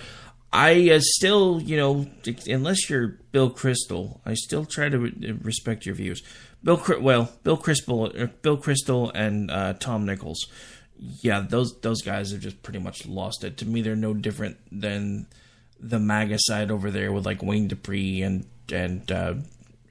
I 0.53 0.91
uh, 0.91 1.01
still, 1.01 1.61
you 1.61 1.77
know, 1.77 2.07
unless 2.47 2.89
you're 2.89 3.19
Bill 3.33 3.51
Kristol, 3.51 4.21
I 4.25 4.35
still 4.35 4.65
try 4.65 4.89
to 4.89 4.99
re- 4.99 5.39
respect 5.43 5.85
your 5.85 5.97
views. 5.97 6.23
Bill, 6.63 6.83
well, 7.01 7.33
Bill 7.43 7.59
Kristol, 7.59 8.21
uh, 8.21 8.29
Bill 8.43 8.57
Kristol, 8.57 9.11
and 9.15 9.51
uh, 9.51 9.75
Tom 9.75 10.07
Nichols. 10.07 10.47
Yeah, 10.97 11.41
those 11.41 11.81
those 11.81 12.03
guys 12.03 12.31
have 12.31 12.41
just 12.41 12.63
pretty 12.63 12.79
much 12.79 13.05
lost 13.05 13.43
it. 13.43 13.57
To 13.59 13.67
me, 13.67 13.83
they're 13.83 13.97
no 13.97 14.15
different 14.15 14.59
than 14.71 15.27
the 15.81 15.99
MAGA 15.99 16.39
side 16.39 16.71
over 16.71 16.91
there 16.91 17.13
with 17.13 17.27
like 17.27 17.43
Wayne 17.43 17.67
Dupree 17.67 18.23
and 18.23 18.47
and 18.73 19.11
uh, 19.11 19.35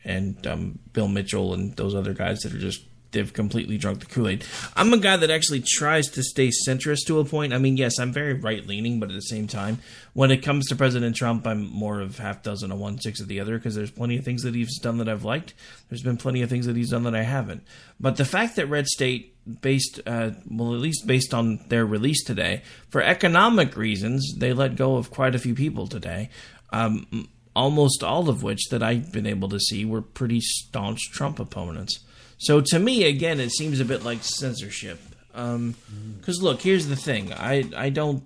and 0.05 0.45
um, 0.47 0.79
Bill 0.91 1.07
Mitchell 1.07 1.53
and 1.53 1.75
those 1.75 1.95
other 1.95 2.13
guys 2.13 2.39
that 2.39 2.53
are 2.53 2.59
just 2.59 2.83
they've 3.13 3.31
completely 3.31 3.77
drunk 3.77 4.01
the 4.01 4.05
Kool 4.07 4.27
Aid. 4.27 4.43
I'm 4.75 4.91
a 4.91 4.97
guy 4.97 5.15
that 5.15 5.29
actually 5.29 5.63
tries 5.65 6.09
to 6.09 6.23
stay 6.23 6.51
centrist 6.67 7.05
to 7.07 7.19
a 7.19 7.25
point. 7.25 7.53
I 7.53 7.57
mean, 7.59 7.77
yes, 7.77 7.99
I'm 7.99 8.11
very 8.11 8.33
right 8.33 8.65
leaning, 8.65 8.99
but 8.99 9.09
at 9.09 9.15
the 9.15 9.21
same 9.21 9.47
time, 9.47 9.79
when 10.13 10.31
it 10.31 10.37
comes 10.37 10.67
to 10.67 10.75
President 10.75 11.15
Trump, 11.15 11.47
I'm 11.47 11.69
more 11.71 12.01
of 12.01 12.17
half 12.17 12.43
dozen 12.43 12.71
of 12.71 12.79
one, 12.79 12.99
six 12.99 13.21
of 13.21 13.27
the 13.27 13.39
other 13.39 13.57
because 13.57 13.75
there's 13.75 13.91
plenty 13.91 14.17
of 14.17 14.25
things 14.25 14.43
that 14.43 14.55
he's 14.55 14.77
done 14.79 14.97
that 14.97 15.07
I've 15.07 15.23
liked. 15.23 15.53
There's 15.89 16.03
been 16.03 16.17
plenty 16.17 16.41
of 16.41 16.49
things 16.49 16.65
that 16.65 16.75
he's 16.75 16.89
done 16.89 17.03
that 17.03 17.15
I 17.15 17.23
haven't. 17.23 17.63
But 17.99 18.17
the 18.17 18.25
fact 18.25 18.57
that 18.57 18.67
Red 18.67 18.87
State, 18.87 19.35
based, 19.61 20.01
uh, 20.05 20.31
well, 20.49 20.73
at 20.73 20.81
least 20.81 21.07
based 21.07 21.33
on 21.33 21.59
their 21.69 21.85
release 21.85 22.23
today, 22.23 22.63
for 22.89 23.01
economic 23.01 23.77
reasons, 23.77 24.33
they 24.37 24.53
let 24.53 24.75
go 24.75 24.97
of 24.97 25.11
quite 25.11 25.35
a 25.35 25.39
few 25.39 25.55
people 25.55 25.87
today. 25.87 26.29
Um, 26.71 27.29
almost 27.55 28.03
all 28.03 28.29
of 28.29 28.43
which 28.43 28.69
that 28.69 28.83
I've 28.83 29.11
been 29.11 29.27
able 29.27 29.49
to 29.49 29.59
see 29.59 29.85
were 29.85 30.01
pretty 30.01 30.39
staunch 30.41 31.11
Trump 31.11 31.39
opponents. 31.39 31.99
So 32.37 32.61
to 32.61 32.79
me, 32.79 33.05
again, 33.05 33.39
it 33.39 33.51
seems 33.51 33.79
a 33.79 33.85
bit 33.85 34.03
like 34.03 34.23
censorship. 34.23 34.99
Because 35.31 35.55
um, 35.57 36.43
look, 36.43 36.61
here's 36.61 36.87
the 36.87 36.95
thing: 36.95 37.33
I 37.33 37.63
I 37.75 37.89
don't 37.89 38.25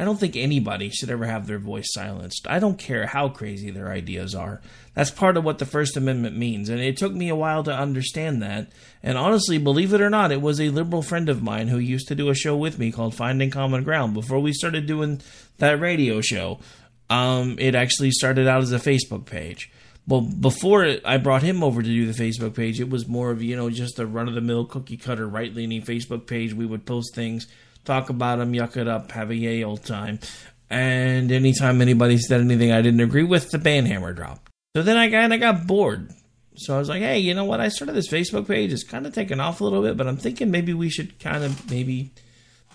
I 0.00 0.04
don't 0.04 0.18
think 0.18 0.34
anybody 0.34 0.88
should 0.88 1.10
ever 1.10 1.26
have 1.26 1.46
their 1.46 1.58
voice 1.58 1.92
silenced. 1.92 2.46
I 2.48 2.58
don't 2.58 2.78
care 2.78 3.06
how 3.06 3.28
crazy 3.28 3.70
their 3.70 3.92
ideas 3.92 4.34
are. 4.34 4.62
That's 4.94 5.10
part 5.10 5.36
of 5.36 5.44
what 5.44 5.58
the 5.58 5.66
First 5.66 5.96
Amendment 5.96 6.36
means, 6.38 6.70
and 6.70 6.80
it 6.80 6.96
took 6.96 7.12
me 7.12 7.28
a 7.28 7.36
while 7.36 7.62
to 7.64 7.74
understand 7.74 8.42
that. 8.42 8.70
And 9.02 9.18
honestly, 9.18 9.58
believe 9.58 9.92
it 9.92 10.00
or 10.00 10.08
not, 10.08 10.32
it 10.32 10.40
was 10.40 10.58
a 10.60 10.70
liberal 10.70 11.02
friend 11.02 11.28
of 11.28 11.42
mine 11.42 11.68
who 11.68 11.78
used 11.78 12.08
to 12.08 12.14
do 12.14 12.30
a 12.30 12.34
show 12.34 12.56
with 12.56 12.78
me 12.78 12.90
called 12.90 13.14
Finding 13.14 13.50
Common 13.50 13.84
Ground 13.84 14.14
before 14.14 14.40
we 14.40 14.54
started 14.54 14.86
doing 14.86 15.20
that 15.58 15.78
radio 15.78 16.22
show. 16.22 16.60
Um, 17.10 17.56
it 17.58 17.74
actually 17.74 18.12
started 18.12 18.46
out 18.46 18.62
as 18.62 18.72
a 18.72 18.78
Facebook 18.78 19.26
page. 19.26 19.70
Well, 20.06 20.22
before 20.22 20.96
I 21.04 21.18
brought 21.18 21.42
him 21.42 21.62
over 21.62 21.82
to 21.82 21.88
do 21.88 22.10
the 22.10 22.22
Facebook 22.22 22.54
page, 22.54 22.80
it 22.80 22.88
was 22.88 23.06
more 23.06 23.30
of 23.30 23.42
you 23.42 23.56
know 23.56 23.68
just 23.68 23.98
a 23.98 24.06
run 24.06 24.28
of 24.28 24.34
the 24.34 24.40
mill 24.40 24.64
cookie 24.64 24.96
cutter 24.96 25.26
right 25.26 25.54
leaning 25.54 25.82
Facebook 25.82 26.26
page. 26.26 26.54
We 26.54 26.66
would 26.66 26.86
post 26.86 27.14
things, 27.14 27.46
talk 27.84 28.08
about 28.08 28.38
them, 28.38 28.52
yuck 28.52 28.76
it 28.76 28.88
up, 28.88 29.12
have 29.12 29.30
a 29.30 29.36
yay 29.36 29.62
old 29.62 29.84
time, 29.84 30.20
and 30.70 31.30
anytime 31.30 31.82
anybody 31.82 32.16
said 32.16 32.40
anything 32.40 32.72
I 32.72 32.80
didn't 32.80 33.00
agree 33.00 33.24
with, 33.24 33.50
the 33.50 33.58
banhammer 33.58 34.14
dropped. 34.14 34.48
So 34.76 34.82
then 34.82 34.96
I 34.96 35.10
kind 35.10 35.34
of 35.34 35.40
got 35.40 35.66
bored. 35.66 36.12
So 36.56 36.76
I 36.76 36.78
was 36.78 36.88
like, 36.88 37.02
hey, 37.02 37.18
you 37.18 37.34
know 37.34 37.44
what? 37.44 37.60
I 37.60 37.68
started 37.68 37.94
this 37.94 38.10
Facebook 38.10 38.46
page. 38.46 38.72
It's 38.72 38.84
kind 38.84 39.06
of 39.06 39.14
taken 39.14 39.40
off 39.40 39.60
a 39.60 39.64
little 39.64 39.82
bit, 39.82 39.96
but 39.96 40.06
I'm 40.06 40.16
thinking 40.16 40.50
maybe 40.50 40.74
we 40.74 40.90
should 40.90 41.18
kind 41.18 41.42
of 41.42 41.70
maybe 41.70 42.12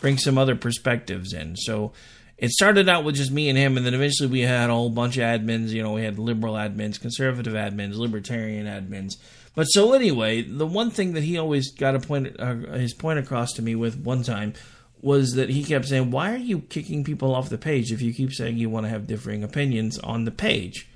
bring 0.01 0.17
some 0.17 0.37
other 0.37 0.55
perspectives 0.55 1.33
in. 1.33 1.55
So 1.55 1.93
it 2.37 2.51
started 2.51 2.89
out 2.89 3.05
with 3.05 3.15
just 3.15 3.31
me 3.31 3.47
and 3.47 3.57
him, 3.57 3.77
and 3.77 3.85
then 3.85 3.93
eventually 3.93 4.27
we 4.27 4.41
had 4.41 4.69
a 4.69 4.73
whole 4.73 4.89
bunch 4.89 5.17
of 5.17 5.23
admins. 5.23 5.69
You 5.69 5.83
know, 5.83 5.93
we 5.93 6.03
had 6.03 6.19
liberal 6.19 6.55
admins, 6.55 6.99
conservative 6.99 7.53
admins, 7.53 7.95
libertarian 7.95 8.65
admins. 8.65 9.13
But 9.55 9.65
so 9.65 9.93
anyway, 9.93 10.41
the 10.41 10.67
one 10.67 10.91
thing 10.91 11.13
that 11.13 11.23
he 11.23 11.37
always 11.37 11.71
got 11.71 11.95
a 11.95 11.99
point, 11.99 12.35
uh, 12.37 12.55
his 12.73 12.93
point 12.93 13.19
across 13.19 13.53
to 13.53 13.61
me 13.61 13.73
with 13.73 13.97
one 13.97 14.21
time 14.21 14.53
was 15.01 15.35
that 15.35 15.49
he 15.49 15.63
kept 15.63 15.85
saying, 15.85 16.11
"Why 16.11 16.33
are 16.33 16.37
you 16.37 16.59
kicking 16.59 17.05
people 17.05 17.33
off 17.33 17.49
the 17.49 17.57
page 17.57 17.91
if 17.91 18.01
you 18.01 18.13
keep 18.13 18.33
saying 18.33 18.57
you 18.57 18.69
want 18.69 18.85
to 18.85 18.89
have 18.89 19.07
differing 19.07 19.43
opinions 19.43 19.97
on 19.99 20.25
the 20.25 20.31
page?" 20.31 20.89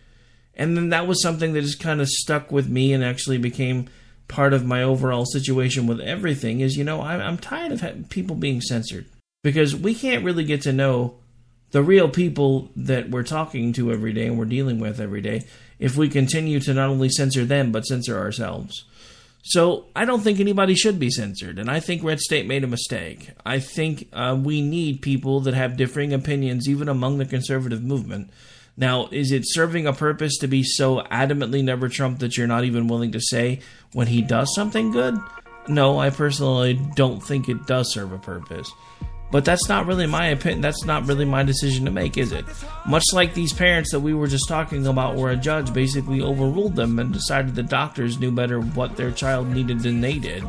And 0.56 0.76
then 0.76 0.90
that 0.90 1.08
was 1.08 1.22
something 1.22 1.54
that 1.54 1.62
just 1.62 1.80
kind 1.80 2.02
of 2.02 2.10
stuck 2.10 2.52
with 2.52 2.68
me 2.68 2.92
and 2.92 3.02
actually 3.02 3.38
became 3.38 3.88
part 4.28 4.54
of 4.54 4.66
my 4.66 4.84
overall 4.84 5.26
situation 5.26 5.88
with 5.88 6.02
everything. 6.02 6.60
Is 6.60 6.76
you 6.76 6.84
know 6.84 7.02
I'm 7.02 7.38
tired 7.38 7.72
of 7.72 8.10
people 8.10 8.36
being 8.36 8.60
censored 8.60 9.06
because 9.42 9.74
we 9.74 9.96
can't 9.96 10.26
really 10.26 10.44
get 10.44 10.64
to 10.64 10.74
know 10.74 11.16
the 11.72 11.84
real 11.84 12.10
people 12.10 12.70
that 12.76 13.10
we're 13.10 13.24
talking 13.24 13.74
to 13.74 13.92
every 13.92 14.14
day 14.14 14.26
and 14.28 14.38
we're 14.38 14.46
dealing 14.46 14.80
with 14.80 15.00
every 15.00 15.22
day 15.22 15.46
if 15.78 15.96
we 15.96 16.10
continue 16.10 16.60
to 16.60 16.74
not 16.74 16.90
only 16.90 17.10
censor 17.10 17.46
them 17.46 17.72
but 17.72 17.86
censor 17.86 18.18
ourselves. 18.18 18.86
So 19.44 19.86
I 19.96 20.06
don't 20.06 20.22
think 20.22 20.40
anybody 20.40 20.76
should 20.76 21.00
be 21.00 21.10
censored, 21.10 21.60
and 21.60 21.72
I 21.72 21.80
think 21.80 22.04
Red 22.04 22.20
State 22.20 22.46
made 22.46 22.64
a 22.64 22.68
mistake. 22.68 23.32
I 23.46 23.60
think 23.60 24.10
uh, 24.12 24.38
we 24.40 24.62
need 24.62 25.02
people 25.02 25.40
that 25.42 25.54
have 25.54 25.78
differing 25.78 26.14
opinions, 26.14 26.68
even 26.68 26.90
among 26.90 27.18
the 27.18 27.26
conservative 27.26 27.82
movement. 27.82 28.30
Now, 28.76 29.08
is 29.12 29.32
it 29.32 29.44
serving 29.46 29.88
a 29.88 29.94
purpose 29.94 30.38
to 30.40 30.48
be 30.48 30.64
so 30.64 31.02
adamantly 31.04 31.64
never 31.64 31.90
Trump 31.90 32.20
that 32.20 32.38
you're 32.38 32.48
not 32.48 32.66
even 32.66 32.88
willing 32.88 33.14
to 33.14 33.20
say 33.20 33.62
when 33.94 34.08
he 34.08 34.22
does 34.22 34.54
something 34.54 34.92
good? 34.92 35.18
No, 35.68 36.00
I 36.00 36.10
personally 36.10 36.80
don't 36.96 37.22
think 37.22 37.50
it 37.50 37.66
does 37.66 37.94
serve 37.94 38.12
a 38.12 38.18
purpose. 38.18 38.72
But 39.32 39.46
that's 39.46 39.70
not 39.70 39.86
really 39.86 40.08
my 40.08 40.28
opinion. 40.28 40.62
That's 40.62 40.86
not 40.86 41.06
really 41.06 41.26
my 41.26 41.44
decision 41.44 41.86
to 41.86 41.92
make, 41.92 42.18
is 42.18 42.32
it? 42.32 42.46
Much 42.88 43.04
like 43.14 43.36
these 43.36 43.54
parents 43.54 43.92
that 43.92 44.00
we 44.00 44.16
were 44.16 44.28
just 44.28 44.48
talking 44.48 44.88
about, 44.88 45.16
where 45.16 45.32
a 45.32 45.36
judge 45.36 45.72
basically 45.72 46.22
overruled 46.22 46.76
them 46.76 46.98
and 46.98 47.14
decided 47.14 47.54
the 47.54 47.62
doctors 47.62 48.20
knew 48.20 48.32
better 48.32 48.60
what 48.60 48.98
their 48.98 49.12
child 49.12 49.48
needed 49.48 49.82
than 49.82 50.02
they 50.02 50.18
did. 50.18 50.44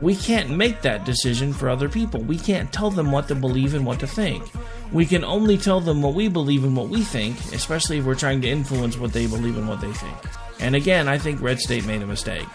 We 0.00 0.16
can't 0.16 0.50
make 0.50 0.82
that 0.82 1.04
decision 1.04 1.52
for 1.52 1.68
other 1.68 1.88
people. 1.88 2.20
We 2.20 2.38
can't 2.38 2.72
tell 2.72 2.90
them 2.90 3.12
what 3.12 3.28
to 3.28 3.36
believe 3.36 3.72
and 3.72 3.86
what 3.86 4.00
to 4.00 4.08
think. 4.08 4.42
We 4.90 5.06
can 5.06 5.22
only 5.22 5.56
tell 5.56 5.80
them 5.80 6.02
what 6.02 6.14
we 6.14 6.26
believe 6.26 6.64
and 6.64 6.76
what 6.76 6.88
we 6.88 7.02
think, 7.02 7.38
especially 7.52 7.98
if 7.98 8.04
we're 8.04 8.16
trying 8.16 8.40
to 8.40 8.48
influence 8.48 8.98
what 8.98 9.12
they 9.12 9.28
believe 9.28 9.56
and 9.56 9.68
what 9.68 9.80
they 9.80 9.92
think. 9.92 10.16
And 10.58 10.74
again, 10.74 11.06
I 11.06 11.18
think 11.18 11.40
Red 11.40 11.60
State 11.60 11.86
made 11.86 12.02
a 12.02 12.06
mistake. 12.06 12.48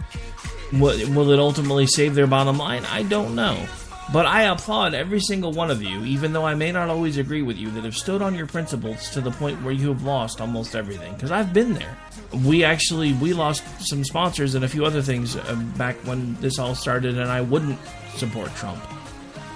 Will 0.73 1.31
it 1.31 1.39
ultimately 1.39 1.87
save 1.87 2.15
their 2.15 2.27
bottom 2.27 2.57
line? 2.57 2.83
I 2.83 3.03
don't 3.03 3.33
know. 3.33 3.65
But 4.14 4.26
I 4.26 4.43
applaud 4.43 4.93
every 4.93 5.20
single 5.20 5.51
one 5.51 5.70
of 5.70 5.84
you, 5.84 6.05
even 6.05 6.32
though 6.32 6.45
I 6.45 6.55
may 6.55 6.72
not 6.72 6.89
always 6.89 7.18
agree 7.18 7.41
with 7.41 7.58
you, 7.58 7.70
that 7.72 7.84
have 7.84 7.95
stood 7.95 8.22
on 8.22 8.36
your 8.36 8.47
principles 8.47 9.10
to 9.10 9.20
the 9.20 9.32
point 9.32 9.62
where 9.62 9.74
you 9.74 9.89
have 9.89 10.03
lost 10.03 10.39
almost 10.39 10.76
everything. 10.76 11.14
Because 11.14 11.32
I've 11.32 11.53
been 11.53 11.74
there. 11.74 11.97
We 12.45 12.64
actually 12.64 13.14
we 13.14 13.34
lost 13.34 13.64
some 13.80 14.03
sponsors 14.05 14.55
and 14.55 14.64
a 14.64 14.68
few 14.70 14.86
other 14.86 15.01
things 15.01 15.36
uh, 15.36 15.55
back 15.78 15.95
when 16.05 16.36
this 16.36 16.58
all 16.58 16.74
started, 16.74 17.18
and 17.18 17.30
I 17.30 17.41
wouldn't 17.41 17.80
support 18.16 18.55
Trump. 18.55 18.82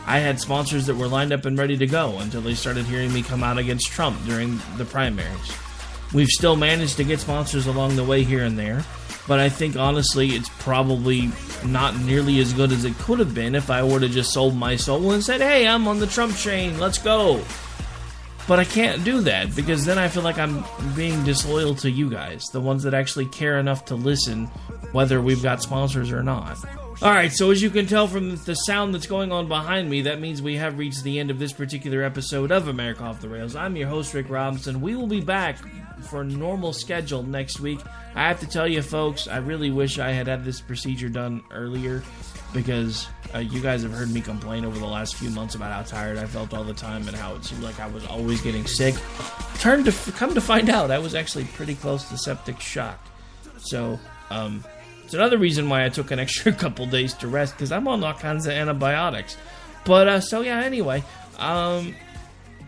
I 0.05 0.19
had 0.19 0.39
sponsors 0.39 0.85
that 0.87 0.95
were 0.95 1.07
lined 1.07 1.31
up 1.31 1.45
and 1.45 1.57
ready 1.57 1.77
to 1.77 1.87
go 1.87 2.17
until 2.19 2.41
they 2.41 2.55
started 2.55 2.85
hearing 2.85 3.13
me 3.13 3.21
come 3.21 3.43
out 3.43 3.57
against 3.57 3.87
Trump 3.87 4.17
during 4.25 4.59
the 4.75 4.83
primaries. 4.83 5.53
We've 6.13 6.27
still 6.27 6.57
managed 6.57 6.97
to 6.97 7.05
get 7.05 7.21
sponsors 7.21 7.67
along 7.67 7.95
the 7.95 8.03
way 8.03 8.23
here 8.23 8.43
and 8.43 8.59
there, 8.59 8.83
but 9.31 9.39
I 9.39 9.47
think 9.47 9.77
honestly 9.77 10.31
it's 10.31 10.49
probably 10.59 11.29
not 11.65 11.97
nearly 12.01 12.41
as 12.41 12.51
good 12.51 12.73
as 12.73 12.83
it 12.83 12.97
could 12.97 13.17
have 13.19 13.33
been 13.33 13.55
if 13.55 13.69
I 13.69 13.81
were 13.81 14.01
to 14.01 14.09
just 14.09 14.33
sold 14.33 14.57
my 14.57 14.75
soul 14.75 15.13
and 15.13 15.23
said, 15.23 15.39
"Hey, 15.39 15.65
I'm 15.65 15.87
on 15.87 15.99
the 15.99 16.05
Trump 16.05 16.35
train. 16.35 16.77
Let's 16.77 16.97
go." 16.97 17.39
But 18.45 18.59
I 18.59 18.65
can't 18.65 19.05
do 19.05 19.21
that 19.21 19.55
because 19.55 19.85
then 19.85 19.97
I 19.97 20.09
feel 20.09 20.21
like 20.21 20.37
I'm 20.37 20.65
being 20.97 21.23
disloyal 21.23 21.75
to 21.75 21.89
you 21.89 22.09
guys, 22.09 22.43
the 22.51 22.59
ones 22.59 22.83
that 22.83 22.93
actually 22.93 23.27
care 23.27 23.57
enough 23.57 23.85
to 23.85 23.95
listen 23.95 24.47
whether 24.91 25.21
we've 25.21 25.41
got 25.41 25.61
sponsors 25.61 26.11
or 26.11 26.23
not. 26.23 26.57
All 27.03 27.09
right, 27.09 27.33
so 27.33 27.49
as 27.49 27.63
you 27.63 27.71
can 27.71 27.87
tell 27.87 28.07
from 28.07 28.35
the 28.35 28.53
sound 28.53 28.93
that's 28.93 29.07
going 29.07 29.31
on 29.31 29.47
behind 29.47 29.89
me, 29.89 30.03
that 30.03 30.21
means 30.21 30.39
we 30.39 30.57
have 30.57 30.77
reached 30.77 31.03
the 31.03 31.19
end 31.19 31.31
of 31.31 31.39
this 31.39 31.51
particular 31.51 32.03
episode 32.03 32.51
of 32.51 32.67
America 32.67 33.03
Off 33.03 33.19
the 33.19 33.27
Rails. 33.27 33.55
I'm 33.55 33.75
your 33.75 33.87
host, 33.87 34.13
Rick 34.13 34.29
Robinson. 34.29 34.81
We 34.81 34.95
will 34.95 35.07
be 35.07 35.19
back 35.19 35.57
for 36.03 36.23
normal 36.23 36.73
schedule 36.73 37.23
next 37.23 37.59
week. 37.59 37.79
I 38.13 38.27
have 38.27 38.39
to 38.41 38.45
tell 38.47 38.67
you, 38.67 38.83
folks, 38.83 39.27
I 39.27 39.37
really 39.37 39.71
wish 39.71 39.97
I 39.97 40.11
had 40.11 40.27
had 40.27 40.45
this 40.45 40.61
procedure 40.61 41.09
done 41.09 41.43
earlier 41.49 42.03
because 42.53 43.07
uh, 43.33 43.39
you 43.39 43.61
guys 43.61 43.81
have 43.81 43.93
heard 43.93 44.11
me 44.11 44.21
complain 44.21 44.63
over 44.63 44.77
the 44.77 44.85
last 44.85 45.15
few 45.15 45.31
months 45.31 45.55
about 45.55 45.71
how 45.71 45.81
tired 45.81 46.19
I 46.19 46.25
felt 46.27 46.53
all 46.53 46.63
the 46.63 46.71
time 46.71 47.07
and 47.07 47.17
how 47.17 47.33
it 47.33 47.43
seemed 47.43 47.63
like 47.63 47.79
I 47.79 47.87
was 47.87 48.05
always 48.05 48.41
getting 48.41 48.67
sick. 48.67 48.93
Turned 49.57 49.85
to 49.85 50.11
come 50.11 50.35
to 50.35 50.41
find 50.41 50.69
out, 50.69 50.91
I 50.91 50.99
was 50.99 51.15
actually 51.15 51.45
pretty 51.45 51.73
close 51.73 52.07
to 52.09 52.17
septic 52.19 52.59
shock. 52.59 53.03
So, 53.57 53.99
um, 54.29 54.63
it's 55.11 55.15
another 55.17 55.37
reason 55.37 55.67
why 55.67 55.83
I 55.83 55.89
took 55.89 56.11
an 56.11 56.19
extra 56.19 56.53
couple 56.63 56.85
days 56.85 57.13
to 57.15 57.27
rest 57.27 57.55
because 57.55 57.73
I'm 57.73 57.85
on 57.85 58.01
all 58.01 58.13
kinds 58.13 58.45
of 58.45 58.53
antibiotics. 58.53 59.35
But 59.83 60.07
uh, 60.07 60.21
so 60.21 60.39
yeah, 60.39 60.61
anyway, 60.61 61.03
um, 61.37 61.93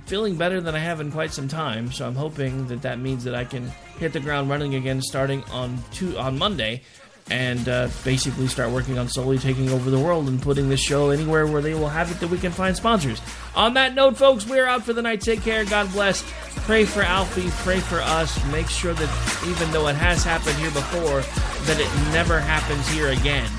feeling 0.08 0.36
better 0.36 0.60
than 0.60 0.76
I 0.76 0.80
have 0.80 1.00
in 1.00 1.10
quite 1.10 1.32
some 1.32 1.48
time. 1.48 1.90
So 1.94 2.06
I'm 2.06 2.16
hoping 2.16 2.68
that 2.68 2.82
that 2.82 3.00
means 3.00 3.24
that 3.24 3.34
I 3.34 3.46
can 3.46 3.70
hit 3.98 4.12
the 4.12 4.20
ground 4.20 4.50
running 4.50 4.76
again 4.76 5.02
starting 5.02 5.42
on 5.54 5.82
two, 5.94 6.18
on 6.18 6.38
Monday 6.38 6.82
and 7.30 7.68
uh, 7.70 7.88
basically 8.04 8.48
start 8.48 8.72
working 8.72 8.98
on 8.98 9.08
slowly 9.08 9.38
taking 9.38 9.70
over 9.70 9.90
the 9.90 10.00
world 10.00 10.28
and 10.28 10.42
putting 10.42 10.70
this 10.70 10.82
show 10.82 11.10
anywhere 11.10 11.48
where 11.48 11.62
they 11.62 11.74
will 11.74 11.90
have 11.90 12.12
it 12.12 12.20
that 12.20 12.28
we 12.30 12.38
can 12.38 12.52
find 12.52 12.76
sponsors. 12.76 13.22
On 13.56 13.74
that 13.76 13.94
note, 13.96 14.18
folks, 14.18 14.46
we're 14.48 14.66
out 14.66 14.84
for 14.84 14.94
the 14.94 15.02
night. 15.02 15.22
Take 15.22 15.42
care. 15.42 15.64
God 15.66 15.92
bless. 15.92 16.24
Pray 16.66 16.86
for 16.86 17.02
Alfie. 17.02 17.50
Pray 17.64 17.80
for 17.80 18.00
us. 18.02 18.44
Make 18.52 18.68
sure 18.68 18.94
that 18.94 19.44
even 19.48 19.72
though 19.72 19.88
it 19.88 19.96
has 19.96 20.24
happened 20.24 20.58
here 20.58 20.72
before, 20.72 21.22
that 21.66 21.80
it 21.80 22.12
never 22.12 22.40
happens 22.40 22.88
here 22.90 23.10
again. 23.10 23.50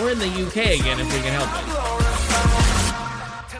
or 0.00 0.10
in 0.10 0.18
the 0.18 0.26
UK 0.26 0.78
again 0.80 0.98
if 1.00 1.06
we 1.14 1.20
can 1.20 1.32
help 1.32 2.82
it. 2.82 2.85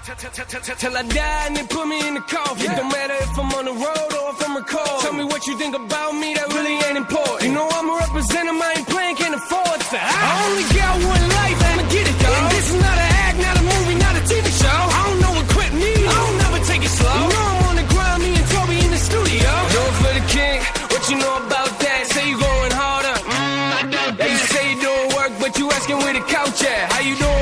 Till 0.06 0.94
I 0.96 1.02
die 1.02 1.46
and 1.50 1.56
they 1.56 1.66
put 1.66 1.82
me 1.88 1.98
in 2.06 2.14
the 2.14 2.20
coffin. 2.20 2.70
It 2.70 2.76
don't 2.78 2.86
matter 2.94 3.18
if 3.26 3.34
I'm 3.34 3.50
on 3.58 3.64
the 3.66 3.74
road 3.74 4.10
or 4.14 4.30
if 4.30 4.38
I'm 4.38 4.54
recording. 4.54 5.02
Tell 5.02 5.12
me 5.18 5.24
what 5.26 5.42
you 5.50 5.58
think 5.58 5.74
about 5.74 6.14
me, 6.14 6.30
that 6.38 6.46
really 6.54 6.78
ain't 6.78 6.94
important. 6.94 7.42
You 7.42 7.50
know 7.50 7.66
I'm 7.66 7.90
a 7.90 7.96
representative, 8.06 8.54
I 8.54 8.70
ain't 8.78 8.86
playing, 8.86 9.16
can't 9.18 9.34
afford 9.34 9.82
that. 9.82 10.06
I 10.06 10.46
only 10.46 10.62
got 10.78 10.94
one 11.10 11.26
life, 11.26 11.58
I'ma 11.58 11.84
get 11.90 12.06
it, 12.06 12.16
dog. 12.22 12.38
And 12.38 12.46
this 12.54 12.70
is 12.70 12.78
not 12.78 12.94
an 13.02 13.10
act, 13.26 13.36
not 13.42 13.54
a 13.58 13.64
movie, 13.66 13.98
not 13.98 14.14
a 14.14 14.22
TV 14.30 14.46
show. 14.46 14.78
I 14.78 15.00
don't 15.10 15.18
know 15.26 15.32
what 15.42 15.46
quit 15.50 15.74
me, 15.74 15.90
I 15.90 16.14
don't 16.22 16.38
never 16.38 16.60
take 16.70 16.86
it 16.86 16.94
slow. 16.94 17.10
You 17.10 17.26
know 17.26 17.42
I'm 17.50 17.66
on 17.66 17.74
the 17.82 17.86
grind, 17.90 18.22
me 18.22 18.30
and 18.38 18.46
Toby 18.46 18.78
in 18.78 18.90
the 18.94 19.02
studio. 19.02 19.50
It 19.74 19.94
for 20.06 20.12
the 20.14 20.24
king, 20.30 20.62
what 20.94 21.02
you 21.10 21.18
know 21.18 21.34
about 21.42 21.72
that? 21.82 22.00
Say 22.14 22.30
you 22.30 22.38
going 22.38 22.74
harder, 22.78 23.16
mm, 23.26 23.74
I 23.74 23.82
doubt 23.90 24.22
that. 24.22 24.30
You 24.30 24.38
say 24.54 24.70
you 24.70 24.78
doing 24.78 25.06
work, 25.18 25.34
but 25.42 25.58
you 25.58 25.66
asking 25.74 25.98
where 25.98 26.14
the 26.14 26.22
couch 26.30 26.62
at. 26.62 26.94
How 26.94 27.02
you 27.02 27.18
doing 27.18 27.35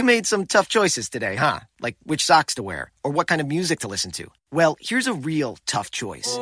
You 0.00 0.04
made 0.04 0.26
some 0.26 0.46
tough 0.46 0.66
choices 0.66 1.10
today, 1.10 1.36
huh? 1.36 1.60
Like 1.78 1.94
which 2.04 2.24
socks 2.24 2.54
to 2.54 2.62
wear 2.62 2.90
or 3.04 3.10
what 3.10 3.26
kind 3.26 3.38
of 3.38 3.46
music 3.46 3.80
to 3.80 3.88
listen 3.88 4.10
to. 4.12 4.30
Well, 4.50 4.78
here's 4.80 5.06
a 5.06 5.12
real 5.12 5.58
tough 5.66 5.90
choice. 5.90 6.38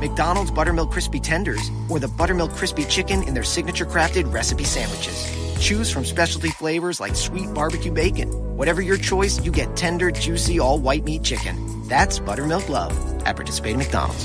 McDonald's 0.00 0.50
Buttermilk 0.52 0.90
Crispy 0.90 1.20
Tenders 1.20 1.70
or 1.90 1.98
the 1.98 2.08
Buttermilk 2.08 2.52
Crispy 2.52 2.84
Chicken 2.84 3.22
in 3.24 3.34
their 3.34 3.44
signature 3.44 3.84
crafted 3.84 4.32
recipe 4.32 4.64
sandwiches. 4.64 5.30
Choose 5.60 5.92
from 5.92 6.06
specialty 6.06 6.48
flavors 6.48 6.98
like 6.98 7.14
sweet 7.14 7.52
barbecue 7.52 7.92
bacon. 7.92 8.30
Whatever 8.56 8.80
your 8.80 8.96
choice, 8.96 9.38
you 9.44 9.52
get 9.52 9.76
tender, 9.76 10.10
juicy, 10.10 10.58
all 10.58 10.78
white 10.78 11.04
meat 11.04 11.22
chicken. 11.22 11.82
That's 11.88 12.18
Buttermilk 12.18 12.70
Love 12.70 12.96
at 13.26 13.36
participating 13.36 13.76
McDonald's. 13.76 14.24